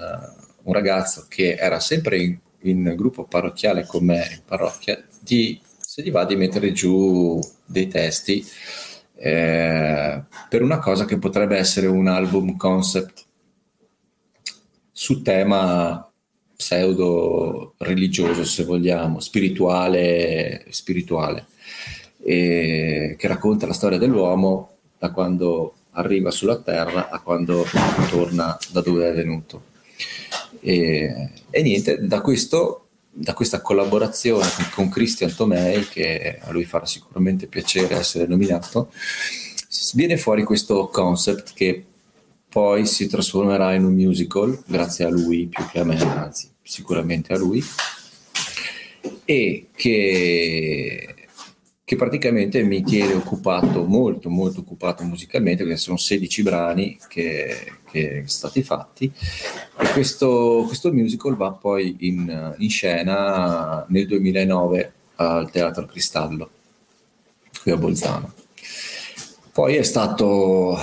un 0.64 0.74
ragazzo 0.74 1.26
che 1.28 1.56
era 1.56 1.82
sempre 1.82 2.22
in, 2.22 2.38
in, 2.62 2.94
gruppo 2.96 3.26
parrocchiale 3.26 3.86
con 3.86 4.06
me 4.06 4.28
in 4.32 4.42
parrocchia 4.46 5.04
di 5.20 5.60
se 5.78 6.02
gli 6.04 6.12
va 6.12 6.26
di 6.26 6.36
mettere 6.36 6.72
giù 6.72 7.40
dei 7.66 7.88
testi 7.88 8.46
eh, 9.22 10.24
per 10.47 10.61
una 10.61 10.80
cosa 10.80 11.03
che 11.03 11.17
potrebbe 11.17 11.57
essere 11.57 11.88
un 11.88 12.07
album 12.07 12.55
concept 12.55 13.26
su 14.91 15.22
tema 15.22 16.09
pseudo 16.55 17.74
religioso 17.78 18.45
se 18.45 18.63
vogliamo, 18.63 19.20
spirituale, 19.20 20.65
spirituale 20.70 21.47
e 22.22 23.15
che 23.17 23.28
racconta 23.28 23.65
la 23.65 23.74
storia 23.74 23.97
dell'uomo 23.97 24.78
da 24.97 25.11
quando 25.11 25.74
arriva 25.91 26.32
sulla 26.32 26.59
terra 26.61 27.09
a 27.09 27.20
quando 27.20 27.65
torna 28.09 28.57
da 28.72 28.82
dove 28.82 29.09
è 29.09 29.13
venuto. 29.13 29.63
E, 30.61 31.32
e 31.49 31.61
niente, 31.61 32.05
da 32.05 32.22
questo 32.22 32.89
da 33.12 33.34
questa 33.34 33.62
collaborazione 33.62 34.47
con 34.74 34.89
Christian 34.89 35.34
Tomei, 35.34 35.88
che 35.88 36.39
a 36.41 36.51
lui 36.51 36.66
farà 36.66 36.86
sicuramente 36.86 37.47
piacere 37.47 37.95
essere 37.95 38.28
nominato, 38.28 38.91
viene 39.93 40.18
fuori 40.18 40.43
questo 40.43 40.88
concept 40.88 41.53
che 41.53 41.84
poi 42.49 42.86
si 42.86 43.07
trasformerà 43.07 43.74
in 43.74 43.86
un 43.86 43.93
musical, 43.93 44.62
grazie 44.66 45.05
a 45.05 45.10
lui 45.10 45.47
più 45.47 45.66
che 45.68 45.80
a 45.80 45.84
me, 45.84 45.99
anzi 45.99 46.49
sicuramente 46.62 47.34
a 47.34 47.38
lui, 47.38 47.64
e 49.26 49.68
che, 49.76 51.09
che 51.90 51.96
praticamente 51.96 52.62
mi 52.62 52.84
tiene 52.84 53.14
occupato, 53.14 53.84
molto 53.84 54.30
molto 54.30 54.60
occupato 54.60 55.04
musicalmente, 55.04 55.64
perché 55.64 55.80
sono 55.80 55.98
16 55.98 56.44
brani 56.44 57.00
che, 57.08 57.78
che 57.90 58.10
sono 58.10 58.28
stati 58.28 58.62
fatti, 58.62 59.12
e 59.76 59.90
questo, 59.94 60.66
questo 60.68 60.94
musical 60.94 61.36
va 61.36 61.52
poi 61.52 61.96
in, 62.02 62.56
in 62.60 62.70
scena 62.70 63.84
nel 63.90 64.06
2009 64.06 64.94
al 65.16 65.50
Teatro 65.50 65.88
Cristallo, 65.88 66.52
qui 67.64 67.72
a 67.72 67.78
Bolzano. 67.78 68.34
Poi 69.52 69.76
è 69.76 69.82
stato 69.82 70.78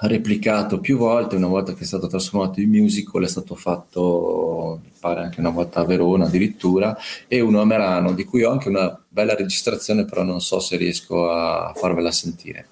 replicato 0.00 0.80
più 0.80 0.98
volte, 0.98 1.36
una 1.36 1.46
volta 1.46 1.72
che 1.72 1.84
è 1.84 1.86
stato 1.86 2.08
trasformato 2.08 2.60
in 2.60 2.70
musical 2.70 3.22
è 3.22 3.28
stato 3.28 3.54
fatto, 3.54 4.80
pare 4.98 5.20
anche 5.20 5.40
una 5.40 5.50
volta 5.50 5.80
a 5.80 5.84
Verona 5.84 6.26
addirittura, 6.26 6.96
e 7.26 7.40
uno 7.40 7.60
a 7.60 7.64
Merano, 7.64 8.12
di 8.12 8.24
cui 8.24 8.42
ho 8.42 8.50
anche 8.50 8.68
una 8.68 9.00
bella 9.08 9.34
registrazione, 9.34 10.04
però 10.04 10.22
non 10.22 10.40
so 10.40 10.60
se 10.60 10.76
riesco 10.76 11.30
a 11.30 11.72
farvela 11.74 12.10
sentire. 12.10 12.68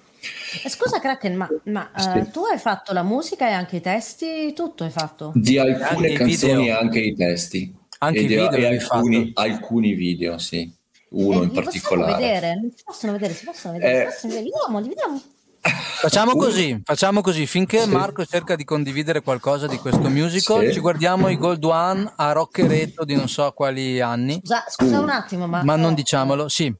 Eh, 0.63 0.69
scusa 0.69 0.99
Kraken, 0.99 1.35
ma, 1.35 1.47
ma 1.65 1.91
sì. 1.95 2.17
uh, 2.17 2.29
tu 2.31 2.43
hai 2.43 2.57
fatto 2.57 2.91
la 2.93 3.03
musica 3.03 3.47
e 3.47 3.51
anche 3.51 3.77
i 3.77 3.81
testi? 3.81 4.53
Tutto 4.53 4.83
hai 4.83 4.89
fatto? 4.89 5.31
Di 5.35 5.57
alcune 5.57 6.13
canzoni 6.13 6.67
e 6.67 6.71
anche 6.71 6.99
i 6.99 7.15
testi. 7.15 7.75
Anche 7.99 8.19
i 8.19 8.27
video 8.27 8.51
e 8.51 8.65
alcuni, 8.65 9.31
alcuni 9.33 9.93
video, 9.93 10.37
sì. 10.37 10.71
Uno 11.09 11.41
eh, 11.41 11.45
in 11.45 11.51
particolare. 11.51 12.21
Vedere? 12.21 12.55
Non 12.55 12.71
si 12.75 12.83
possono 12.83 13.11
vedere, 13.13 13.33
si 13.33 13.45
possono 13.45 13.73
vedere, 13.73 13.93
eh, 13.93 13.99
si 13.99 14.05
possono 14.05 14.33
vedere. 14.33 14.51
Vediamo, 14.51 14.81
vediamo. 14.81 15.21
Facciamo 15.69 16.35
così, 16.35 16.81
facciamo 16.83 17.21
così, 17.21 17.45
finché 17.45 17.81
sì. 17.81 17.89
Marco 17.89 18.25
cerca 18.25 18.55
di 18.55 18.63
condividere 18.63 19.21
qualcosa 19.21 19.67
di 19.67 19.77
questo 19.77 20.09
musical, 20.09 20.67
sì. 20.67 20.73
ci 20.73 20.79
guardiamo 20.79 21.29
i 21.29 21.37
Gold 21.37 21.63
One 21.63 22.13
a 22.15 22.31
Roccheretto 22.31 23.03
di 23.03 23.15
non 23.15 23.27
so 23.27 23.51
quali 23.51 23.99
anni. 23.99 24.39
Scusa, 24.39 24.63
scusa 24.67 24.99
un 24.99 25.09
attimo, 25.09 25.47
ma... 25.47 25.63
ma 25.63 25.75
non 25.75 25.93
diciamolo, 25.93 26.47
sì. 26.49 26.73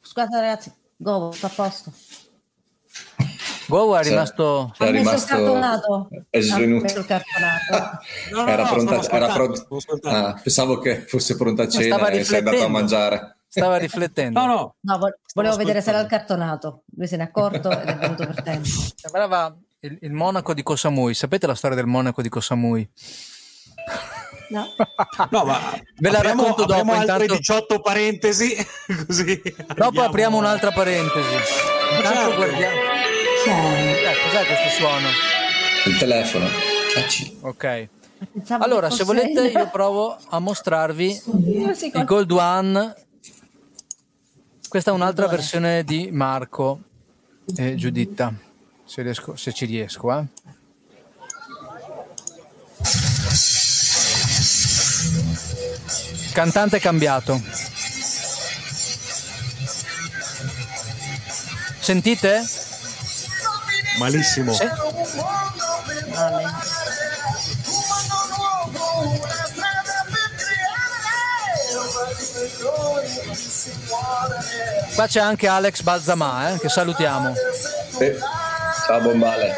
Scusate 0.00 0.40
ragazzi, 0.40 0.72
Go, 0.96 1.30
sta 1.32 1.46
a 1.46 1.50
posto. 1.50 1.92
Go 3.68 3.96
è 3.96 4.02
rimasto... 4.02 4.72
È 4.78 4.90
rimasto... 4.90 6.08
È 6.30 6.40
svenuto. 6.40 6.86
no, 8.30 8.42
no, 8.42 8.48
era 8.48 8.62
no, 8.62 8.68
pronta, 8.70 9.10
era 9.10 9.28
pronta... 9.28 9.66
Ah, 10.04 10.40
pensavo 10.42 10.78
che 10.78 11.04
fosse 11.06 11.36
pronta 11.36 11.64
a 11.64 11.68
cena 11.68 12.08
e 12.08 12.24
sei 12.24 12.38
andato 12.38 12.64
a 12.64 12.68
mangiare. 12.68 13.37
Stava 13.48 13.76
riflettendo. 13.78 14.38
No, 14.38 14.46
no. 14.46 14.74
no 14.80 14.98
vo- 14.98 15.18
volevo 15.34 15.56
vedere 15.56 15.80
se 15.80 15.90
era 15.90 16.00
il 16.00 16.06
cartonato. 16.06 16.84
Lui 16.96 17.06
se 17.06 17.16
ne 17.16 17.24
è 17.24 17.26
accorto 17.26 17.70
ed 17.70 17.88
è 17.88 17.96
venuto 17.96 18.26
per 18.26 18.42
tempo. 18.42 18.68
Sembrava 18.94 19.56
il, 19.80 19.98
il 20.02 20.12
monaco 20.12 20.54
di 20.54 20.62
Kosamui. 20.62 21.14
Sapete 21.14 21.46
la 21.46 21.54
storia 21.54 21.76
del 21.76 21.86
monaco 21.86 22.22
di 22.22 22.28
Kosamui? 22.28 22.90
No. 24.50 24.66
no, 25.30 25.44
ma 25.44 25.58
ve 25.96 26.10
la 26.10 26.18
apriamo, 26.18 26.42
racconto 26.42 26.64
dopo. 26.64 26.80
Intanto... 26.94 27.22
Intanto... 27.22 27.36
18 27.36 27.80
parentesi, 27.80 28.54
così. 29.06 29.40
Dopo 29.74 30.02
apriamo 30.02 30.36
un'altra 30.36 30.70
parentesi. 30.70 31.34
Intanto 31.96 32.36
guardiamo. 32.36 32.76
Eh, 33.46 34.14
cos'è 34.24 34.46
questo 34.46 34.68
suono? 34.78 35.08
Il 35.86 35.96
telefono. 35.98 36.46
Cacci. 36.94 37.38
Ok. 37.42 37.88
Pensavo 38.32 38.64
allora, 38.64 38.90
se 38.90 39.04
volete, 39.04 39.48
io 39.48 39.68
provo 39.70 40.16
a 40.30 40.38
mostrarvi 40.38 41.22
il 41.44 42.04
Gold 42.04 42.30
One. 42.32 42.94
Questa 44.68 44.90
è 44.90 44.94
un'altra 44.94 45.26
versione 45.28 45.82
di 45.82 46.10
Marco 46.12 46.82
e 47.56 47.74
Giuditta, 47.74 48.34
se, 48.84 49.00
riesco, 49.00 49.34
se 49.34 49.52
ci 49.54 49.64
riesco. 49.64 50.12
Eh. 50.12 50.26
Cantante 56.32 56.78
cambiato. 56.80 57.40
Sentite? 61.80 62.42
Malissimo. 63.98 64.52
Vale. 66.12 66.44
Qua 74.94 75.06
c'è 75.06 75.20
anche 75.20 75.46
Alex 75.46 75.82
Balzamà, 75.82 76.50
eh, 76.50 76.58
che 76.58 76.68
salutiamo. 76.68 77.32
Sì. 77.96 78.12
Ciao 78.86 79.00
Bombale. 79.00 79.54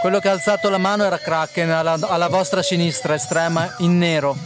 Quello 0.00 0.20
che 0.20 0.28
ha 0.28 0.32
alzato 0.32 0.70
la 0.70 0.78
mano 0.78 1.04
era 1.04 1.18
Kraken 1.18 1.70
alla, 1.70 1.98
alla 2.00 2.28
vostra 2.28 2.62
sinistra, 2.62 3.14
estrema, 3.14 3.74
in 3.78 3.98
nero. 3.98 4.36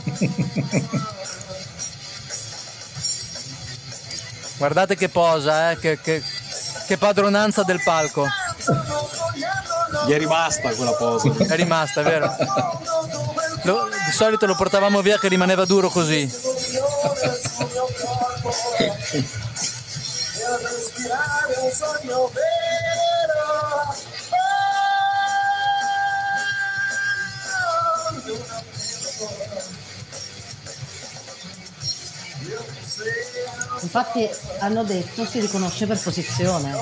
Guardate 4.57 4.97
che 4.97 5.09
posa, 5.11 5.73
eh, 5.73 5.79
che, 5.79 6.01
che, 6.01 6.23
che 6.87 6.97
padronanza 6.97 7.63
del 7.63 7.83
palco. 7.83 8.27
Gli 10.07 10.13
è 10.13 10.19
rimasta 10.19 10.71
quella 10.71 10.93
posa. 10.93 11.31
È 11.47 11.57
rimasta, 11.57 12.01
è 12.01 12.05
vero? 12.05 12.35
Lo, 13.65 13.89
di 14.07 14.13
solito 14.13 14.47
lo 14.47 14.55
portavamo 14.55 15.03
via 15.03 15.19
che 15.19 15.29
rimaneva 15.29 15.67
duro 15.67 15.91
così. 15.91 16.31
Infatti 33.83 34.29
hanno 34.59 34.85
detto 34.85 35.25
si 35.27 35.41
riconosce 35.41 35.87
per 35.87 36.01
posizione. 36.01 36.73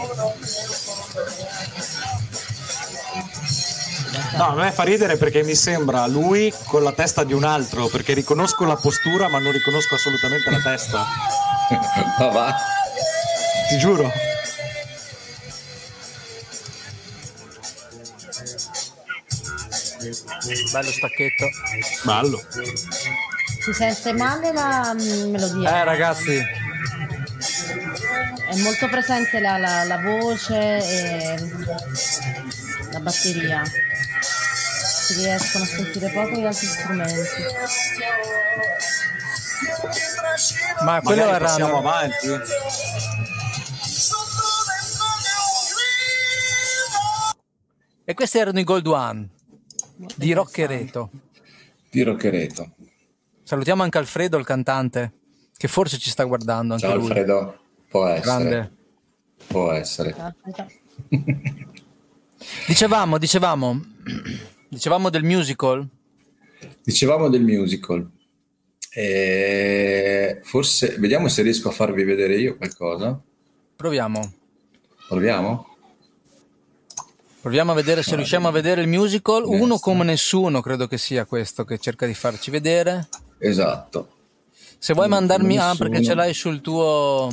No, 4.39 4.51
a 4.51 4.55
me 4.55 4.70
fa 4.70 4.84
ridere 4.84 5.16
perché 5.16 5.43
mi 5.43 5.55
sembra 5.57 6.07
lui 6.07 6.53
con 6.66 6.82
la 6.84 6.93
testa 6.93 7.24
di 7.24 7.32
un 7.32 7.43
altro, 7.45 7.89
perché 7.89 8.14
riconosco 8.14 8.64
la 8.64 8.76
postura 8.76 9.28
ma 9.28 9.39
non 9.39 9.51
riconosco 9.53 9.97
assolutamente 9.97 10.51
la 10.51 10.61
testa. 10.61 11.05
Ma 12.18 12.26
va. 12.28 12.55
Ti 13.68 13.78
giuro. 13.78 14.11
Bello 20.72 20.91
stacchetto. 20.91 21.49
Bello. 22.05 22.41
Si 23.61 23.72
sente 23.72 24.12
male 24.12 24.53
la 24.53 24.95
mm, 24.95 25.30
melodia. 25.30 25.80
Eh 25.80 25.84
ragazzi, 25.84 26.36
È 28.51 28.57
molto 28.62 28.89
presente 28.89 29.41
la, 29.41 29.59
la- 29.59 29.84
la 29.84 29.99
voce 29.99 30.57
e 30.78 31.36
la 32.93 33.01
batteria. 33.01 33.62
Si 35.09 35.14
riescono 35.14 35.64
a 35.64 35.66
sentire 35.66 36.11
poco 36.11 36.38
gli 36.38 36.44
altri 36.44 36.66
strumenti. 36.66 37.42
ma 40.84 41.00
quello 41.00 41.20
Magari 41.22 41.36
era... 41.36 41.44
passiamo 41.46 41.78
avanti. 41.78 42.28
E 48.04 48.12
questi 48.12 48.36
erano 48.36 48.61
i 48.61 48.64
Gold 48.64 48.86
One 48.86 49.28
di. 50.14 50.34
Rocchereto. 50.34 51.11
Di 51.88 52.02
Rocchereto. 52.02 52.72
Salutiamo 53.44 53.82
anche 53.82 53.96
Alfredo, 53.96 54.36
il 54.36 54.44
cantante, 54.44 55.12
che 55.56 55.68
forse 55.68 55.96
ci 55.96 56.11
sta 56.11 56.24
guardando 56.24 56.74
anche 56.74 56.86
Ciao 56.86 56.96
lui. 56.96 57.06
Alfredo. 57.06 57.59
Può 57.88 58.06
essere. 58.06 58.20
Grande. 58.20 58.70
Può 59.46 59.72
essere. 59.72 60.34
Dicevamo, 62.66 63.16
dicevamo, 63.18 63.80
dicevamo 64.68 65.10
del 65.10 65.24
musical. 65.24 65.86
Dicevamo 66.82 67.28
del 67.28 67.42
musical. 67.42 68.08
E 68.90 70.40
forse 70.42 70.96
vediamo 70.98 71.28
se 71.28 71.42
riesco 71.42 71.68
a 71.68 71.72
farvi 71.72 72.04
vedere 72.04 72.36
io 72.36 72.56
qualcosa. 72.56 73.20
Proviamo. 73.76 74.32
Proviamo? 75.08 75.76
Proviamo 77.40 77.72
a 77.72 77.74
vedere 77.74 78.02
se 78.02 78.16
riusciamo 78.16 78.48
a 78.48 78.50
vedere 78.50 78.80
il 78.82 78.88
musical. 78.88 79.42
Destra. 79.42 79.62
Uno 79.62 79.78
come 79.78 80.04
nessuno, 80.04 80.60
credo 80.60 80.86
che 80.86 80.98
sia 80.98 81.24
questo 81.24 81.64
che 81.64 81.78
cerca 81.78 82.06
di 82.06 82.14
farci 82.14 82.50
vedere. 82.50 83.08
Esatto. 83.38 84.16
Se 84.78 84.92
vuoi 84.92 85.06
Uno 85.06 85.16
mandarmi, 85.16 85.58
ah, 85.58 85.74
perché 85.76 86.02
ce 86.02 86.14
l'hai 86.14 86.34
sul 86.34 86.60
tuo, 86.60 87.28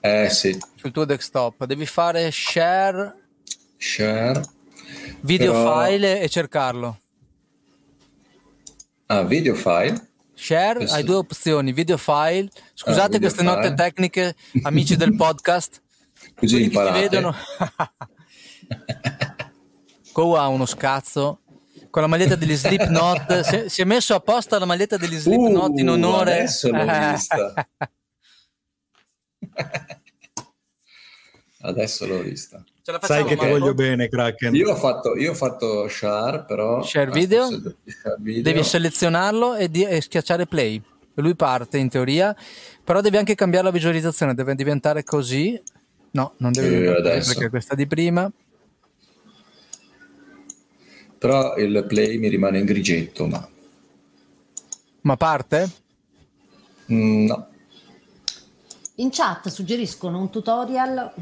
Eh 0.00 0.28
sì, 0.30 0.58
sul 0.74 0.92
tuo 0.92 1.04
desktop, 1.04 1.64
devi 1.64 1.86
fare 1.86 2.30
share 2.30 3.14
share. 3.76 4.42
Video 5.20 5.52
Però- 5.52 5.84
file 5.84 6.20
e 6.20 6.28
cercarlo. 6.28 7.00
Ah, 9.06 9.22
video 9.22 9.54
file. 9.54 10.10
Share, 10.34 10.78
Questo- 10.80 10.96
hai 10.96 11.04
due 11.04 11.14
opzioni, 11.16 11.72
video 11.72 11.96
file. 11.96 12.48
Scusate 12.74 13.00
Ah, 13.00 13.04
video 13.18 13.20
queste 13.20 13.42
note 13.42 13.62
file. 13.62 13.74
tecniche, 13.74 14.34
amici 14.62 14.96
del 14.96 15.14
podcast. 15.16 15.80
Così 16.34 16.54
Quelli 16.56 16.68
che 16.68 16.76
imparate. 16.76 17.00
vedono. 17.00 17.34
Go 20.12 20.36
ha 20.36 20.48
uno 20.48 20.66
scazzo 20.66 21.40
con 21.90 22.02
la 22.02 22.08
maglietta 22.08 22.34
degli 22.36 22.54
Slipknot. 22.56 23.40
Si, 23.46 23.68
si 23.68 23.80
è 23.82 23.84
messo 23.84 24.14
apposta 24.14 24.58
la 24.58 24.64
maglietta 24.66 24.96
degli 24.96 25.16
Slipknot 25.16 25.78
in 25.78 25.88
Uh, 25.88 25.92
onore. 25.92 26.32
adesso 26.32 26.68
l'ho 26.70 26.84
vista. 27.12 27.68
Adesso 31.60 32.06
l'ho 32.06 32.20
vista. 32.22 32.64
Ce 32.86 32.92
la 32.92 33.00
Sai 33.02 33.22
facciamo, 33.22 33.40
che 33.40 33.46
ti 33.46 33.50
voglio 33.50 33.74
bene, 33.74 34.08
Kraken. 34.08 34.54
Io 34.54 34.70
ho 34.70 34.76
fatto, 34.76 35.16
io 35.16 35.32
ho 35.32 35.34
fatto 35.34 35.88
share, 35.88 36.44
però... 36.44 36.84
Share 36.84 37.10
video? 37.10 37.48
share 37.50 38.16
video. 38.20 38.42
Devi 38.42 38.62
selezionarlo 38.62 39.56
e, 39.56 39.68
di- 39.68 39.82
e 39.82 40.00
schiacciare 40.00 40.46
play. 40.46 40.80
Lui 41.14 41.34
parte 41.34 41.78
in 41.78 41.88
teoria, 41.88 42.32
però 42.84 43.00
devi 43.00 43.16
anche 43.16 43.34
cambiare 43.34 43.64
la 43.64 43.72
visualizzazione, 43.72 44.34
deve 44.34 44.54
diventare 44.54 45.02
così. 45.02 45.60
No, 46.12 46.34
non 46.36 46.52
deve 46.52 46.68
diventare 46.68 46.98
adesso. 46.98 47.32
perché 47.32 47.48
questa 47.50 47.74
di 47.74 47.88
prima. 47.88 48.30
Però 51.18 51.56
il 51.56 51.84
play 51.88 52.18
mi 52.18 52.28
rimane 52.28 52.60
in 52.60 52.66
grigetto, 52.66 53.26
ma... 53.26 53.48
Ma 55.00 55.16
parte? 55.16 55.68
Mm, 56.92 57.26
no. 57.26 57.48
In 58.94 59.10
chat 59.10 59.48
suggeriscono 59.48 60.20
un 60.20 60.30
tutorial 60.30 61.12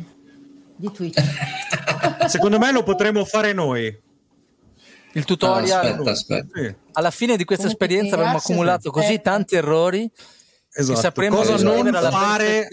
di 0.76 0.90
Twitch. 0.92 1.20
Secondo 2.26 2.58
me 2.58 2.72
lo 2.72 2.82
potremmo 2.82 3.24
fare 3.24 3.52
noi. 3.52 3.84
Il 3.86 5.20
Ah, 5.22 5.24
tutorial. 5.24 5.86
aspetta, 5.86 6.10
aspetta. 6.10 6.60
Sì, 6.60 6.74
Alla 6.92 7.10
fine 7.10 7.36
di 7.36 7.44
questa 7.44 7.64
Comunque, 7.66 7.86
esperienza 7.86 8.16
abbiamo 8.18 8.38
accumulato 8.38 8.90
così 8.90 9.06
aspetta. 9.12 9.30
tanti 9.30 9.54
errori 9.54 10.10
che 10.10 10.80
esatto. 10.80 10.98
sapremo 11.00 11.36
Cosa 11.36 11.54
esatto. 11.54 11.82
non 11.82 11.92
fare. 12.10 12.68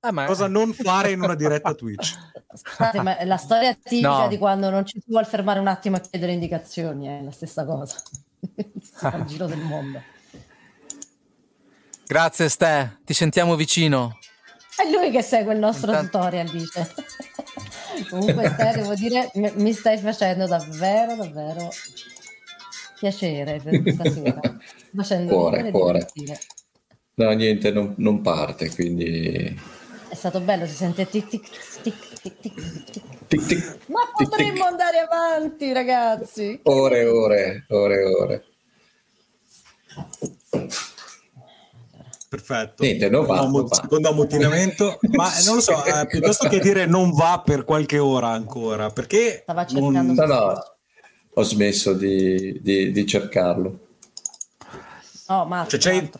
Ah, 0.00 0.12
ma- 0.12 0.26
cosa 0.26 0.46
non 0.48 0.72
fare 0.74 1.10
in 1.12 1.22
una 1.22 1.34
diretta 1.34 1.72
Twitch. 1.74 2.12
Scusate, 2.54 3.00
ma 3.00 3.24
la 3.24 3.36
storia 3.38 3.74
tipica 3.74 4.08
No. 4.22 4.28
di 4.28 4.38
quando 4.38 4.70
non 4.70 4.84
ci 4.86 5.00
si 5.00 5.06
vuole 5.10 5.24
fermare 5.26 5.58
un 5.58 5.66
attimo 5.66 5.96
a 5.96 6.00
chiedere 6.00 6.32
indicazioni, 6.32 7.06
è 7.08 7.22
la 7.22 7.30
stessa 7.32 7.64
cosa. 7.64 7.96
Il 8.54 9.24
giro 9.26 9.46
del 9.46 9.58
mondo. 9.58 10.00
Grazie 12.06 12.48
Ste, 12.50 12.98
ti 13.04 13.14
sentiamo 13.14 13.56
vicino. 13.56 14.18
È 14.76 14.90
lui 14.90 15.10
che 15.10 15.22
segue 15.22 15.52
il 15.54 15.58
nostro 15.60 15.90
Intanto- 15.92 16.18
tutorial, 16.18 16.50
dice. 16.50 16.92
Comunque, 18.10 18.48
Ste, 18.50 18.72
devo 18.74 18.94
dire, 18.94 19.30
mi 19.34 19.72
stai 19.72 19.98
facendo 19.98 20.46
davvero, 20.46 21.14
davvero 21.14 21.68
piacere 22.98 23.60
per 23.62 23.82
questa 23.82 24.10
sera. 24.10 24.40
Facendo 24.96 25.32
Cuore, 25.32 25.70
cuore. 25.70 26.08
No, 27.14 27.30
niente, 27.32 27.70
non, 27.70 27.94
non 27.98 28.20
parte, 28.20 28.70
quindi... 28.70 29.56
È 30.08 30.14
stato 30.16 30.40
bello, 30.40 30.66
si 30.66 30.74
sente 30.74 31.08
tic 31.08 31.28
tic 31.28 31.48
tic 31.82 31.94
tic 32.20 32.40
tic 32.40 32.90
tic. 32.90 33.02
Tic, 33.28 33.46
tic, 33.46 33.78
Ma 33.86 34.00
potremmo 34.16 34.52
tic. 34.54 34.62
andare 34.64 34.98
avanti, 34.98 35.72
ragazzi. 35.72 36.60
Ore 36.64 37.04
ore, 37.06 37.64
ore 37.68 38.04
ore. 38.04 38.44
Perfetto. 42.34 42.82
Niente, 42.82 43.08
non 43.08 43.26
va, 43.26 43.36
Secondo- 43.36 43.58
non 43.58 43.66
va. 43.68 43.74
Secondo 43.76 44.08
ammutinamento, 44.08 44.98
ma 45.12 45.30
non 45.44 45.54
lo 45.56 45.60
so, 45.60 45.84
eh, 45.84 46.06
piuttosto 46.06 46.48
che 46.48 46.58
dire 46.58 46.86
non 46.86 47.12
va 47.12 47.42
per 47.44 47.64
qualche 47.64 47.98
ora 47.98 48.28
ancora, 48.28 48.90
perché 48.90 49.40
Stava 49.42 49.64
non- 49.70 49.92
cercando- 49.94 50.26
No, 50.26 50.34
no, 50.34 50.62
ho 51.34 51.42
smesso 51.42 51.92
di, 51.92 52.58
di- 52.60 52.90
di 52.90 53.06
cercarlo. 53.06 53.78
Oh, 55.28 55.44
Marco, 55.46 55.78
Cioè, 55.78 55.94
Marco. 55.94 56.18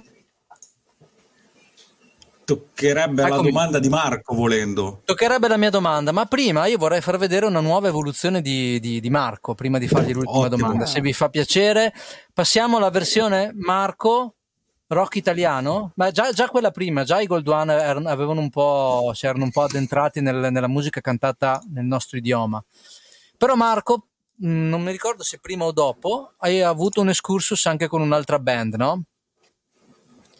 toccherebbe 2.44 3.22
alla 3.22 3.34
Eccomi. 3.36 3.50
domanda 3.50 3.78
di 3.78 3.88
Marco 3.88 4.34
volendo. 4.34 5.00
Toccherebbe 5.04 5.48
la 5.48 5.56
mia 5.56 5.70
domanda, 5.70 6.12
ma 6.12 6.26
prima 6.26 6.66
io 6.66 6.76
vorrei 6.78 7.00
far 7.00 7.16
vedere 7.18 7.46
una 7.46 7.60
nuova 7.60 7.88
evoluzione 7.88 8.40
di, 8.42 8.78
di- 8.80 9.00
di 9.00 9.10
Marco, 9.10 9.54
prima 9.54 9.78
di 9.78 9.88
fargli 9.88 10.12
l'ultima 10.12 10.38
Ottimo. 10.46 10.56
domanda. 10.56 10.86
Se 10.86 11.00
vi 11.00 11.12
fa 11.12 11.28
piacere, 11.28 11.92
passiamo 12.32 12.76
alla 12.76 12.90
versione 12.90 13.50
Marco 13.54 14.34
rock 14.94 15.16
italiano. 15.16 15.92
Ma 15.96 16.10
già, 16.10 16.32
già 16.32 16.48
quella 16.48 16.70
prima, 16.70 17.04
già 17.04 17.20
i 17.20 17.26
Gold 17.26 17.46
One 17.46 17.72
erano- 17.74 18.08
avevano 18.08 18.40
un 18.40 18.48
po', 18.48 19.12
si 19.14 19.26
erano 19.26 19.44
un 19.44 19.50
po' 19.50 19.62
addentrati 19.62 20.20
nel- 20.22 20.50
nella 20.50 20.68
musica 20.68 21.00
cantata 21.02 21.62
nel 21.72 21.84
nostro 21.84 22.16
idioma. 22.16 22.64
Però 23.36 23.54
Marco, 23.54 24.06
mh, 24.36 24.68
non 24.68 24.82
mi 24.82 24.90
ricordo 24.92 25.22
se 25.22 25.38
prima 25.38 25.64
o 25.66 25.72
dopo, 25.72 26.32
hai 26.38 26.62
avuto 26.62 27.00
un 27.02 27.10
excursus 27.10 27.66
anche 27.66 27.88
con 27.88 28.00
un'altra 28.00 28.38
band, 28.38 28.74
no? 28.76 29.02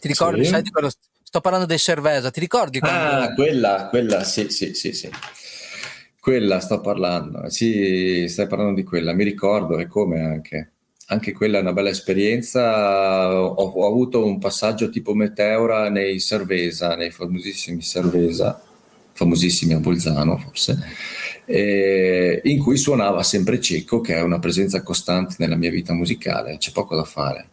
Ti 0.01 0.09
ricordi? 0.09 0.45
Sì. 0.45 0.51
Sai 0.51 0.63
quello? 0.63 0.91
Sto 1.23 1.41
parlando 1.41 1.67
dei 1.67 1.79
Cervesa, 1.79 2.31
ti 2.31 2.41
ricordi? 2.41 2.79
quando- 2.79 2.99
Ah, 3.25 3.35
quella, 3.35 3.89
quella, 3.91 4.23
sì, 4.25 4.49
sì, 4.51 4.73
sì, 4.75 4.93
sì. 4.93 5.11
Quella 6.21 6.61
sto 6.61 6.81
parlando. 6.81 7.51
Sì, 7.51 8.27
stai 8.29 8.47
parlando 8.47 8.75
di 8.75 8.85
quella. 8.85 9.13
Mi 9.13 9.25
ricordo 9.25 9.79
e 9.79 9.87
come 9.87 10.21
anche. 10.21 10.74
Anche 11.09 11.33
quella 11.33 11.59
è 11.59 11.61
una 11.61 11.73
bella 11.75 11.91
esperienza. 11.91 13.35
Ho, 13.43 13.53
ho 13.55 13.87
avuto 13.87 14.25
un 14.25 14.39
passaggio 14.39 14.89
tipo 14.89 15.13
Meteora 15.15 15.91
nei 15.91 16.19
Cervesa, 16.21 16.97
nei 16.97 17.11
famosissimi 17.11 17.83
Cervesa, 17.83 18.63
famosissimi 19.13 19.75
a 19.75 19.79
Bolzano 19.81 20.39
forse, 20.39 20.79
eh, 21.45 22.41
in 22.45 22.59
cui 22.59 22.77
suonava 22.79 23.23
sempre 23.23 23.61
Cecco, 23.61 24.01
che 24.01 24.15
è 24.17 24.23
una 24.23 24.39
presenza 24.39 24.83
costante 24.83 25.37
nella 25.39 25.57
mia 25.57 25.71
vita 25.71 25.93
musicale. 25.93 26.57
C'è 26.57 26.73
poco 26.73 26.97
da 26.97 27.05
fare. 27.05 27.49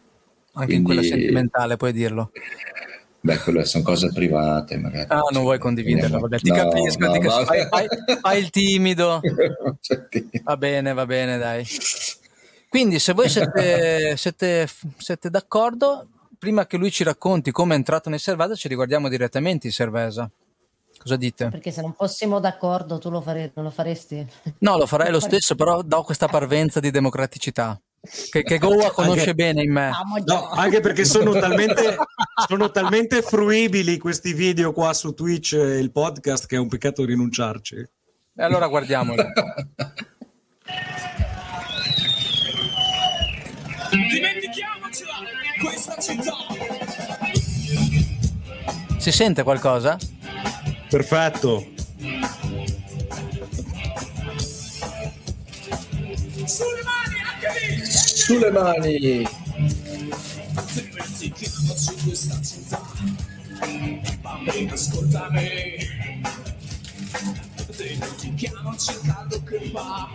Anche 0.54 0.74
in 0.76 0.84
quella 0.84 1.02
Quindi- 1.02 1.20
sentimentale, 1.20 1.76
puoi 1.78 1.92
dirlo. 1.94 2.32
Beh, 3.24 3.38
quelle 3.38 3.66
sono 3.66 3.84
cose 3.84 4.12
private, 4.12 4.78
magari. 4.78 5.06
Ah, 5.10 5.22
non 5.32 5.44
vuoi 5.44 5.60
condividerla, 5.60 6.18
vabbè, 6.18 6.40
ti 6.40 6.50
No, 6.50 6.56
capisco, 6.56 7.06
no, 7.06 7.12
ti 7.12 7.20
capisco. 7.20 7.46
Fai, 7.46 7.68
fai- 7.70 7.88
fai 8.20 8.40
il 8.40 8.50
timido. 8.50 9.20
Ti- 10.10 10.30
Va 10.42 10.58
bene, 10.58 10.94
va 10.94 11.06
bene, 11.06 11.38
dai. 11.38 11.64
Quindi, 12.72 13.00
se 13.00 13.12
voi 13.12 13.28
siete, 13.28 14.16
siete- 14.16 14.66
siete 14.98 15.30
d'accordo, 15.30 16.08
prima 16.40 16.66
che 16.66 16.78
lui 16.78 16.90
ci 16.90 17.04
racconti 17.04 17.52
come 17.52 17.74
è 17.74 17.78
entrato 17.78 18.10
nel 18.10 18.22
Servesa, 18.22 18.56
ci 18.56 18.70
riguardiamo 18.70 19.10
direttamente 19.10 19.68
in 19.68 19.74
Servesa. 19.74 20.32
Cosa 20.98 21.18
dite? 21.18 21.50
Perché 21.50 21.70
se 21.70 21.82
non 21.82 21.94
fossimo 21.94 22.40
d'accordo, 22.40 22.98
tu 22.98 23.10
lo, 23.10 23.20
fare- 23.20 23.52
non 23.56 23.66
lo 23.66 23.72
faresti? 23.72 24.26
No, 24.60 24.78
lo 24.78 24.86
farei 24.86 25.12
lo 25.12 25.20
stesso, 25.20 25.56
però 25.56 25.82
do 25.82 26.02
questa 26.04 26.30
parvenza 26.30 26.80
di 26.80 26.92
democraticità 26.92 27.78
che, 28.32 28.42
che 28.44 28.58
Goa 28.58 28.92
conosce 28.92 29.20
Anche- 29.20 29.36
bene 29.36 29.64
in 29.64 29.74
me. 29.74 29.92
No, 30.26 30.48
anche 30.52 30.80
perché 30.80 31.04
sono 31.04 31.34
talmente, 31.34 31.98
sono 32.48 32.72
talmente 32.72 33.22
fruibili 33.22 33.98
questi 33.98 34.32
video 34.32 34.72
qua 34.72 34.94
su 34.94 35.14
Twitch 35.14 35.56
e 35.56 35.78
il 35.78 35.92
podcast 35.92 36.46
che 36.46 36.56
è 36.56 36.60
un 36.60 36.70
peccato 36.70 37.04
rinunciarci. 37.04 37.76
E 37.76 38.44
allora 38.44 38.68
guardiamolo. 38.68 39.24
Dimentichiamocela 43.92 45.14
questa 45.60 45.98
città. 45.98 46.34
Si 48.98 49.12
sente 49.12 49.44
qualcosa? 49.44 49.98
Perfetto. 50.90 51.68
Sulle 56.46 56.84
mani 56.84 57.16
anche 57.22 57.50
lì. 57.68 57.86
Sulle 57.86 58.52
mani! 58.52 59.28
Dimentichiamoci 60.74 61.94
questa 62.06 62.42
città. 62.42 62.82
Bambino, 64.22 64.74
ascoltami. 64.74 65.50
Dimentichiamoci 67.76 68.92
il 68.92 69.00
caldo 69.06 69.44
che 69.44 69.70
fa. 69.74 70.10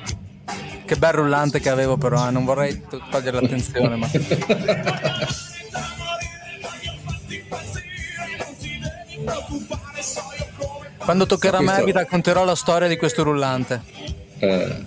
Che 0.85 0.97
bel 0.97 1.13
rullante 1.13 1.61
che 1.61 1.69
avevo, 1.69 1.97
però, 1.97 2.29
eh, 2.29 2.31
non 2.31 2.45
vorrei 2.45 2.81
to- 2.89 3.01
togliere 3.11 3.41
l'attenzione. 3.41 3.97
Ma... 3.97 4.09
Quando 10.99 11.27
toccherà 11.27 11.59
a 11.59 11.63
me, 11.63 11.85
vi 11.85 11.93
racconterò 11.93 12.45
la 12.45 12.55
storia 12.55 12.89
di 12.89 12.97
questo 12.97 13.23
rullante. 13.23 13.83
Eh, 14.39 14.85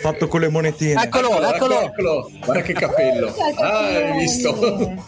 Fatto 0.00 0.28
con 0.28 0.40
le 0.40 0.48
monetine. 0.48 1.02
Eccolo, 1.02 1.42
eccolo. 1.42 1.80
eccolo! 1.80 2.30
Guarda 2.44 2.62
che 2.62 2.72
capello! 2.72 3.34
Ah, 3.58 3.86
hai 3.86 4.18
visto? 4.18 5.04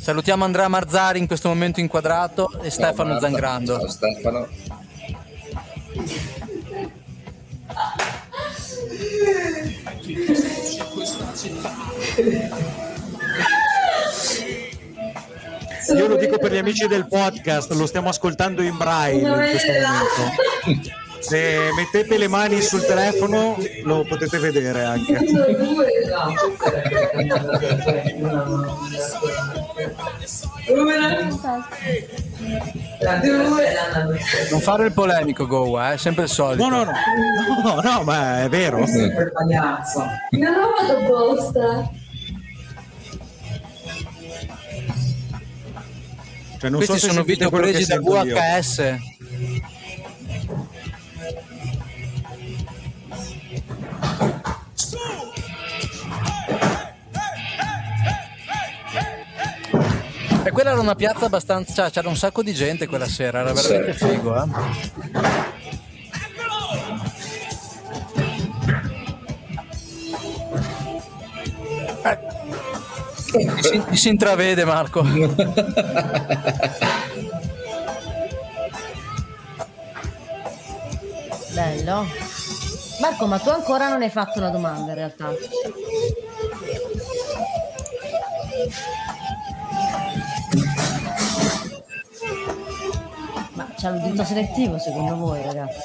Salutiamo 0.00 0.44
Andrea 0.44 0.68
Marzari 0.68 1.18
in 1.20 1.26
questo 1.26 1.48
momento 1.48 1.80
inquadrato 1.80 2.60
e 2.62 2.70
Stefano 2.70 3.10
Marta. 3.10 3.26
Zangrando. 3.28 3.78
Ciao 3.78 3.88
Stefano. 3.88 4.48
Io 15.94 16.06
lo 16.06 16.16
dico 16.16 16.38
per 16.38 16.52
gli 16.52 16.58
amici 16.58 16.86
del 16.86 17.06
podcast, 17.06 17.72
lo 17.72 17.86
stiamo 17.86 18.08
ascoltando 18.08 18.62
in 18.62 18.76
braille 18.76 19.28
in 19.28 19.34
questo 19.34 19.72
momento. 19.72 20.90
Se 21.20 21.70
mettete 21.76 22.18
le 22.18 22.28
mani 22.28 22.60
sul 22.60 22.84
telefono 22.84 23.56
lo 23.84 24.04
potete 24.04 24.38
vedere 24.38 24.82
anche. 24.82 25.18
Non 34.50 34.60
fare 34.60 34.86
il 34.86 34.92
polemico, 34.92 35.46
Go, 35.46 35.80
eh? 35.80 35.96
sempre 35.98 36.24
il 36.24 36.28
solito. 36.28 36.68
No, 36.68 36.84
no, 36.84 36.84
no, 36.84 36.92
no, 37.62 37.80
no, 37.80 38.02
ma 38.02 38.42
è 38.42 38.48
vero. 38.48 38.78
pagliazzo. 39.32 40.04
Non 40.30 40.54
ho 40.54 40.70
fatto 40.76 40.96
apposta. 40.96 41.90
Cioè, 46.58 46.70
non 46.70 46.78
Questi 46.78 46.98
so 46.98 47.06
se 47.06 47.12
sono 47.12 47.24
video 47.24 47.50
presi 47.50 47.86
da 47.86 47.94
sento 47.96 48.22
io. 48.22 48.36
E 60.44 60.50
quella 60.50 60.70
era 60.72 60.80
una 60.80 60.94
piazza 60.94 61.26
abbastanza. 61.26 61.72
cioè, 61.74 61.90
c'era 61.90 62.08
un 62.08 62.16
sacco 62.16 62.42
di 62.42 62.52
gente 62.52 62.86
quella 62.86 63.06
sera, 63.06 63.40
era 63.40 63.52
veramente 63.52 63.96
Sì. 63.96 64.06
figo, 64.08 64.34
eh. 64.42 64.48
Eh. 72.04 72.18
Si, 73.62 73.82
si 73.96 74.08
intravede, 74.08 74.64
Marco. 74.64 75.02
Bello. 81.54 82.06
Marco, 83.00 83.26
ma 83.26 83.38
tu 83.38 83.48
ancora 83.50 83.88
non 83.88 84.02
hai 84.02 84.10
fatto 84.10 84.38
una 84.38 84.50
domanda 84.50 84.90
in 84.92 84.96
realtà. 84.96 85.30
C'è 93.82 93.90
l'udito 93.90 94.22
selettivo 94.22 94.78
secondo 94.78 95.16
voi, 95.16 95.42
ragazzi? 95.42 95.80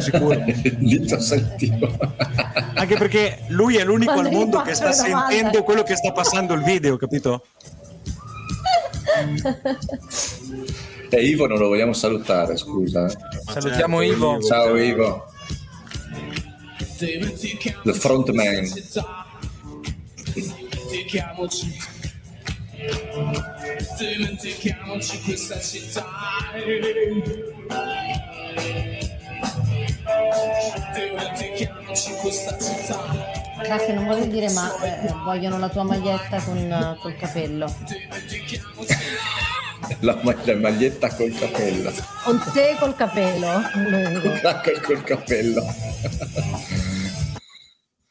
Sicuro. 0.00 0.42
Dito 0.76 1.20
selettivo. 1.20 1.86
Anche 2.74 2.96
perché 2.96 3.44
lui 3.50 3.76
è 3.76 3.84
l'unico 3.84 4.14
Quando 4.14 4.30
al 4.30 4.34
mondo 4.34 4.60
che 4.62 4.74
sta 4.74 4.90
sentendo 4.90 5.62
quello 5.62 5.84
che 5.84 5.94
sta 5.94 6.10
passando 6.10 6.52
il 6.54 6.64
video, 6.64 6.96
capito? 6.96 7.46
E 11.10 11.24
Ivo 11.24 11.46
non 11.46 11.58
lo 11.58 11.68
vogliamo 11.68 11.92
salutare, 11.92 12.56
scusa. 12.56 13.06
eh. 13.06 13.16
Salutiamo 13.52 14.00
certo, 14.00 14.12
Ivo. 14.12 14.42
Ciao 14.42 14.76
Ivo. 14.76 15.26
The 17.84 17.92
frontman. 17.92 18.68
Dimentichiamoci. 23.98 25.20
Questa 25.22 25.60
città. 25.60 26.04
Dimentichiamoci 30.94 32.12
questa 32.20 32.58
città. 32.58 33.42
Cacchio, 33.62 33.94
non 33.94 34.06
voglio 34.06 34.26
dire, 34.26 34.50
ma 34.52 34.70
eh, 34.82 35.12
vogliono 35.24 35.58
la 35.58 35.68
tua 35.68 35.84
maglietta 35.84 36.42
con 36.42 36.96
col 37.00 37.16
capello. 37.16 37.72
La, 40.00 40.18
la 40.22 40.56
maglietta 40.56 41.14
col 41.14 41.32
capello. 41.32 41.92
Con 42.24 42.42
te 42.52 42.76
col 42.78 42.94
capello 42.94 43.62
lungo. 43.74 44.30
Col 44.82 45.02
capello. 45.04 45.64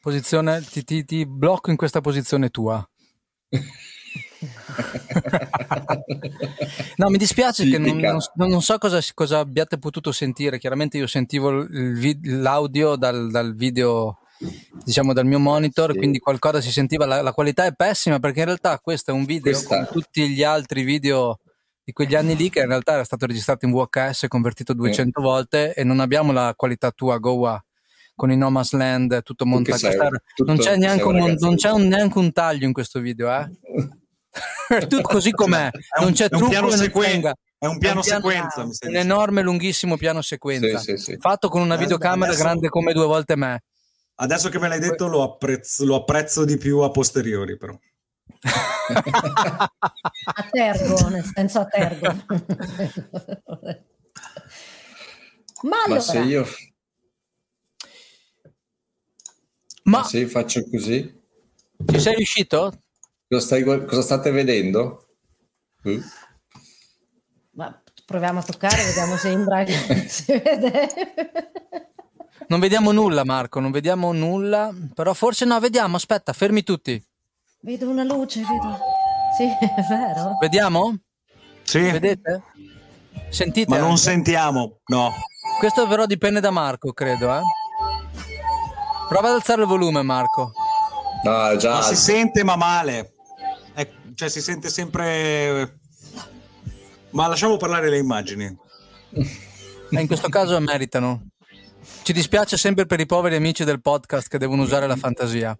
Posizione, 0.00 0.62
ti, 0.62 0.84
ti- 0.84 1.04
ti 1.04 1.26
blocco 1.26 1.70
in 1.70 1.76
questa 1.76 2.00
posizione 2.00 2.50
tua. 2.50 2.86
no, 6.96 7.08
mi 7.10 7.18
dispiace 7.18 7.68
che 7.68 7.78
non, 7.78 7.96
non- 7.98 8.20
non 8.48 8.62
so 8.62 8.78
cosa, 8.78 9.00
cosa 9.14 9.38
abbiate 9.38 9.78
potuto 9.78 10.12
sentire. 10.12 10.58
Chiaramente 10.58 10.98
io 10.98 11.06
sentivo 11.06 11.50
il 11.60 11.94
vi- 11.98 12.18
l'audio 12.22 12.96
dal, 12.96 13.30
dal 13.30 13.54
video, 13.54 14.18
diciamo 14.84 15.12
dal 15.12 15.26
mio 15.26 15.38
monitor, 15.38 15.92
Sì. 15.92 15.98
quindi 15.98 16.18
qualcosa 16.18 16.60
si 16.60 16.70
sentiva. 16.70 17.06
La, 17.06 17.22
la 17.22 17.32
qualità 17.32 17.64
è 17.66 17.74
pessima 17.74 18.18
perché 18.18 18.40
in 18.40 18.46
realtà 18.46 18.78
questo 18.78 19.10
è 19.10 19.14
un 19.14 19.24
video 19.24 19.52
Questa- 19.52 19.86
come 19.86 20.02
tutti 20.02 20.28
gli 20.28 20.42
altri 20.42 20.82
video 20.82 21.40
di 21.82 21.92
quegli 21.92 22.14
anni 22.14 22.34
lì 22.34 22.48
che 22.48 22.60
in 22.60 22.68
realtà 22.68 22.94
era 22.94 23.04
stato 23.04 23.26
registrato 23.26 23.66
in 23.66 23.72
VHS, 23.72 24.24
convertito 24.28 24.72
200 24.72 25.20
volte 25.20 25.74
e 25.74 25.84
non 25.84 26.00
abbiamo 26.00 26.32
la 26.32 26.54
qualità 26.56 26.90
tua 26.90 27.18
Goa 27.18 27.62
con 28.16 28.30
i 28.30 28.36
No 28.36 28.48
Man's 28.48 28.72
Land 28.72 29.22
tutto 29.22 29.44
montato. 29.44 29.88
non 30.46 30.56
c'è, 30.56 30.76
neanche 30.76 31.04
un 31.04 31.34
non 31.38 31.56
c'è 31.56 31.70
un- 31.72 31.88
neanche 31.88 32.18
un 32.18 32.32
taglio 32.32 32.64
in 32.64 32.72
questo 32.72 33.00
video, 33.00 33.30
eh? 33.30 33.50
È 34.68 34.86
tutto 34.86 35.02
così 35.02 35.30
com'è, 35.30 35.70
È 35.70 35.98
un- 35.98 36.04
non 36.04 36.12
c'è 36.12 36.28
è 36.28 36.28
un 36.32 36.38
trucco 36.38 36.48
piano 36.48 36.66
e 36.66 36.70
non 36.70 36.78
sequen- 36.78 37.10
tenga. 37.10 37.34
è 37.58 37.66
un 37.66 37.78
piano 37.78 38.02
sequenza, 38.02 38.62
un 38.62 38.96
enorme 38.96 39.42
lunghissimo 39.42 39.96
piano 39.96 40.20
sequenza 40.22 40.78
Sì, 40.78 40.96
sì, 40.96 41.12
sì. 41.12 41.16
fatto 41.18 41.48
con 41.48 41.60
una 41.62 41.74
Eh, 41.76 41.78
videocamera 41.78 42.26
adesso- 42.32 42.42
grande 42.42 42.68
come 42.68 42.92
due 42.92 43.06
volte 43.06 43.36
me. 43.36 43.62
Adesso 44.16 44.48
che 44.48 44.58
me 44.60 44.68
l'hai 44.68 44.78
detto 44.80 45.06
lo 45.08 45.22
apprezzo, 45.22 45.84
lo 45.84 45.96
apprezzo 45.96 46.44
di 46.44 46.56
più 46.56 46.78
a 46.80 46.90
posteriori, 46.90 47.56
però. 47.56 47.76
A 50.34 50.48
tergo, 50.50 51.08
nel 51.08 51.24
senso 51.24 51.60
a 51.60 51.66
tergo. 51.66 52.06
Ma 55.62 55.82
allora, 55.84 55.94
Ma 55.94 56.00
se 56.00 56.18
io, 56.20 56.46
Ma 59.84 60.02
se 60.04 60.18
io 60.20 60.28
faccio 60.28 60.62
così, 60.68 61.22
ci 61.86 62.00
sei 62.00 62.14
riuscito? 62.16 62.72
Cosa, 63.28 63.40
stai 63.40 63.62
cosa 63.64 64.02
state 64.02 64.30
vedendo? 64.30 65.06
Uh, 65.82 66.00
ma 67.52 67.82
proviamo 68.04 68.40
a 68.40 68.42
toccare, 68.42 68.82
vediamo 68.84 69.16
se 69.16 69.28
in 69.30 69.44
braille 69.44 69.76
si 70.08 70.24
vede. 70.32 70.88
Non 72.46 72.60
vediamo 72.60 72.92
nulla, 72.92 73.24
Marco, 73.24 73.60
non 73.60 73.70
vediamo 73.70 74.12
nulla. 74.12 74.70
Però 74.94 75.14
forse 75.14 75.44
no, 75.44 75.58
vediamo. 75.60 75.96
Aspetta, 75.96 76.32
fermi 76.32 76.62
tutti. 76.62 77.02
Vedo 77.60 77.88
una 77.88 78.04
luce, 78.04 78.40
vedo. 78.40 78.78
Sì, 79.36 79.44
è 79.48 79.82
vero. 79.88 80.36
Vediamo? 80.40 80.94
Sì, 81.62 81.80
Vedete? 81.80 82.42
Sentite? 83.30 83.70
ma 83.70 83.78
non 83.78 83.90
anche? 83.90 84.00
sentiamo, 84.00 84.80
no. 84.86 85.10
Questo 85.58 85.88
però 85.88 86.04
dipende 86.06 86.40
da 86.40 86.50
Marco, 86.50 86.92
credo, 86.92 87.34
eh. 87.34 87.40
Prova 89.08 89.28
ad 89.28 89.34
alzare 89.34 89.62
il 89.62 89.66
volume, 89.68 90.02
Marco. 90.02 90.52
no, 91.24 91.56
già 91.56 91.74
Ma 91.74 91.82
si 91.82 91.96
sente 91.96 92.44
ma 92.44 92.56
male. 92.56 93.13
È- 94.14 94.16
cioè 94.16 94.28
si 94.28 94.40
sente 94.40 94.68
sempre... 94.68 95.78
Ma 97.10 97.26
lasciamo 97.26 97.56
parlare 97.56 97.90
le 97.90 97.98
immagini. 97.98 98.44
E 99.90 100.00
in 100.00 100.06
questo 100.06 100.28
caso 100.28 100.58
meritano. 100.60 101.26
Ci 102.02 102.12
dispiace 102.12 102.56
sempre 102.56 102.86
per 102.86 103.00
i 103.00 103.06
poveri 103.06 103.36
amici 103.36 103.64
del 103.64 103.80
podcast 103.80 104.28
che 104.28 104.38
devono 104.38 104.62
usare 104.62 104.86
la 104.86 104.96
fantasia. 104.96 105.56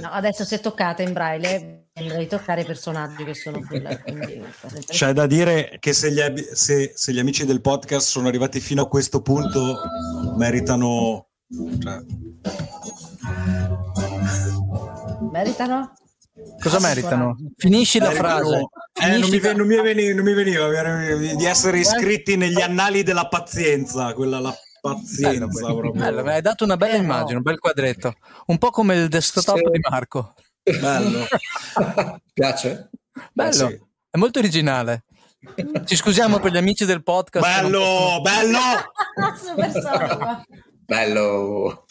No, 0.00 0.08
adesso 0.10 0.44
se 0.44 0.60
toccate 0.60 1.02
in 1.04 1.12
braille, 1.12 1.88
dovrei 1.92 2.26
toccare 2.26 2.62
i 2.62 2.64
personaggi 2.64 3.24
che 3.24 3.34
sono 3.34 3.60
qui. 3.60 3.82
C'è 4.86 5.12
da 5.12 5.26
dire 5.26 5.76
che 5.78 5.92
se 5.92 6.12
gli, 6.12 6.20
ab- 6.20 6.52
se- 6.52 6.92
se 6.94 7.12
gli 7.12 7.18
amici 7.18 7.46
del 7.46 7.60
podcast 7.62 8.08
sono 8.08 8.28
arrivati 8.28 8.60
fino 8.60 8.82
a 8.82 8.88
questo 8.88 9.22
punto, 9.22 9.78
meritano... 10.36 11.28
cioè, 11.80 12.02
Meritano? 15.32 15.92
Cosa 16.60 16.80
meritano? 16.80 17.36
Finisci 17.56 17.98
la 17.98 18.08
meritano- 18.08 18.38
frase. 18.38 18.68
Eh, 19.14 19.18
non, 19.18 19.28
mi, 19.30 19.40
la- 19.40 19.52
non 19.54 19.66
mi 19.66 19.80
veni- 19.80 20.12
non 20.14 20.24
mi 20.24 20.34
veniva 20.34 20.68
di 21.34 21.44
essere 21.44 21.78
iscritti 21.78 22.36
negli 22.36 22.60
annali 22.60 23.02
della 23.02 23.26
pazienza, 23.28 24.12
quella 24.14 24.38
la 24.40 24.50
Bello, 24.82 24.98
pazienza. 25.00 25.72
Bello, 25.92 26.22
mi 26.22 26.30
hai 26.30 26.42
dato 26.42 26.64
una 26.64 26.76
bella 26.76 26.94
Eh, 26.94 26.98
immagine, 26.98 27.36
un 27.36 27.42
bel 27.42 27.58
quadretto. 27.58 28.14
Un 28.46 28.58
po' 28.58 28.70
come 28.70 28.94
il 28.96 29.08
desktop 29.08 29.56
Sì. 29.56 29.70
di 29.70 29.80
Marco. 29.88 30.34
Bello. 30.62 31.24
Piace? 32.32 32.90
Bello, 33.32 33.68
sì. 33.68 33.80
è 34.10 34.16
molto 34.18 34.38
originale. 34.38 35.04
Ci 35.84 35.96
scusiamo 35.96 36.38
per 36.40 36.52
gli 36.52 36.56
amici 36.56 36.84
del 36.84 37.02
podcast. 37.02 37.44
che 37.46 37.60
non 37.62 37.70
Bello, 37.70 38.20
bello. 38.22 38.58
Bello. 40.84 41.84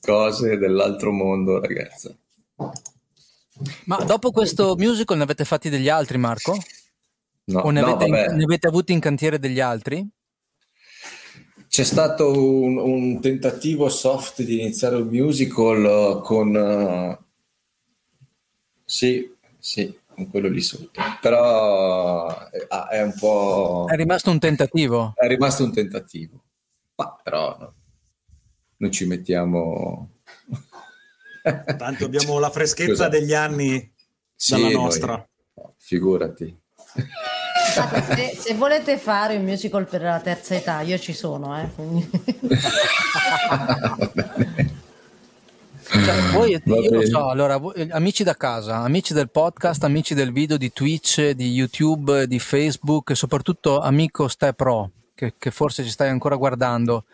Cose 0.00 0.56
dell'altro 0.58 1.12
mondo, 1.12 1.60
ragazza. 1.60 2.14
Ma 3.84 3.96
dopo 4.04 4.30
questo 4.30 4.74
musical 4.76 5.16
ne 5.16 5.22
avete 5.22 5.44
fatti 5.44 5.68
degli 5.68 5.88
altri, 5.88 6.18
Marco? 6.18 6.56
No, 7.46 7.60
o 7.60 7.70
ne, 7.70 7.80
no, 7.80 7.86
avete, 7.86 8.10
vabbè. 8.10 8.32
ne 8.34 8.44
avete 8.44 8.66
avuti 8.66 8.92
in 8.92 9.00
cantiere 9.00 9.38
degli 9.38 9.60
altri? 9.60 10.08
C'è 11.68 11.84
stato 11.84 12.30
un, 12.32 12.78
un 12.78 13.20
tentativo 13.20 13.88
soft 13.88 14.42
di 14.42 14.60
iniziare 14.60 14.96
un 14.96 15.08
musical 15.08 15.84
eh, 15.84 16.20
con... 16.22 16.56
eh, 16.56 17.18
sì, 18.84 19.30
sì. 19.58 19.98
con 20.14 20.30
quello 20.30 20.48
lì 20.48 20.60
sotto. 20.60 21.00
Però 21.20 22.48
eh, 22.50 22.66
ah, 22.68 22.88
è 22.88 23.02
un 23.02 23.14
po'... 23.18 23.86
È 23.88 23.96
rimasto 23.96 24.30
un 24.30 24.38
tentativo. 24.38 25.12
È 25.16 25.26
rimasto 25.26 25.64
un 25.64 25.72
tentativo. 25.72 26.42
Ma 26.94 27.20
però 27.22 27.56
no, 27.58 27.74
non 28.78 28.92
ci 28.92 29.06
mettiamo... 29.06 30.10
Tanto 31.76 32.04
abbiamo 32.06 32.38
la 32.38 32.48
freschezza 32.50 32.90
Scusa. 32.92 33.08
degli 33.08 33.34
anni 33.34 33.92
Sì, 34.34 34.52
dalla 34.52 34.64
noi- 34.66 34.74
nostra. 34.74 35.28
no, 35.56 35.74
figurati. 35.78 36.58
Se, 36.94 38.36
se 38.38 38.54
volete 38.54 38.96
fare 38.98 39.36
un 39.36 39.44
musical 39.44 39.86
per 39.86 40.00
la 40.02 40.20
terza 40.20 40.54
età, 40.54 40.80
io 40.80 40.98
ci 40.98 41.12
sono, 41.12 41.60
eh. 41.60 41.68
Cioè, 45.86 46.20
voi, 46.32 46.50
io 46.50 46.90
lo 46.90 47.06
so, 47.06 47.28
allora, 47.28 47.56
voi- 47.58 47.88
amici 47.90 48.24
da 48.24 48.34
casa, 48.34 48.76
amici 48.78 49.12
del 49.12 49.30
podcast, 49.30 49.84
amici 49.84 50.14
del 50.14 50.32
video 50.32 50.56
di 50.56 50.72
Twitch, 50.72 51.30
di 51.30 51.52
YouTube, 51.52 52.26
di 52.26 52.38
Facebook 52.38 53.10
e 53.10 53.14
soprattutto 53.14 53.80
amico 53.80 54.26
Ste 54.28 54.54
Pro, 54.54 54.90
che, 55.14 55.34
che 55.38 55.50
forse 55.50 55.84
ci 55.84 55.90
stai 55.90 56.08
ancora 56.08 56.36
guardando. 56.36 57.04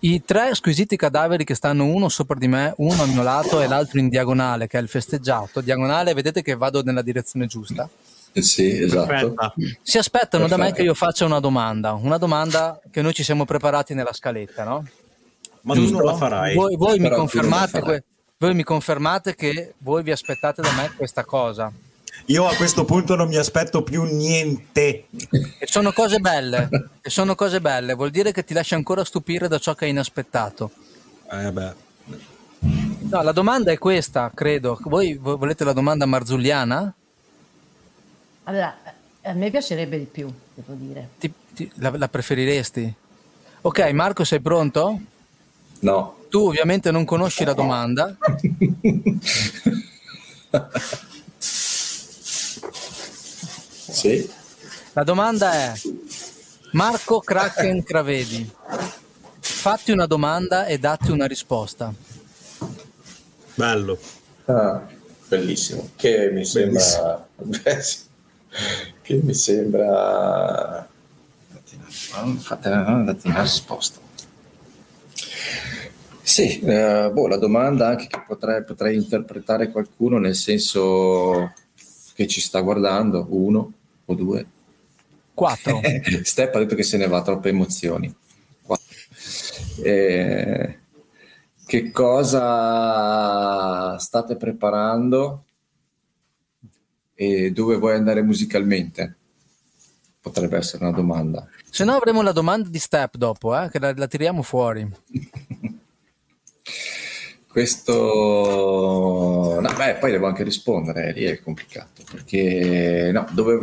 I 0.00 0.22
tre 0.24 0.54
squisiti 0.54 0.96
cadaveri 0.96 1.44
che 1.44 1.54
stanno 1.54 1.84
uno 1.86 2.08
sopra 2.08 2.38
di 2.38 2.46
me, 2.48 2.74
uno 2.76 3.02
al 3.02 3.08
mio 3.08 3.22
lato 3.22 3.60
e 3.60 3.66
l'altro 3.66 3.98
in 3.98 4.08
diagonale, 4.08 4.66
che 4.66 4.78
è 4.78 4.80
il 4.82 4.88
festeggiato. 4.88 5.60
Diagonale, 5.60 6.12
vedete 6.14 6.42
che 6.42 6.54
vado 6.54 6.82
nella 6.82 7.02
direzione 7.02 7.46
giusta. 7.46 7.88
Sì, 8.32 8.82
esatto. 8.82 9.12
Aspetta. 9.12 9.54
Si 9.82 9.96
aspettano 9.96 10.46
da 10.46 10.56
me 10.56 10.64
Perfetto. 10.64 10.76
che 10.82 10.86
io 10.88 10.94
faccia 10.94 11.24
una 11.24 11.40
domanda, 11.40 11.92
una 11.94 12.18
domanda 12.18 12.78
che 12.90 13.00
noi 13.00 13.14
ci 13.14 13.22
siamo 13.24 13.46
preparati 13.46 13.94
nella 13.94 14.12
scaletta, 14.12 14.64
no? 14.64 14.86
Ma 15.62 15.74
tu 15.74 15.90
non 15.90 16.02
la 16.04 16.14
farai. 16.14 16.54
Voi, 16.54 16.76
voi 16.76 16.98
mi 16.98 17.08
la 17.08 17.26
farai. 17.26 17.80
que- 17.80 18.04
voi 18.38 18.54
mi 18.54 18.62
confermate 18.62 19.34
che 19.34 19.74
voi 19.78 20.02
vi 20.02 20.10
aspettate 20.10 20.60
da 20.60 20.70
me 20.72 20.92
questa 20.94 21.24
cosa. 21.24 21.72
Io 22.28 22.46
a 22.46 22.54
questo 22.56 22.84
punto 22.84 23.14
non 23.14 23.28
mi 23.28 23.36
aspetto 23.36 23.82
più 23.82 24.02
niente. 24.02 25.06
E 25.58 25.66
sono 25.66 25.92
cose 25.92 26.18
belle, 26.18 26.68
e 27.00 27.08
sono 27.08 27.36
cose 27.36 27.60
belle, 27.60 27.94
vuol 27.94 28.10
dire 28.10 28.32
che 28.32 28.42
ti 28.44 28.52
lasci 28.52 28.74
ancora 28.74 29.04
stupire 29.04 29.46
da 29.46 29.58
ciò 29.58 29.74
che 29.74 29.84
hai 29.84 29.90
inaspettato. 29.92 30.70
Eh 31.30 31.52
beh. 31.52 31.74
No, 33.08 33.22
la 33.22 33.30
domanda 33.32 33.70
è 33.70 33.78
questa, 33.78 34.32
credo. 34.34 34.76
Voi 34.82 35.14
vo- 35.14 35.36
volete 35.36 35.62
la 35.62 35.72
domanda 35.72 36.04
marzulliana? 36.06 36.92
Allora, 38.44 38.76
a 39.22 39.32
me 39.32 39.50
piacerebbe 39.50 39.96
di 39.98 40.06
più, 40.06 40.28
devo 40.54 40.72
dire. 40.74 41.10
Ti- 41.18 41.32
ti- 41.54 41.70
la, 41.76 41.92
la 41.96 42.08
preferiresti? 42.08 42.92
Ok, 43.60 43.78
Marco, 43.92 44.24
sei 44.24 44.40
pronto? 44.40 45.00
No. 45.80 46.16
Tu 46.28 46.40
ovviamente 46.48 46.90
non 46.90 47.04
conosci 47.04 47.44
la 47.44 47.52
domanda. 47.52 48.16
Sì. 53.96 54.30
La 54.92 55.04
domanda 55.04 55.52
è: 55.54 55.72
Marco 56.72 57.20
Kraken 57.20 57.82
Cravedi, 57.82 58.46
fatti 59.40 59.90
una 59.90 60.04
domanda 60.04 60.66
e 60.66 60.78
datti 60.78 61.10
una 61.10 61.24
risposta. 61.24 61.90
Bello. 63.54 63.98
Ah, 64.44 64.86
bellissimo. 65.26 65.88
Che 65.96 66.30
mi 66.30 66.44
sembra... 66.44 67.26
Sì. 67.80 67.98
che 69.00 69.20
mi 69.22 69.32
sembra... 69.32 70.86
Fate 72.38 72.68
una 72.68 73.40
risposta. 73.40 73.98
Sì, 76.20 76.60
eh, 76.60 77.10
boh, 77.10 77.28
la 77.28 77.38
domanda 77.38 77.86
anche 77.86 78.08
che 78.08 78.22
potrei, 78.26 78.62
potrei 78.62 78.96
interpretare 78.96 79.70
qualcuno 79.70 80.18
nel 80.18 80.34
senso 80.34 81.52
che 82.14 82.26
ci 82.26 82.40
sta 82.40 82.60
guardando, 82.60 83.26
uno 83.30 83.72
o 84.06 84.14
due. 84.14 84.46
4. 85.34 85.80
Step 86.24 86.54
ha 86.54 86.58
detto 86.58 86.74
che 86.74 86.82
se 86.82 86.96
ne 86.96 87.06
va 87.06 87.22
troppe 87.22 87.50
emozioni. 87.50 88.12
Eh, 89.82 90.78
che 91.66 91.90
cosa 91.90 93.98
state 93.98 94.36
preparando 94.36 95.44
e 97.14 97.50
dove 97.50 97.76
vuoi 97.76 97.94
andare 97.94 98.22
musicalmente? 98.22 99.16
Potrebbe 100.20 100.56
essere 100.56 100.84
una 100.84 100.96
domanda. 100.96 101.46
Se 101.68 101.84
no 101.84 101.94
avremo 101.94 102.22
la 102.22 102.32
domanda 102.32 102.68
di 102.68 102.78
Step 102.78 103.16
dopo, 103.16 103.60
eh, 103.60 103.68
che 103.70 103.78
la, 103.78 103.92
la 103.94 104.06
tiriamo 104.06 104.42
fuori. 104.42 104.88
Questo, 107.56 109.56
no, 109.58 109.68
beh, 109.78 109.94
poi 109.94 110.10
devo 110.10 110.26
anche 110.26 110.42
rispondere, 110.42 111.12
lì 111.12 111.24
è 111.24 111.40
complicato 111.40 112.02
perché 112.10 113.08
no, 113.10 113.26
dove, 113.32 113.58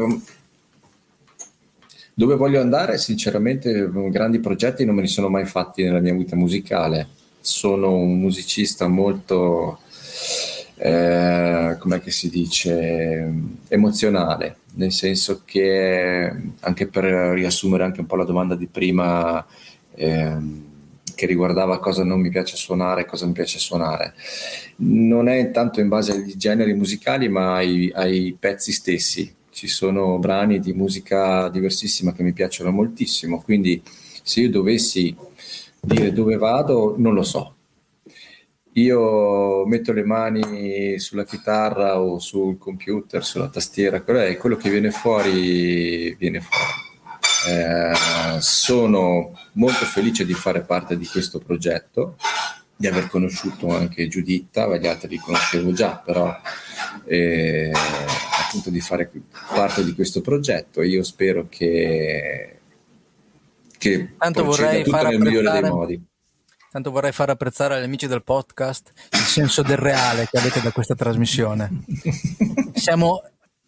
dove 2.15 2.35
voglio 2.35 2.59
andare, 2.59 2.97
sinceramente, 2.97 3.87
grandi 4.09 4.39
progetti 4.39 4.83
non 4.83 4.95
me 4.95 5.01
li 5.01 5.07
sono 5.07 5.29
mai 5.29 5.45
fatti 5.45 5.83
nella 5.83 5.99
mia 5.99 6.15
vita 6.15 6.35
musicale. 6.35 7.07
Sono 7.39 7.95
un 7.95 8.19
musicista 8.19 8.87
molto, 8.87 9.77
eh, 10.77 11.75
com'è 11.77 12.01
che 12.01 12.09
si 12.09 12.31
dice, 12.31 13.31
emozionale, 13.67 14.57
nel 14.73 14.91
senso 14.91 15.43
che 15.45 16.35
anche 16.61 16.87
per 16.87 17.03
riassumere 17.03 17.83
anche 17.83 17.99
un 17.99 18.07
po' 18.07 18.15
la 18.15 18.25
domanda 18.25 18.55
di 18.55 18.65
prima. 18.65 19.45
ehm, 19.93 20.71
che 21.15 21.25
riguardava 21.25 21.79
cosa 21.79 22.03
non 22.03 22.19
mi 22.19 22.29
piace 22.29 22.55
suonare 22.55 23.01
e 23.01 23.05
cosa 23.05 23.25
mi 23.25 23.33
piace 23.33 23.59
suonare. 23.59 24.13
Non 24.77 25.27
è 25.27 25.51
tanto 25.51 25.79
in 25.79 25.87
base 25.87 26.11
ai 26.13 26.37
generi 26.37 26.73
musicali, 26.73 27.29
ma 27.29 27.55
ai, 27.55 27.91
ai 27.93 28.35
pezzi 28.39 28.71
stessi. 28.71 29.33
Ci 29.49 29.67
sono 29.67 30.17
brani 30.17 30.59
di 30.59 30.73
musica 30.73 31.47
diversissima 31.49 32.13
che 32.13 32.23
mi 32.23 32.33
piacciono 32.33 32.71
moltissimo, 32.71 33.41
quindi 33.41 33.81
se 34.23 34.41
io 34.41 34.49
dovessi 34.49 35.15
dire 35.79 36.11
dove 36.11 36.37
vado, 36.37 36.95
non 36.97 37.13
lo 37.13 37.23
so. 37.23 37.55
Io 38.75 39.65
metto 39.67 39.91
le 39.91 40.03
mani 40.03 40.97
sulla 40.97 41.25
chitarra 41.25 42.01
o 42.01 42.17
sul 42.17 42.57
computer, 42.57 43.23
sulla 43.23 43.49
tastiera, 43.49 44.01
quello 44.01 44.21
è 44.21 44.35
quello 44.37 44.55
che 44.55 44.71
viene 44.71 44.89
fuori, 44.89 46.15
viene 46.15 46.41
fuori. 46.41 46.82
Eh, 47.47 48.39
sono 48.39 49.37
molto 49.53 49.85
felice 49.85 50.25
di 50.25 50.33
fare 50.33 50.61
parte 50.61 50.97
di 50.97 51.05
questo 51.05 51.39
progetto, 51.39 52.15
di 52.75 52.87
aver 52.87 53.07
conosciuto 53.07 53.75
anche 53.75 54.07
Giuditta, 54.07 54.75
gli 54.77 54.87
altri 54.87 55.09
li 55.09 55.17
conoscevo 55.17 55.73
già, 55.73 55.97
però 55.97 56.35
eh, 57.05 57.71
appunto 58.45 58.69
di 58.69 58.79
fare 58.79 59.09
parte 59.53 59.83
di 59.83 59.93
questo 59.93 60.21
progetto. 60.21 60.81
Io 60.81 61.03
spero 61.03 61.47
che, 61.49 62.59
che 63.77 64.15
Tanto 64.17 64.43
vorrei 64.43 64.83
tutto 64.83 64.97
far 64.97 65.09
nel 65.09 65.19
migliore 65.19 65.51
dei 65.51 65.69
modi. 65.69 66.03
Tanto 66.71 66.89
vorrei 66.89 67.11
far 67.11 67.29
apprezzare 67.29 67.75
agli 67.75 67.83
amici 67.83 68.07
del 68.07 68.23
podcast 68.23 68.91
il 69.11 69.19
senso 69.19 69.61
del 69.61 69.77
reale 69.77 70.27
che 70.29 70.39
avete 70.39 70.59
da 70.59 70.71
questa 70.71 70.95
trasmissione. 70.95 71.83
Siamo 72.73 73.21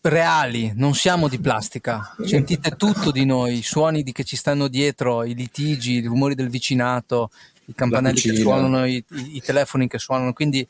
reali, 0.10 0.72
non 0.76 0.94
siamo 0.94 1.28
di 1.28 1.40
plastica. 1.40 2.16
Sentite 2.24 2.72
tutto 2.76 3.12
di 3.12 3.26
noi, 3.26 3.58
i 3.58 3.62
suoni 3.64 4.04
di 4.04 4.12
che 4.12 4.24
ci 4.24 4.36
stanno 4.36 4.68
dietro, 4.68 5.24
i 5.24 5.34
litigi, 5.36 5.94
i 5.94 6.06
rumori 6.06 6.36
del 6.36 6.50
vicinato, 6.50 7.32
i 7.66 7.74
campanelli 7.76 8.20
che 8.22 8.36
suonano, 8.36 8.86
i, 8.86 9.04
i- 9.12 9.36
i 9.38 9.42
telefoni 9.42 9.88
che 9.88 9.98
suonano. 10.00 10.34
Quindi 10.34 10.68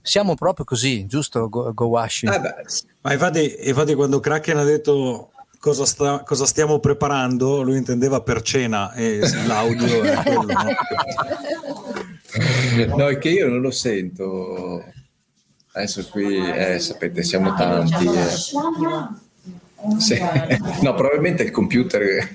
siamo 0.00 0.34
proprio 0.34 0.64
così, 0.64 1.06
giusto, 1.06 1.48
Go, 1.48 1.72
Go 1.74 1.86
Washi? 1.86 2.26
Eh 2.26 2.40
beh, 2.40 2.54
Ma 3.02 3.12
infatti, 3.12 3.56
infatti 3.68 3.94
quando 3.94 4.20
Kraken 4.20 4.56
ha 4.58 4.64
detto 4.64 5.30
cosa, 5.58 5.84
sta- 5.84 6.22
cosa 6.24 6.46
stiamo 6.46 6.78
preparando, 6.78 7.62
lui 7.62 7.76
intendeva 7.78 8.20
per 8.22 8.42
cena 8.42 8.92
e 8.94 9.20
l'audio 9.46 10.02
è 10.02 10.22
quello. 10.22 10.42
no? 10.52 10.68
No, 12.96 13.08
è 13.08 13.18
che 13.18 13.30
io 13.30 13.48
non 13.48 13.60
lo 13.60 13.70
sento. 13.70 14.84
Adesso 15.78 16.08
qui, 16.08 16.36
eh, 16.50 16.80
sapete, 16.80 17.22
siamo 17.22 17.54
tanti. 17.54 18.04
eh. 18.06 18.26
Sì. 19.98 20.18
No, 20.82 20.94
probabilmente 20.94 21.44
il 21.44 21.50
computer. 21.52 22.28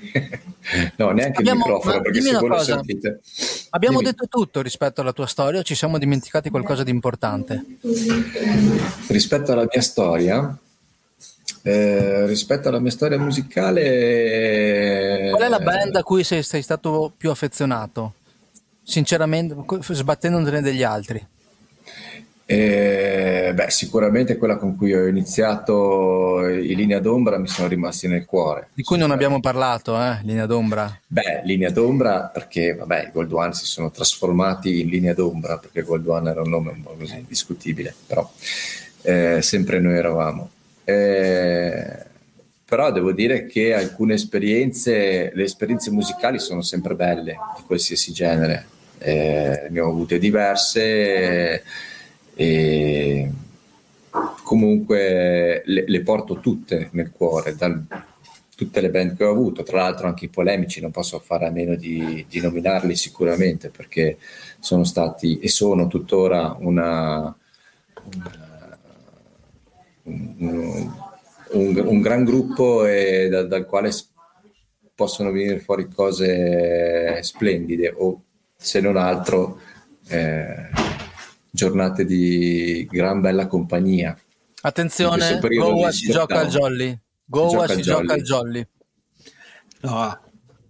No, 0.96 1.10
neanche 1.10 1.40
Abbiamo- 1.40 1.66
il 1.66 1.72
microfono, 1.72 2.00
perché 2.00 2.22
se 2.22 2.38
voi 2.38 2.48
lo 2.48 2.58
sentite. 2.58 3.20
Abbiamo 3.68 3.98
Dimmi. 3.98 4.12
detto 4.12 4.26
tutto 4.28 4.62
rispetto 4.62 5.02
alla 5.02 5.12
tua 5.12 5.26
storia, 5.26 5.60
o 5.60 5.62
ci 5.62 5.74
siamo 5.74 5.98
dimenticati 5.98 6.48
qualcosa 6.48 6.82
di 6.82 6.90
importante. 6.90 7.62
Rispetto 9.08 9.52
alla 9.52 9.66
mia 9.70 9.82
storia, 9.82 10.56
eh, 11.60 12.24
rispetto 12.24 12.68
alla 12.70 12.80
mia 12.80 12.90
storia 12.92 13.18
musicale. 13.18 15.28
Qual 15.32 15.42
è 15.42 15.48
la 15.48 15.60
band 15.60 15.96
a 15.96 16.02
cui 16.02 16.24
sei, 16.24 16.42
sei 16.42 16.62
stato 16.62 17.12
più 17.14 17.28
affezionato? 17.28 18.14
Sinceramente, 18.82 19.54
sbattendone 19.90 20.62
degli 20.62 20.82
altri. 20.82 21.22
Eh, 22.46 23.52
beh, 23.54 23.70
sicuramente 23.70 24.36
quella 24.36 24.58
con 24.58 24.76
cui 24.76 24.92
ho 24.92 25.06
iniziato 25.06 26.46
i 26.46 26.74
Linea 26.74 27.00
d'Ombra 27.00 27.38
mi 27.38 27.48
sono 27.48 27.68
rimasti 27.68 28.06
nel 28.06 28.26
cuore. 28.26 28.68
Di 28.74 28.82
cui 28.82 28.98
non 28.98 29.10
abbiamo 29.10 29.40
parlato, 29.40 29.98
eh? 29.98 30.18
Linea 30.22 30.44
d'ombra. 30.44 31.00
Beh, 31.06 31.40
linea 31.44 31.70
d'ombra 31.70 32.30
perché 32.32 32.74
vabbè, 32.74 33.06
i 33.06 33.10
Gold 33.12 33.32
One 33.32 33.54
si 33.54 33.64
sono 33.64 33.90
trasformati 33.90 34.82
in 34.82 34.88
linea 34.88 35.14
d'ombra 35.14 35.56
perché 35.56 35.82
Gold 35.82 36.06
One 36.06 36.30
era 36.30 36.42
un 36.42 36.50
nome 36.50 36.72
un 36.72 36.82
po' 36.82 36.94
così 36.98 37.24
discutibile, 37.26 37.94
però 38.06 38.30
eh, 39.02 39.40
sempre 39.40 39.80
noi 39.80 39.96
eravamo. 39.96 40.50
Eh, 40.84 42.12
però 42.66 42.92
devo 42.92 43.12
dire 43.12 43.46
che 43.46 43.72
alcune 43.72 44.14
esperienze, 44.14 45.30
le 45.32 45.44
esperienze 45.44 45.90
musicali 45.90 46.38
sono 46.38 46.60
sempre 46.60 46.94
belle, 46.94 47.38
di 47.56 47.62
qualsiasi 47.66 48.12
genere. 48.12 48.66
Eh, 48.98 49.68
ne 49.70 49.80
ho 49.80 49.88
avute 49.88 50.18
diverse 50.18 51.62
e 52.34 53.30
comunque 54.42 55.62
le, 55.64 55.84
le 55.86 56.00
porto 56.02 56.38
tutte 56.40 56.88
nel 56.92 57.10
cuore, 57.10 57.56
dal, 57.56 57.84
tutte 58.54 58.80
le 58.80 58.90
band 58.90 59.16
che 59.16 59.24
ho 59.24 59.30
avuto, 59.30 59.62
tra 59.62 59.78
l'altro 59.78 60.06
anche 60.06 60.26
i 60.26 60.30
polemici, 60.30 60.80
non 60.80 60.90
posso 60.90 61.18
fare 61.18 61.46
a 61.46 61.50
meno 61.50 61.74
di, 61.74 62.24
di 62.28 62.40
nominarli 62.40 62.94
sicuramente 62.94 63.70
perché 63.70 64.18
sono 64.58 64.84
stati 64.84 65.38
e 65.38 65.48
sono 65.48 65.86
tuttora 65.86 66.56
una, 66.58 67.34
una 67.94 68.44
un, 70.04 70.90
un, 71.50 71.82
un, 71.86 72.00
gran 72.00 72.24
gruppo 72.24 72.86
e 72.86 73.28
da, 73.28 73.42
dal 73.44 73.66
quale 73.66 73.90
possono 74.94 75.30
venire 75.32 75.58
fuori 75.58 75.88
cose 75.88 77.22
splendide 77.22 77.92
o 77.96 78.22
se 78.56 78.80
non 78.80 78.96
altro 78.96 79.60
eh, 80.08 80.68
giornate 81.54 82.04
di 82.04 82.84
gran 82.90 83.20
bella 83.20 83.46
compagnia. 83.46 84.18
Attenzione, 84.62 85.38
Goa 85.38 85.92
si 85.92 86.10
gioca 86.10 86.40
al 86.40 86.48
jolly. 86.48 86.98
Goa 87.24 87.68
si 87.68 87.80
gioca 87.80 88.14
al 88.14 88.22
jolly. 88.22 88.66
No, 89.82 90.18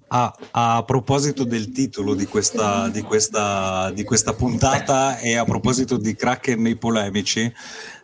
a, 0.09 0.37
a, 0.51 0.85
proposito 0.85 1.45
del 1.45 1.71
titolo 1.71 2.15
di 2.15 2.27
questa, 2.27 2.89
di, 2.89 3.01
questa, 3.01 3.91
di 3.93 4.05
questa 4.05 4.35
puntata 4.35 5.19
e 5.19 5.37
a 5.37 5.45
proposito 5.45 5.97
di 5.97 6.15
Kraken 6.15 6.61
nei 6.61 6.77
polemici, 6.77 7.51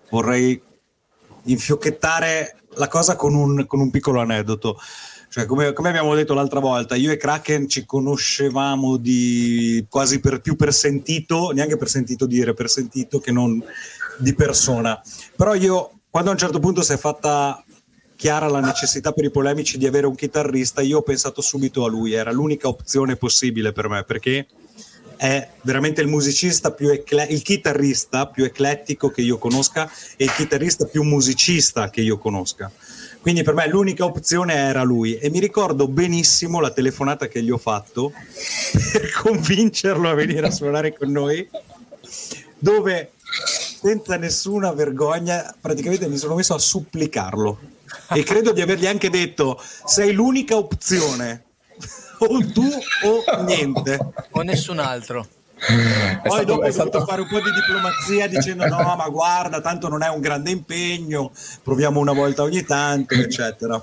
vorrei 0.08 0.60
infiocchettare 1.44 2.62
la 2.76 2.88
cosa 2.88 3.14
con 3.14 3.34
un, 3.34 3.66
con 3.66 3.80
un 3.80 3.90
piccolo 3.90 4.20
aneddoto. 4.20 4.78
Cioè, 5.30 5.46
come, 5.46 5.72
come, 5.72 5.90
abbiamo 5.90 6.12
detto 6.16 6.34
l'altra 6.34 6.58
volta, 6.58 6.96
io 6.96 7.12
e 7.12 7.16
Kraken 7.16 7.68
ci 7.68 7.84
conoscevamo 7.86 8.96
di 8.96 9.86
quasi 9.88 10.18
per 10.18 10.40
più 10.40 10.56
per 10.56 10.72
sentito, 10.72 11.52
neanche 11.52 11.76
per 11.76 11.88
sentito 11.88 12.26
dire, 12.26 12.52
per 12.52 12.68
sentito 12.68 13.20
che 13.20 13.30
non 13.30 13.62
di 14.18 14.34
persona. 14.34 15.00
Però 15.36 15.54
io, 15.54 16.00
quando 16.10 16.30
a 16.30 16.32
un 16.32 16.38
certo 16.38 16.58
punto 16.58 16.82
si 16.82 16.94
è 16.94 16.96
fatta 16.96 17.64
chiara 18.16 18.48
la 18.48 18.58
necessità 18.58 19.12
per 19.12 19.24
i 19.24 19.30
polemici 19.30 19.78
di 19.78 19.86
avere 19.86 20.08
un 20.08 20.16
chitarrista, 20.16 20.80
io 20.80 20.98
ho 20.98 21.02
pensato 21.02 21.40
subito 21.40 21.84
a 21.84 21.88
lui, 21.88 22.12
era 22.12 22.32
l'unica 22.32 22.66
opzione 22.66 23.14
possibile 23.14 23.70
per 23.70 23.88
me, 23.88 24.02
perché 24.02 24.48
è 25.20 25.46
veramente 25.64 26.00
il 26.00 26.06
musicista 26.06 26.72
più 26.72 26.88
ecle- 26.88 27.26
il 27.28 27.42
chitarrista 27.42 28.26
più 28.26 28.44
eclettico 28.44 29.10
che 29.10 29.20
io 29.20 29.36
conosca 29.36 29.90
e 30.16 30.24
il 30.24 30.32
chitarrista 30.32 30.86
più 30.86 31.02
musicista 31.02 31.90
che 31.90 32.00
io 32.00 32.16
conosca. 32.16 32.72
Quindi 33.20 33.42
per 33.42 33.52
me 33.52 33.68
l'unica 33.68 34.06
opzione 34.06 34.54
era 34.54 34.82
lui. 34.82 35.18
E 35.18 35.28
mi 35.28 35.38
ricordo 35.38 35.88
benissimo 35.88 36.58
la 36.58 36.70
telefonata 36.70 37.28
che 37.28 37.42
gli 37.42 37.50
ho 37.50 37.58
fatto 37.58 38.12
per 38.92 39.12
convincerlo 39.12 40.08
a 40.08 40.14
venire 40.14 40.46
a 40.46 40.50
suonare 40.50 40.96
con 40.96 41.10
noi, 41.10 41.46
dove 42.58 43.12
senza 43.78 44.16
nessuna 44.16 44.72
vergogna 44.72 45.54
praticamente 45.60 46.08
mi 46.08 46.16
sono 46.16 46.34
messo 46.34 46.54
a 46.54 46.58
supplicarlo. 46.58 47.58
E 48.14 48.22
credo 48.22 48.52
di 48.52 48.62
avergli 48.62 48.86
anche 48.86 49.10
detto 49.10 49.62
sei 49.84 50.14
l'unica 50.14 50.56
opzione 50.56 51.44
o 52.20 52.52
tu 52.52 52.68
o 53.04 53.42
niente. 53.42 53.98
O 54.30 54.42
nessun 54.42 54.78
altro. 54.78 55.26
Poi 55.60 56.30
stato, 56.30 56.44
dopo 56.44 56.64
ho 56.64 56.70
stato... 56.70 57.04
fare 57.04 57.20
un 57.20 57.28
po' 57.28 57.38
di 57.38 57.50
diplomazia 57.52 58.26
dicendo 58.28 58.66
no 58.66 58.94
ma 58.96 59.06
guarda 59.10 59.60
tanto 59.60 59.88
non 59.88 60.02
è 60.02 60.08
un 60.08 60.20
grande 60.20 60.50
impegno 60.50 61.32
proviamo 61.62 62.00
una 62.00 62.14
volta 62.14 62.42
ogni 62.42 62.64
tanto 62.64 63.14
eccetera. 63.14 63.82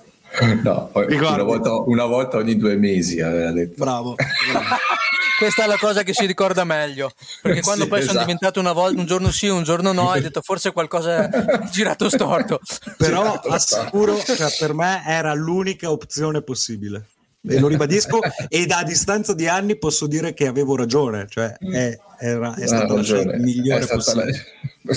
No, 0.63 0.91
una 0.93 1.43
volta, 1.43 1.73
una 1.73 2.05
volta, 2.05 2.37
ogni 2.37 2.57
due 2.57 2.75
mesi 2.75 3.21
aveva 3.21 3.51
detto. 3.51 3.83
Bravo, 3.83 4.15
bravo. 4.15 4.65
questa 5.37 5.63
è 5.63 5.67
la 5.67 5.77
cosa 5.77 6.03
che 6.03 6.13
si 6.13 6.25
ricorda 6.25 6.63
meglio 6.63 7.11
perché 7.41 7.61
quando 7.61 7.83
sì, 7.83 7.89
poi 7.89 7.99
esatto. 7.99 8.13
sono 8.13 8.25
diventato 8.25 8.59
una 8.59 8.71
volta 8.71 8.99
un 8.99 9.05
giorno 9.05 9.31
sì 9.31 9.47
un 9.47 9.63
giorno 9.63 9.93
no 9.93 10.09
hai 10.09 10.21
detto 10.21 10.41
forse 10.41 10.71
qualcosa 10.71 11.29
è 11.29 11.59
girato 11.69 12.09
storto 12.09 12.59
però 12.97 13.33
assicuro 13.33 14.17
cioè, 14.17 14.49
per 14.57 14.73
me 14.73 15.03
era 15.05 15.33
l'unica 15.33 15.91
opzione 15.91 16.41
possibile 16.41 17.05
e 17.47 17.59
lo 17.59 17.67
ribadisco 17.67 18.19
e 18.47 18.65
da 18.65 18.83
distanza 18.83 19.33
di 19.33 19.47
anni 19.47 19.77
posso 19.77 20.07
dire 20.07 20.33
che 20.33 20.47
avevo 20.47 20.75
ragione 20.75 21.25
cioè 21.29 21.51
è, 21.57 21.97
era, 22.19 22.55
è 22.55 22.67
stata 22.67 22.93
la 22.93 23.03
scelta 23.03 23.37
migliore 23.37 23.85
possibile. 23.85 24.45
La... 24.83 24.93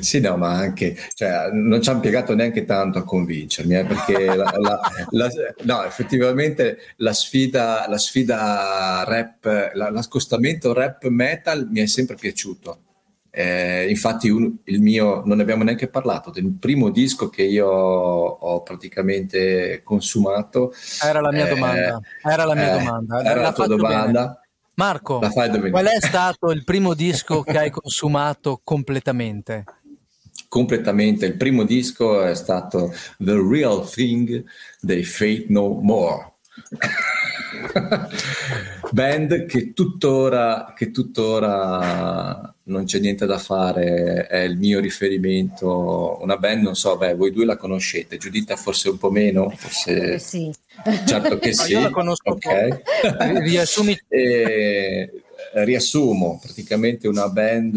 Sì, 0.00 0.20
no, 0.20 0.36
ma 0.36 0.52
anche, 0.52 0.96
cioè, 1.14 1.50
non 1.52 1.82
ci 1.82 1.90
ha 1.90 1.92
impiegato 1.92 2.34
neanche 2.34 2.64
tanto 2.64 2.98
a 2.98 3.04
convincermi, 3.04 3.76
eh, 3.76 3.84
perché 3.84 4.24
la, 4.24 4.54
la, 4.56 4.80
la, 5.10 5.30
no, 5.64 5.84
effettivamente 5.84 6.78
la 6.96 7.12
sfida, 7.12 7.84
la 7.88 7.98
sfida 7.98 9.04
rap, 9.06 9.72
l'accostamento 9.74 10.72
rap 10.72 11.06
metal 11.08 11.68
mi 11.70 11.80
è 11.80 11.86
sempre 11.86 12.14
piaciuto. 12.14 12.78
Eh, 13.30 13.86
infatti, 13.88 14.30
un, 14.30 14.52
il 14.64 14.80
mio, 14.80 15.22
non 15.24 15.36
ne 15.36 15.42
abbiamo 15.42 15.62
neanche 15.62 15.88
parlato, 15.88 16.30
del 16.30 16.56
primo 16.58 16.90
disco 16.90 17.28
che 17.28 17.42
io 17.42 17.68
ho 17.68 18.62
praticamente 18.62 19.82
consumato. 19.84 20.72
Era 21.02 21.20
la 21.20 21.30
mia 21.30 21.46
eh, 21.46 21.54
domanda. 21.54 22.00
Era 22.22 22.44
la 22.44 22.54
mia 22.54 22.74
eh, 22.74 22.78
domanda. 22.78 23.22
Era 23.22 23.40
la 23.40 23.52
tua 23.52 23.66
domanda. 23.66 24.26
Bene. 24.26 24.46
Marco, 24.78 25.18
qual 25.18 25.86
è 25.86 26.00
stato 26.00 26.52
il 26.52 26.62
primo 26.62 26.94
disco 26.94 27.42
che 27.42 27.58
hai 27.58 27.70
consumato 27.70 28.60
completamente? 28.62 29.64
Completamente, 30.46 31.26
il 31.26 31.36
primo 31.36 31.64
disco 31.64 32.22
è 32.22 32.36
stato 32.36 32.92
The 33.18 33.32
Real 33.32 33.90
Thing 33.90 34.44
dei 34.80 35.02
Fate 35.02 35.46
No 35.48 35.80
More. 35.80 36.34
Band 38.92 39.46
che 39.46 39.72
tuttora, 39.72 40.72
che 40.76 40.92
tuttora 40.92 42.54
non 42.68 42.84
c'è 42.84 42.98
niente 43.00 43.26
da 43.26 43.38
fare, 43.38 44.26
è 44.26 44.38
il 44.40 44.56
mio 44.56 44.80
riferimento. 44.80 46.18
Una 46.20 46.36
band, 46.36 46.62
non 46.62 46.76
so, 46.76 46.96
beh, 46.96 47.14
voi 47.14 47.32
due 47.32 47.44
la 47.44 47.56
conoscete, 47.56 48.16
Giuditta 48.16 48.56
forse 48.56 48.88
un 48.88 48.98
po' 48.98 49.10
meno. 49.10 49.50
Forse... 49.50 50.14
Eh 50.14 50.18
sì. 50.18 50.52
Certo 51.06 51.38
che 51.38 51.52
sì. 51.54 51.72
Io 51.72 51.80
la 51.80 51.90
conosco 51.90 52.30
okay. 52.30 52.70
Riassumi. 53.42 53.98
E, 54.08 55.10
riassumo, 55.54 56.38
praticamente 56.42 57.08
una 57.08 57.28
band 57.28 57.76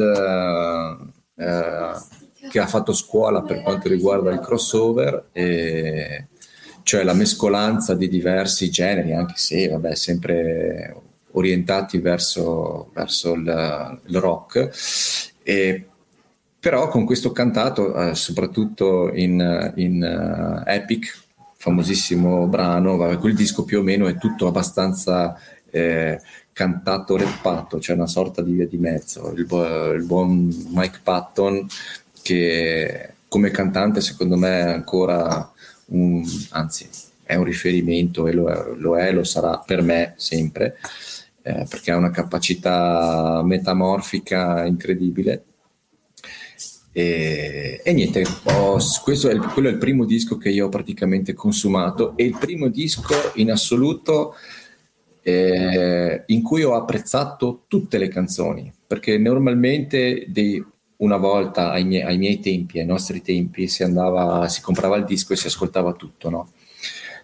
eh, 1.35 2.49
che 2.49 2.59
ha 2.59 2.67
fatto 2.67 2.93
scuola 2.93 3.41
per 3.43 3.61
quanto 3.61 3.87
riguarda 3.87 4.31
il 4.31 4.39
crossover. 4.39 5.29
E, 5.31 6.27
cioè 6.83 7.03
la 7.03 7.13
mescolanza 7.13 7.93
di 7.93 8.09
diversi 8.09 8.69
generi, 8.69 9.13
anche 9.13 9.35
se 9.37 9.67
vabbè, 9.69 9.95
sempre 9.95 10.95
orientati 11.33 11.97
verso, 11.99 12.89
verso 12.93 13.33
il, 13.33 13.99
il, 14.07 14.19
rock. 14.19 14.69
E, 15.43 15.85
però 16.59 16.87
con 16.89 17.05
questo 17.05 17.31
cantato, 17.31 17.95
eh, 17.95 18.15
soprattutto 18.15 19.11
in, 19.13 19.73
in 19.75 20.63
uh, 20.65 20.69
Epic, 20.69 21.19
famosissimo 21.57 22.47
brano, 22.47 22.97
quel 23.17 23.35
disco 23.35 23.63
più 23.63 23.79
o 23.79 23.83
meno 23.83 24.07
è 24.07 24.17
tutto 24.17 24.47
abbastanza 24.47 25.37
eh, 25.69 26.19
cantato, 26.53 27.17
reppato, 27.17 27.77
c'è 27.77 27.83
cioè 27.83 27.95
una 27.95 28.07
sorta 28.07 28.41
di 28.41 28.51
via 28.51 28.67
di 28.67 28.77
mezzo. 28.77 29.31
Il, 29.31 29.47
il 29.95 30.03
buon 30.05 30.47
Mike 30.71 30.99
Patton 31.03 31.67
che 32.21 33.13
come 33.27 33.49
cantante 33.49 34.01
secondo 34.01 34.37
me 34.37 34.59
è 34.59 34.71
ancora 34.71 35.51
un, 35.87 36.23
anzi 36.49 36.87
è 37.23 37.35
un 37.35 37.45
riferimento 37.45 38.27
e 38.27 38.33
lo 38.33 38.49
è, 38.49 38.75
lo, 38.75 38.97
è, 38.97 39.11
lo 39.11 39.23
sarà 39.23 39.57
per 39.65 39.81
me 39.81 40.13
sempre, 40.17 40.77
eh, 41.41 41.65
perché 41.67 41.91
ha 41.91 41.97
una 41.97 42.11
capacità 42.11 43.41
metamorfica 43.43 44.65
incredibile. 44.65 45.45
E, 46.93 47.81
e 47.83 47.93
niente, 47.93 48.25
ho, 48.43 48.77
questo 49.03 49.29
è 49.29 49.33
il, 49.33 49.39
quello 49.39 49.69
è 49.69 49.71
il 49.71 49.77
primo 49.77 50.05
disco 50.05 50.37
che 50.37 50.49
io 50.49 50.65
ho 50.65 50.69
praticamente 50.69 51.33
consumato 51.33 52.17
e 52.17 52.25
il 52.25 52.37
primo 52.37 52.67
disco 52.67 53.13
in 53.35 53.49
assoluto 53.49 54.35
eh, 55.23 56.23
in 56.25 56.41
cui 56.41 56.63
ho 56.63 56.75
apprezzato 56.75 57.63
tutte 57.67 57.97
le 57.97 58.07
canzoni, 58.07 58.73
perché 58.85 59.17
normalmente 59.17 60.25
dei, 60.27 60.63
una 60.97 61.17
volta 61.17 61.71
ai 61.71 61.85
miei, 61.85 62.03
ai 62.03 62.17
miei, 62.17 62.39
tempi, 62.39 62.79
ai 62.79 62.85
nostri 62.85 63.21
tempi, 63.21 63.67
si 63.67 63.83
andava, 63.83 64.47
si 64.49 64.61
comprava 64.61 64.97
il 64.97 65.05
disco 65.05 65.33
e 65.33 65.37
si 65.37 65.47
ascoltava 65.47 65.93
tutto, 65.93 66.29
no? 66.29 66.51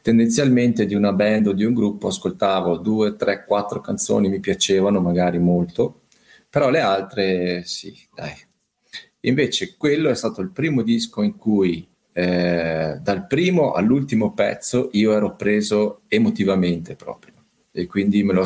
Tendenzialmente 0.08 0.86
di 0.86 0.96
una 0.96 1.12
band 1.12 1.48
o 1.48 1.52
di 1.52 1.66
un 1.66 1.74
gruppo 1.74 2.08
ascoltavo 2.08 2.78
due, 2.78 3.18
tre, 3.18 3.44
quattro 3.44 3.82
canzoni, 3.82 4.30
mi 4.30 4.40
piacevano 4.40 5.02
magari 5.02 5.38
molto, 5.38 6.04
però 6.50 6.70
le 6.70 6.80
altre 6.80 7.64
sì, 7.66 7.94
dai. 8.16 8.32
Invece 9.24 9.76
quello 9.76 10.10
è 10.10 10.16
stato 10.16 10.40
il 10.40 10.52
primo 10.52 10.82
disco 10.82 11.24
in 11.24 11.36
cui 11.36 11.86
eh, 12.14 12.98
dal 13.02 13.28
primo 13.28 13.74
all'ultimo 13.74 14.32
pezzo 14.32 14.88
io 14.94 15.12
ero 15.12 15.36
preso 15.36 16.04
emotivamente 16.08 16.96
proprio 16.96 17.34
e 17.74 17.86
quindi 17.86 18.24
me 18.24 18.32
lo, 18.32 18.46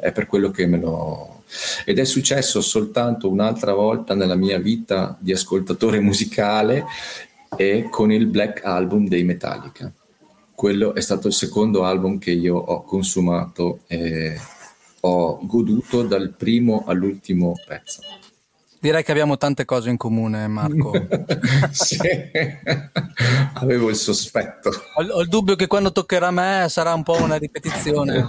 è 0.00 0.12
per 0.12 0.26
quello 0.26 0.52
che 0.52 0.66
me 0.66 0.78
lo... 0.78 1.42
Ed 1.84 1.98
è 1.98 2.04
successo 2.04 2.60
soltanto 2.60 3.28
un'altra 3.28 3.74
volta 3.74 4.14
nella 4.14 4.36
mia 4.36 4.60
vita 4.60 5.18
di 5.18 5.32
ascoltatore 5.32 5.98
musicale 5.98 6.84
e 7.56 7.88
con 7.90 8.12
il 8.12 8.26
Black 8.26 8.64
Album 8.64 9.08
dei 9.08 9.24
Metallica. 9.24 9.92
Quello 10.60 10.94
è 10.94 11.00
stato 11.00 11.28
il 11.28 11.32
secondo 11.32 11.86
album 11.86 12.18
che 12.18 12.32
io 12.32 12.54
ho 12.54 12.82
consumato 12.82 13.78
e 13.86 14.38
ho 15.00 15.38
goduto 15.46 16.02
dal 16.02 16.34
primo 16.36 16.84
all'ultimo 16.86 17.54
pezzo. 17.66 18.02
Direi 18.78 19.02
che 19.02 19.10
abbiamo 19.10 19.38
tante 19.38 19.64
cose 19.64 19.88
in 19.88 19.96
comune, 19.96 20.46
Marco. 20.48 20.92
Sì, 21.72 21.96
avevo 23.54 23.88
il 23.88 23.96
sospetto. 23.96 24.68
Ho, 24.96 25.02
ho 25.02 25.22
il 25.22 25.28
dubbio 25.28 25.56
che 25.56 25.66
quando 25.66 25.92
toccherà 25.92 26.26
a 26.26 26.30
me 26.30 26.66
sarà 26.68 26.92
un 26.92 27.04
po' 27.04 27.16
una 27.22 27.36
ripetizione. 27.36 28.28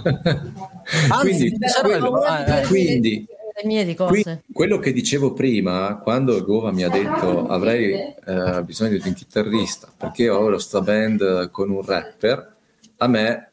Anzi, 1.10 1.50
Quindi- 1.50 1.58
Paura 1.82 2.46
eh, 2.46 2.62
di 2.62 2.66
quindi- 2.66 3.26
mie 3.64 3.84
di 3.84 3.94
Qui- 3.94 4.22
cose. 4.22 4.42
quello 4.52 4.78
che 4.78 4.92
dicevo 4.92 5.32
prima, 5.32 5.98
quando 6.02 6.42
Gova 6.44 6.72
mi 6.72 6.82
ha 6.84 6.88
detto 6.88 7.46
avrei 7.46 7.92
eh, 7.92 8.62
bisogno 8.64 8.96
di 8.98 9.08
un 9.08 9.14
chitarrista 9.14 9.92
perché 9.96 10.28
ho 10.28 10.56
sta 10.58 10.80
band 10.80 11.50
con 11.50 11.70
un 11.70 11.82
rapper, 11.84 12.54
a 12.98 13.06
me 13.08 13.46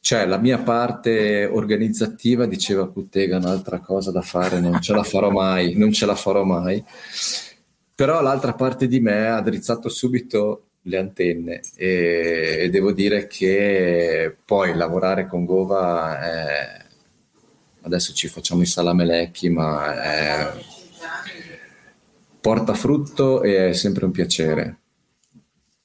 cioè 0.00 0.26
la 0.26 0.36
mia 0.36 0.58
parte 0.58 1.46
organizzativa 1.46 2.44
diceva 2.44 2.86
puttega 2.86 3.38
un'altra 3.38 3.80
cosa 3.80 4.10
da 4.10 4.20
fare, 4.20 4.60
non 4.60 4.80
ce 4.82 4.92
la 4.92 5.02
farò 5.02 5.30
mai, 5.30 5.74
non 5.76 5.92
ce 5.92 6.04
la 6.04 6.14
farò 6.14 6.44
mai. 6.44 6.84
Però 7.94 8.20
l'altra 8.20 8.52
parte 8.52 8.86
di 8.86 9.00
me 9.00 9.28
ha 9.28 9.40
drizzato 9.40 9.88
subito 9.88 10.64
le 10.82 10.98
antenne 10.98 11.62
e, 11.76 12.56
e 12.64 12.68
devo 12.68 12.92
dire 12.92 13.26
che 13.26 14.36
poi 14.44 14.74
lavorare 14.74 15.26
con 15.26 15.46
Gova 15.46 16.20
è- 16.20 16.83
adesso 17.84 18.12
ci 18.12 18.28
facciamo 18.28 18.62
i 18.62 18.66
salamelecchi, 18.66 19.48
ma 19.48 20.02
è- 20.02 20.52
porta 22.40 22.74
frutto 22.74 23.42
e 23.42 23.70
è 23.70 23.72
sempre 23.72 24.04
un 24.04 24.10
piacere. 24.10 24.78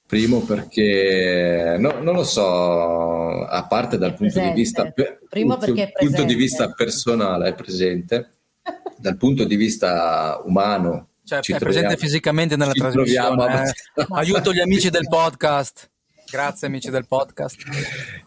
Primo 0.05 0.41
perché 0.41 1.75
no- 1.79 2.01
non 2.01 2.15
lo 2.15 2.23
so, 2.23 3.45
a 3.45 3.65
parte 3.67 3.97
dal 3.97 4.15
punto 4.15 4.39
di 4.39 4.51
presente. 4.51 4.59
vista 4.59 4.91
per- 4.91 5.19
Primo 5.29 5.57
perché 5.57 5.83
è 5.83 5.91
punto 5.91 6.05
di 6.23 6.33
presente. 6.33 6.35
vista 6.35 6.71
personale 6.71 7.49
è 7.49 7.53
presente, 7.53 8.29
dal 8.97 9.17
punto 9.17 9.43
di 9.43 9.55
vista 9.55 10.41
umano 10.43 11.09
Cioè, 11.23 11.41
ci 11.41 11.51
è 11.53 11.57
presente 11.59 11.89
troviamo- 11.89 11.95
fisicamente 12.03 12.55
nella 12.55 12.73
ci 12.73 12.79
trasmissione. 12.79 13.27
troviamo 13.35 13.63
eh. 13.63 14.05
Aiuto 14.09 14.51
gli 14.51 14.59
amici 14.59 14.89
del 14.89 15.07
podcast. 15.07 15.88
Grazie 16.31 16.67
amici 16.67 16.89
del 16.91 17.07
podcast. 17.07 17.57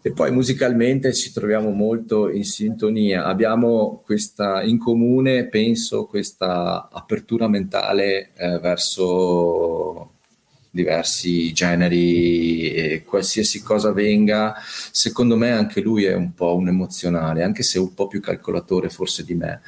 E 0.03 0.13
poi 0.13 0.33
musicalmente 0.33 1.13
ci 1.15 1.33
troviamo 1.33 1.71
molto 1.71 2.29
in 2.31 2.45
sintonia, 2.45 3.25
abbiamo 3.25 4.03
questa 4.05 4.63
in 4.63 4.79
comune, 4.79 5.47
penso, 5.47 6.07
questa 6.07 6.89
apertura 6.91 7.47
mentale 7.49 8.31
eh, 8.35 8.59
verso 8.59 10.11
diversi 10.71 11.53
generi 11.53 12.73
e 12.73 13.03
qualsiasi 13.05 13.63
cosa 13.63 13.93
venga, 13.93 14.55
secondo 14.91 15.37
me 15.37 15.53
anche 15.53 15.81
lui 15.81 16.05
è 16.05 16.15
un 16.15 16.33
po' 16.35 16.57
un 16.57 16.69
emozionale, 16.69 17.43
anche 17.43 17.63
se 17.63 17.79
un 17.79 17.93
po' 17.95 18.09
più 18.09 18.21
calcolatore 18.21 18.89
forse 18.89 19.23
di 19.25 19.35
me, 19.35 19.61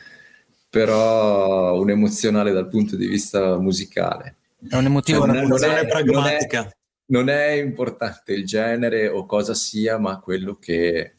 però 0.68 1.78
un 1.78 1.90
emozionale 1.90 2.52
dal 2.52 2.68
punto 2.68 2.96
di 2.96 3.06
vista 3.06 3.58
musicale. 3.58 4.36
È 4.68 4.76
un 4.76 4.86
emotivo. 4.86 5.18
Cioè, 5.18 5.28
Una 5.28 5.42
non 5.42 5.52
è- 5.62 5.66
non 5.66 5.76
è- 5.76 5.86
pragmatica. 5.86 6.74
Non 7.06 7.28
è 7.28 7.50
importante 7.50 8.32
il 8.32 8.44
genere 8.46 9.08
o 9.08 9.26
cosa 9.26 9.54
sia, 9.54 9.98
ma 9.98 10.20
quello 10.20 10.56
che 10.56 11.14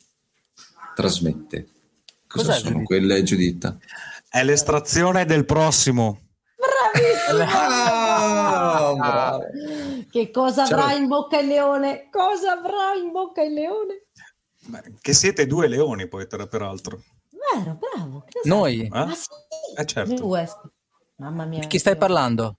trasmette. 0.95 1.67
Cosa 2.27 2.47
Cos'è, 2.47 2.57
sono 2.59 2.69
Giuditta? 2.71 2.83
quelle, 2.86 3.23
Giuditta? 3.23 3.77
È 4.29 4.43
l'estrazione 4.43 5.25
del 5.25 5.45
prossimo. 5.45 6.19
Ah, 7.27 8.93
bravo. 8.95 9.43
Che 10.09 10.31
cosa 10.31 10.65
Ciao. 10.65 10.79
avrà 10.79 10.93
in 10.95 11.07
bocca 11.07 11.39
il 11.39 11.47
leone? 11.47 12.09
Cosa 12.09 12.53
avrà 12.53 12.93
in 13.01 13.11
bocca 13.11 13.41
il 13.43 13.53
leone? 13.53 14.05
Beh, 14.67 14.93
Che 15.01 15.13
siete 15.13 15.45
due 15.45 15.67
leoni 15.67 16.07
poi, 16.07 16.27
tra- 16.27 16.47
peraltro. 16.47 17.01
Vero, 17.53 17.77
bravo. 17.79 18.25
Noi? 18.43 18.81
Eh? 18.81 18.89
Ah, 18.91 19.13
sì. 19.13 19.29
Eh, 19.77 19.86
certo. 19.86 20.27
Mamma 21.17 21.45
mia. 21.45 21.59
Di 21.59 21.67
chi 21.67 21.79
stai 21.79 21.95
parlando? 21.97 22.57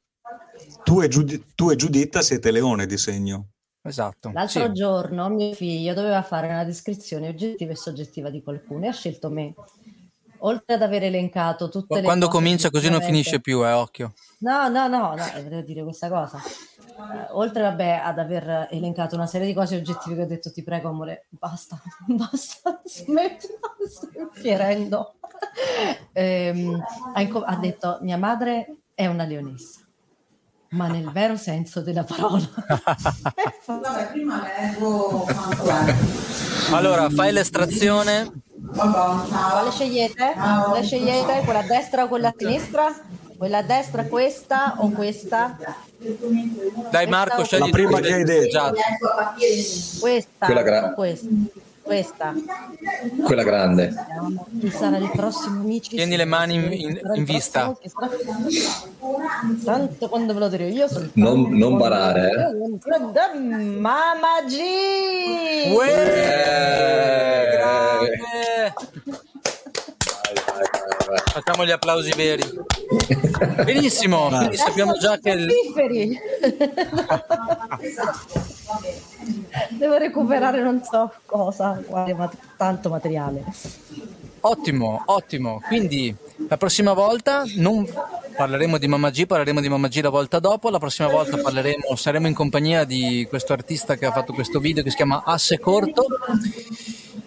Tu 0.86 1.00
e, 1.02 1.08
Giudi- 1.08 1.44
tu 1.56 1.70
e 1.70 1.74
Giuditta 1.74 2.22
siete 2.22 2.52
leone 2.52 2.86
di 2.86 2.96
segno. 2.96 3.48
Esatto. 3.82 4.30
L'altro 4.32 4.66
Sì. 4.66 4.72
giorno 4.72 5.28
mio 5.30 5.52
figlio 5.52 5.94
doveva 5.94 6.22
fare 6.22 6.46
una 6.46 6.62
descrizione 6.62 7.28
oggettiva 7.28 7.72
e 7.72 7.76
soggettiva 7.76 8.30
di 8.30 8.40
qualcuno 8.40 8.84
e 8.84 8.88
ha 8.88 8.92
scelto 8.92 9.28
me. 9.28 9.52
Oltre 10.40 10.74
ad 10.74 10.82
aver 10.82 11.02
elencato 11.02 11.68
tutte 11.70 11.96
le 11.96 12.02
Quando 12.02 12.28
comincia 12.28 12.70
così 12.70 12.88
non 12.88 13.00
finisce 13.00 13.40
più, 13.40 13.66
eh, 13.66 13.72
occhio. 13.72 14.12
No, 14.40 14.68
no, 14.68 14.86
no, 14.86 15.16
no, 15.16 15.26
eh, 15.26 15.42
volevo 15.42 15.62
dire 15.62 15.82
questa 15.82 16.08
cosa. 16.08 16.38
Eh, 16.38 17.26
oltre 17.32 17.62
vabbè, 17.62 18.00
ad 18.04 18.20
aver 18.20 18.68
elencato 18.70 19.16
una 19.16 19.26
serie 19.26 19.48
di 19.48 19.54
cose 19.54 19.74
oggettive 19.74 20.14
che 20.14 20.22
ho 20.22 20.26
detto 20.26 20.52
ti 20.52 20.62
prego 20.62 20.90
amore, 20.90 21.26
basta, 21.30 21.82
basta, 22.06 22.80
smetti, 22.84 23.48
sto 23.88 24.08
infierendo. 24.16 25.14
Ehm, 26.12 26.80
ha, 27.14 27.20
inco- 27.20 27.42
ha 27.42 27.56
detto 27.56 27.98
mia 28.02 28.16
madre 28.16 28.76
è 28.94 29.06
una 29.06 29.24
leonessa, 29.24 29.80
ma 30.70 30.88
nel 30.88 31.10
vero 31.10 31.36
senso 31.36 31.80
della 31.80 32.04
parola. 32.04 32.48
Vabbè, 33.66 34.06
prima 34.12 34.42
leggo 34.42 35.26
quanto 35.28 35.64
è. 35.64 35.94
Allora, 36.72 37.08
fai 37.10 37.32
l'estrazione. 37.32 38.30
Quale 38.74 39.70
scegliete? 39.70 40.32
Quale 40.34 40.82
scegliete? 40.82 41.42
Quella 41.44 41.60
a 41.60 41.62
destra 41.62 42.04
o 42.04 42.08
quella 42.08 42.28
a 42.28 42.34
sinistra? 42.36 42.94
Quella 43.36 43.58
a 43.58 43.62
destra 43.62 44.04
questa 44.04 44.74
o 44.78 44.90
questa? 44.90 45.56
Dai 46.90 47.06
Marco, 47.06 47.44
scegli 47.44 47.60
La 47.60 47.68
prima 47.68 48.00
che 48.00 48.12
hai 48.14 48.24
detto. 48.24 48.72
Niente. 48.72 49.98
Questa 50.00 50.46
Quella 50.46 50.62
gra- 50.62 50.90
o 50.90 50.94
questa? 50.94 51.26
Questa. 51.86 52.34
Quella 53.24 53.44
grande. 53.44 53.94
Chi 54.60 54.70
sarà 54.70 54.96
il 54.96 55.08
prossimo 55.14 55.60
amici? 55.60 55.90
Tieni 55.90 56.16
le 56.16 56.24
mani 56.24 56.54
in- 56.56 56.72
in- 56.72 57.00
in 57.14 57.22
vista. 57.24 57.72
sarà- 57.84 58.10
Tanto 59.64 60.08
quando 60.08 60.32
ve 60.34 60.38
lo 60.40 60.48
dirò 60.48 60.64
io 60.64 60.88
sono 60.88 61.08
Non- 61.12 61.52
non 61.56 61.76
barare, 61.76 62.30
eh. 62.30 62.52
Mamma 63.78 64.42
G! 64.48 64.56
Uè, 65.72 66.32
Eh. 66.32 67.56
grande! 67.56 68.74
Facciamo 71.32 71.64
gli 71.64 71.70
applausi 71.70 72.10
veri. 72.16 72.42
Benissimo, 73.64 74.26
quindi 74.28 74.56
sappiamo 74.56 74.94
già 74.98 75.16
che 75.18 75.30
il-. 75.30 75.52
Devo 79.70 79.96
recuperare 79.96 80.62
non 80.62 80.82
so 80.82 81.12
cosa, 81.24 81.82
quale 81.86 82.14
mat- 82.14 82.36
tanto 82.56 82.88
materiale. 82.88 83.44
Ottimo, 84.40 85.02
ottimo. 85.06 85.60
Quindi 85.66 86.14
la 86.48 86.56
prossima 86.56 86.92
volta 86.92 87.42
non 87.56 87.88
parleremo 88.36 88.78
di 88.78 88.86
Mamma 88.86 89.10
G, 89.10 89.26
parleremo 89.26 89.60
di 89.60 89.68
Mamma 89.68 89.88
G 89.88 90.00
la 90.00 90.10
volta 90.10 90.38
dopo. 90.38 90.70
La 90.70 90.78
prossima 90.78 91.08
volta 91.08 91.36
parleremo, 91.36 91.96
saremo 91.96 92.28
in 92.28 92.34
compagnia 92.34 92.84
di 92.84 93.26
questo 93.28 93.52
artista 93.52 93.96
che 93.96 94.06
ha 94.06 94.12
fatto 94.12 94.32
questo 94.32 94.60
video 94.60 94.82
che 94.82 94.90
si 94.90 94.96
chiama 94.96 95.22
Asse 95.24 95.58
Corto. 95.58 96.06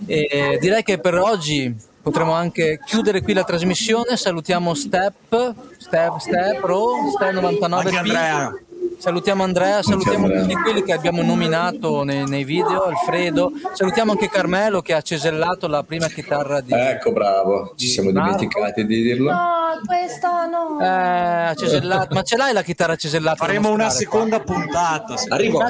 E 0.06 0.58
direi 0.62 0.84
che 0.84 0.98
per 1.00 1.16
oggi 1.16 1.76
potremo 2.02 2.34
anche 2.34 2.80
chiudere 2.86 3.22
qui 3.22 3.34
la 3.34 3.44
trasmissione. 3.44 4.16
Salutiamo 4.16 4.74
Step, 4.74 5.54
Step, 5.78 6.18
Step, 6.20 6.64
Ro, 6.64 7.12
Step 7.16 7.32
99 7.34 7.84
Anche 7.84 7.98
Andrea. 7.98 8.54
Salutiamo 9.00 9.44
Andrea, 9.44 9.82
salutiamo 9.82 10.26
Andrea. 10.26 10.42
tutti 10.42 10.56
quelli 10.56 10.84
che 10.84 10.92
abbiamo 10.92 11.22
nominato 11.24 12.04
nei, 12.04 12.28
nei 12.28 12.44
video, 12.44 12.84
Alfredo, 12.84 13.50
salutiamo 13.74 14.12
anche 14.12 14.28
Carmelo 14.28 14.82
che 14.82 14.94
ha 14.94 15.02
cesellato 15.02 15.68
la 15.68 15.84
prima 15.84 16.08
chitarra 16.08 16.60
di... 16.60 16.74
Ecco, 16.74 17.14
bravo. 17.14 17.74
Ci 17.78 17.88
siamo 17.88 18.12
Marco. 18.12 18.36
dimenticati 18.36 18.86
di 18.86 19.02
dirlo. 19.02 19.32
No, 19.32 19.82
questa 19.86 20.48
no. 20.48 20.80
Eh, 20.82 21.56
cesellato, 21.56 22.14
ma 22.14 22.24
ce 22.24 22.36
l'hai 22.36 22.52
la 22.52 22.62
chitarra 22.62 22.98
cesellata? 22.98 23.38
Faremo 23.38 23.72
una 23.72 23.90
seconda 23.90 24.42
puntata. 24.42 25.16
secondo 25.16 25.34
Arrivo. 25.34 25.64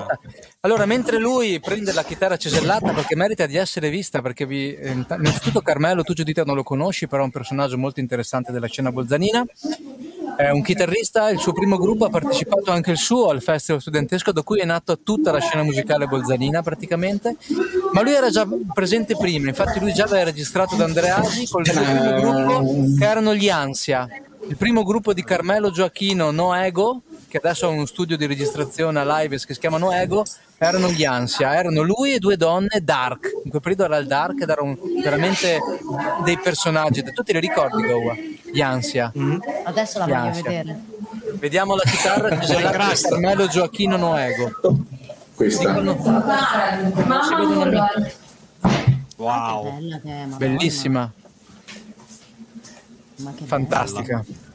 Allora, 0.61 0.87
mentre 0.87 1.19
lui 1.19 1.59
prende 1.59 1.93
la 1.93 2.03
chitarra 2.03 2.35
cesellata, 2.35 2.91
perché 2.93 3.15
merita 3.15 3.45
di 3.45 3.57
essere 3.57 3.89
vista, 3.91 4.21
perché 4.21 4.47
vi, 4.47 4.73
eh, 4.73 4.89
innanzitutto 4.91 5.61
Carmelo, 5.61 6.03
tu 6.03 6.13
Giuditta 6.13 6.43
non 6.43 6.55
lo 6.55 6.63
conosci, 6.63 7.07
però 7.07 7.21
è 7.21 7.25
un 7.25 7.31
personaggio 7.31 7.77
molto 7.77 7.99
interessante 7.99 8.51
della 8.51 8.67
scena 8.67 8.91
bolzanina. 8.91 9.45
È 10.39 10.49
un 10.51 10.61
chitarrista, 10.61 11.29
il 11.31 11.37
suo 11.37 11.51
primo 11.51 11.75
gruppo 11.75 12.05
ha 12.05 12.09
partecipato 12.09 12.71
anche 12.71 12.91
il 12.91 12.97
suo 12.97 13.27
al 13.27 13.41
festival 13.41 13.81
studentesco, 13.81 14.31
da 14.31 14.41
cui 14.41 14.61
è 14.61 14.65
nata 14.65 14.95
tutta 14.95 15.33
la 15.33 15.39
scena 15.41 15.63
musicale 15.63 16.05
bolzanina 16.05 16.61
praticamente. 16.61 17.35
Ma 17.91 18.01
lui 18.01 18.13
era 18.13 18.29
già 18.29 18.47
presente 18.73 19.17
prima, 19.17 19.49
infatti 19.49 19.81
lui 19.81 19.91
già 19.91 20.05
aveva 20.05 20.23
registrato 20.23 20.77
da 20.77 20.85
Andreasi 20.85 21.45
col 21.45 21.65
suo 21.65 21.81
primo 21.81 22.13
gruppo 22.21 22.73
che 22.97 23.05
erano 23.05 23.35
gli 23.35 23.49
Ansia. 23.49 24.07
Il 24.47 24.55
primo 24.55 24.83
gruppo 24.83 25.11
di 25.11 25.25
Carmelo 25.25 25.71
Gioacchino 25.71 26.31
No 26.31 26.55
Ego, 26.55 27.01
che 27.29 27.37
adesso 27.37 27.67
ha 27.67 27.69
uno 27.69 27.85
studio 27.85 28.17
di 28.17 28.25
registrazione 28.25 28.99
a 28.99 29.19
live 29.19 29.37
che 29.37 29.53
si 29.53 29.59
chiama 29.59 29.77
No 29.77 29.91
Ego, 29.93 30.25
erano 30.57 30.89
gli 30.89 31.05
Ansia, 31.05 31.55
erano 31.55 31.81
lui 31.83 32.13
e 32.13 32.19
due 32.19 32.35
donne 32.35 32.81
Dark. 32.81 33.31
In 33.43 33.49
quel 33.51 33.61
periodo 33.61 33.85
era 33.85 33.97
il 33.97 34.07
Dark 34.07 34.41
ed 34.41 34.49
erano 34.49 34.77
veramente 35.01 35.59
dei 36.23 36.37
personaggi. 36.39 37.03
Tu 37.03 37.23
ti 37.23 37.31
li 37.33 37.39
ricordi, 37.39 37.83
Gowa? 37.85 38.15
Gli 38.51 38.59
Ansia. 38.61 39.11
Adesso 39.63 39.99
la 39.99 40.05
Gli 40.05 40.09
voglio 40.09 40.21
Ansia. 40.23 40.43
vedere. 40.43 40.79
Vediamo 41.35 41.75
la 41.75 41.83
chitarra 41.83 42.35
Gisela 42.39 42.71
Carmelo 42.71 43.47
Gioacchino 43.47 43.95
Noego. 43.95 44.51
Questa. 45.35 45.69
Dicono- 45.69 45.95
Mamma 45.95 47.37
vedono 47.37 47.65
le-. 47.65 48.13
Wow, 49.17 49.63
Bella 49.75 49.99
che 49.99 50.09
è, 50.09 50.25
Madonna. 50.25 50.37
bellissima, 50.37 51.11
Ma 53.17 53.33
che 53.35 53.43
fantastica. 53.45 54.17
bellissima. 54.19 54.47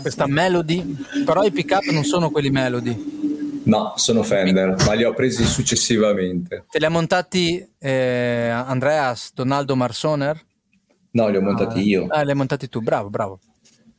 Questa 0.00 0.26
melody, 0.26 0.96
però 1.24 1.42
i 1.44 1.50
pick 1.50 1.72
up 1.72 1.84
non 1.90 2.04
sono 2.04 2.30
quelli 2.30 2.50
melody. 2.50 3.62
No, 3.64 3.94
sono 3.96 4.22
Fender, 4.22 4.76
ma 4.86 4.92
li 4.92 5.04
ho 5.04 5.14
presi 5.14 5.44
successivamente. 5.44 6.66
Te 6.70 6.78
li 6.78 6.84
ha 6.84 6.90
montati 6.90 7.66
eh, 7.78 8.48
Andreas 8.50 9.32
Donaldo 9.34 9.74
Marsoner? 9.74 10.40
No, 11.12 11.28
li 11.28 11.36
ho 11.36 11.40
montati 11.40 11.80
io, 11.80 12.06
Ah, 12.10 12.22
li 12.22 12.30
hai 12.30 12.36
montati 12.36 12.68
tu, 12.68 12.80
bravo, 12.80 13.08
bravo. 13.08 13.40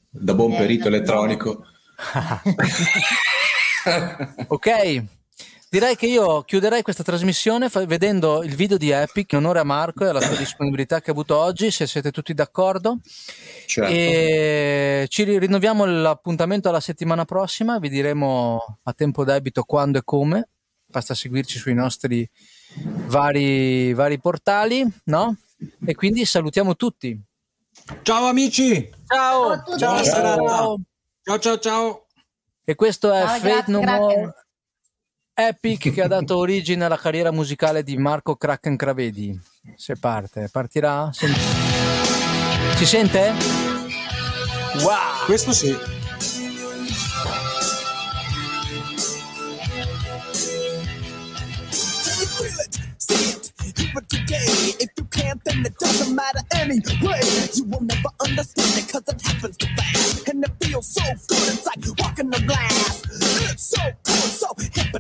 da 0.10 0.34
buon 0.34 0.56
perito 0.56 0.88
elettronico. 0.88 1.66
Ok, 4.48 5.04
direi 5.76 5.98
che 5.98 6.06
io 6.06 6.44
chiuderei 6.44 6.84
questa 6.84 7.04
trasmissione 7.04 7.68
fa- 7.68 7.86
vedendo 7.86 8.44
il 8.44 8.56
video 8.56 8.78
di 8.78 8.92
Epic 8.92 9.34
in 9.34 9.40
onore 9.40 9.60
a 9.60 9.66
Marco 9.66 10.06
e 10.06 10.08
alla 10.08 10.22
sua 10.22 10.38
disponibilità 10.38 11.02
che 11.02 11.10
ha 11.10 11.14
avuto 11.14 11.36
oggi, 11.36 11.70
se 11.70 11.86
siete 11.86 12.12
tutti 12.12 12.34
d'accordo. 12.34 13.00
Certo. 13.66 13.92
E 13.92 15.06
ci 15.10 15.24
ri- 15.24 15.38
rinnoviamo 15.38 15.84
l'appuntamento 15.84 16.70
alla 16.70 16.80
settimana 16.80 17.26
prossima, 17.26 17.78
vi 17.80 17.90
diremo 17.90 18.80
a 18.84 18.94
tempo 18.94 19.26
debito 19.26 19.64
quando 19.64 19.98
e 19.98 20.04
come. 20.06 20.48
Basta 20.86 21.14
seguirci 21.14 21.60
sui 21.60 21.74
nostri 21.74 22.26
vari, 23.08 23.94
vari 23.94 24.18
portali, 24.18 24.86
no? 25.06 25.36
E 25.86 25.94
quindi 25.94 26.24
salutiamo 26.24 26.78
tutti. 26.78 27.22
Ciao 28.02 28.28
amici! 28.28 28.90
Ciao, 29.08 29.62
ciao, 29.78 30.02
Ciao. 30.02 30.04
ciao. 30.06 30.82
Ciao 31.22 31.40
ciao 31.40 31.60
ciao! 31.60 32.06
E 32.64 32.76
questo 32.76 33.12
è 33.12 33.20
Ciao, 33.20 33.28
Fate 33.28 33.42
grazie, 33.50 33.74
No. 33.74 33.82
More 33.82 34.45
Epic 35.38 35.91
che 35.91 36.02
ha 36.02 36.07
dato 36.07 36.38
origine 36.40 36.86
alla 36.86 36.98
carriera 36.98 37.30
musicale 37.32 37.84
di 37.84 37.98
Marco 37.98 38.38
Kraken 38.38 38.78
Cravedi. 38.78 39.38
Se 39.76 39.98
parte, 39.98 40.48
partirà? 40.49 41.10
Sen- 41.12 41.36
si 42.76 42.86
sente? 42.86 43.34
Wow! 44.82 45.26
Questo 45.26 45.52
sì. 45.52 45.76
then 55.45 55.66
it 55.66 55.78
doesn't 55.78 56.16
matter 56.16 56.41
anyway. 56.56 57.22
You 57.53 57.66
will 57.66 57.82
never 57.82 58.10
understand 58.26 58.78
it 58.78 58.91
cause 58.91 59.03
it 59.07 59.22
happens 59.22 59.57
too 59.57 59.68
fast. 59.78 60.28
And 60.28 60.44
it 60.44 60.52
feels 60.62 60.88
so 60.88 61.03
good, 61.03 61.53
it's 61.53 61.66
like 61.66 61.84
walking 61.99 62.30
the 62.30 62.41
glass. 62.41 63.15
It's 63.38 63.64
so 63.66 63.82
cool, 64.06 64.16
so 64.16 64.48
hip, 64.60 64.95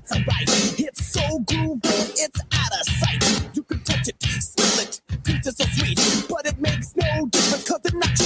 it's 0.79 1.05
so 1.07 1.21
groovy, 1.39 2.11
it's 2.17 2.41
out 2.53 2.71
of 2.79 2.87
sight. 2.99 3.49
You 3.55 3.63
can 3.63 3.79
touch 3.83 4.09
it, 4.09 4.21
smell 4.23 4.79
it, 4.83 5.01
it 5.27 5.45
so 5.45 5.65
sweet. 5.77 6.27
But 6.29 6.47
it 6.47 6.59
makes 6.59 6.95
no 6.95 7.27
difference 7.27 7.69
cause 7.69 7.81
it's 7.85 7.93
not 7.95 8.17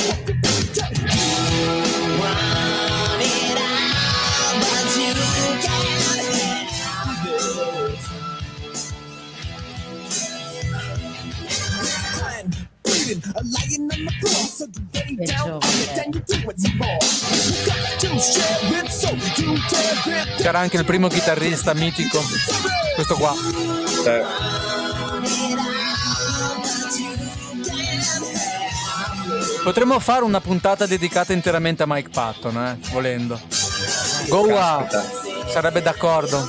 on 13.16 14.06
the 14.06 14.12
floor. 14.20 14.48
So 14.48 14.66
you 14.66 15.18
lay 15.18 15.26
down 15.26 15.62
and 15.98 16.16
you 16.16 16.22
do 16.22 16.50
it 16.50 16.60
some 16.60 16.78
more. 16.78 16.98
C'era 20.38 20.60
anche 20.60 20.78
il 20.78 20.86
primo 20.86 21.08
chitarrista 21.08 21.74
mitico, 21.74 22.20
questo 22.96 23.16
qua. 23.16 23.34
Eh, 24.06 24.24
Potremmo 29.64 30.00
fare 30.00 30.24
una 30.24 30.40
puntata 30.42 30.86
dedicata 30.86 31.34
interamente 31.34 31.84
a 31.84 31.86
Mike 31.88 32.10
Patton, 32.10 32.58
eh, 32.58 32.80
volendo. 32.92 33.40
Goa 34.28 34.88
sarebbe 35.52 35.82
d'accordo. 35.82 36.48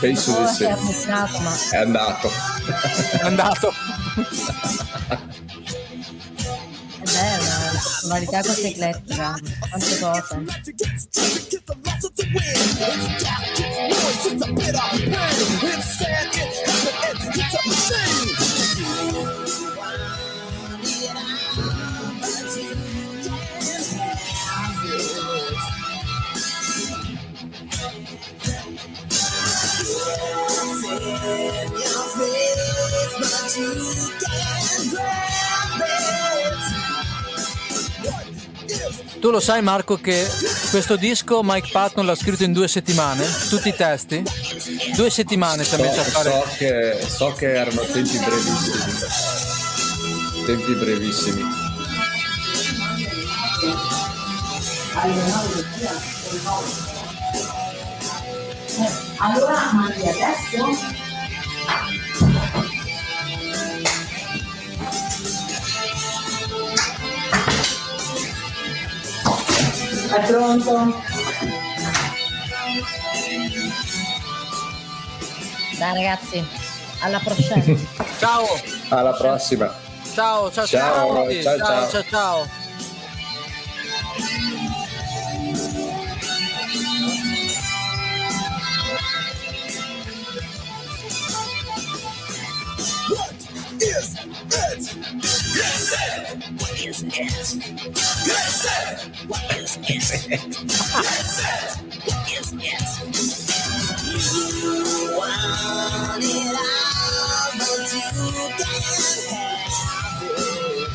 penso 0.00 0.38
di 0.40 0.46
sì. 0.48 0.64
È 0.64 1.76
andato. 1.76 2.30
È 3.12 3.20
andato. 3.22 3.72
Magic 10.46 10.76
gets 10.76 11.06
tough, 11.06 11.36
it 11.36 11.50
gets 11.50 11.68
a 11.68 11.74
loss 11.84 12.04
of 12.04 12.16
the 12.16 12.24
win. 12.24 12.40
It's 12.40 13.06
dark, 13.22 13.60
it's 13.60 13.78
noise, 13.92 14.26
it's 14.32 14.42
a 14.42 14.52
bitter 14.52 14.88
pain. 14.90 15.68
It's 15.72 15.88
sad, 15.98 16.34
it 16.34 16.52
Tu 39.20 39.30
lo 39.30 39.40
sai 39.40 39.62
Marco 39.62 39.96
che 39.96 40.28
questo 40.70 40.96
disco 40.96 41.40
Mike 41.42 41.68
Patton 41.70 42.04
l'ha 42.06 42.14
scritto 42.16 42.42
in 42.44 42.52
due 42.52 42.66
settimane? 42.68 43.24
Tutti 43.48 43.68
i 43.68 43.74
testi? 43.76 44.22
Due 44.96 45.10
settimane 45.10 45.64
ci 45.64 45.74
ha 45.74 45.78
So, 45.78 45.82
messo 45.84 46.00
a 46.00 46.04
fare. 46.04 46.30
so 46.30 46.44
che, 46.56 47.06
so 47.08 47.32
che 47.32 47.54
erano 47.54 47.82
tempi 47.82 48.18
brevissimi. 48.18 48.78
Tempi 50.46 50.72
brevissimi. 50.74 51.42
Allora 59.18 59.72
mandi 59.72 60.02
adesso? 60.08 61.00
È 70.14 70.20
pronto? 70.26 70.94
Dai 75.78 75.94
ragazzi, 75.94 76.44
alla 77.00 77.18
prossima. 77.18 77.62
Ciao, 78.18 78.44
Alla 78.90 79.12
prossima. 79.12 79.74
ciao, 80.14 80.50
ciao, 80.52 80.66
ciao, 80.66 80.66
Ciao, 80.66 81.42
ciao, 81.42 81.42
ciao, 81.42 81.58
ciao. 81.58 81.88
ciao, 81.88 82.02
ciao. 82.10 82.46
What 93.08 93.34
is 93.82 94.16
it. 94.16 94.26
What 96.60 96.84
is 96.84 97.02
it? 97.02 97.81
It. 99.22 99.30
What 99.30 99.58
is 99.58 99.78
it? 99.78 100.32
It. 100.32 100.58
What 102.06 102.40
is 102.40 102.54
it? 102.54 102.90
You 104.12 105.18
want 105.18 106.24
it 106.24 106.56
all, 106.58 107.52
but 107.58 107.94
you 107.94 108.32
can't 108.58 109.30
have 109.30 110.22
it. 110.22 110.88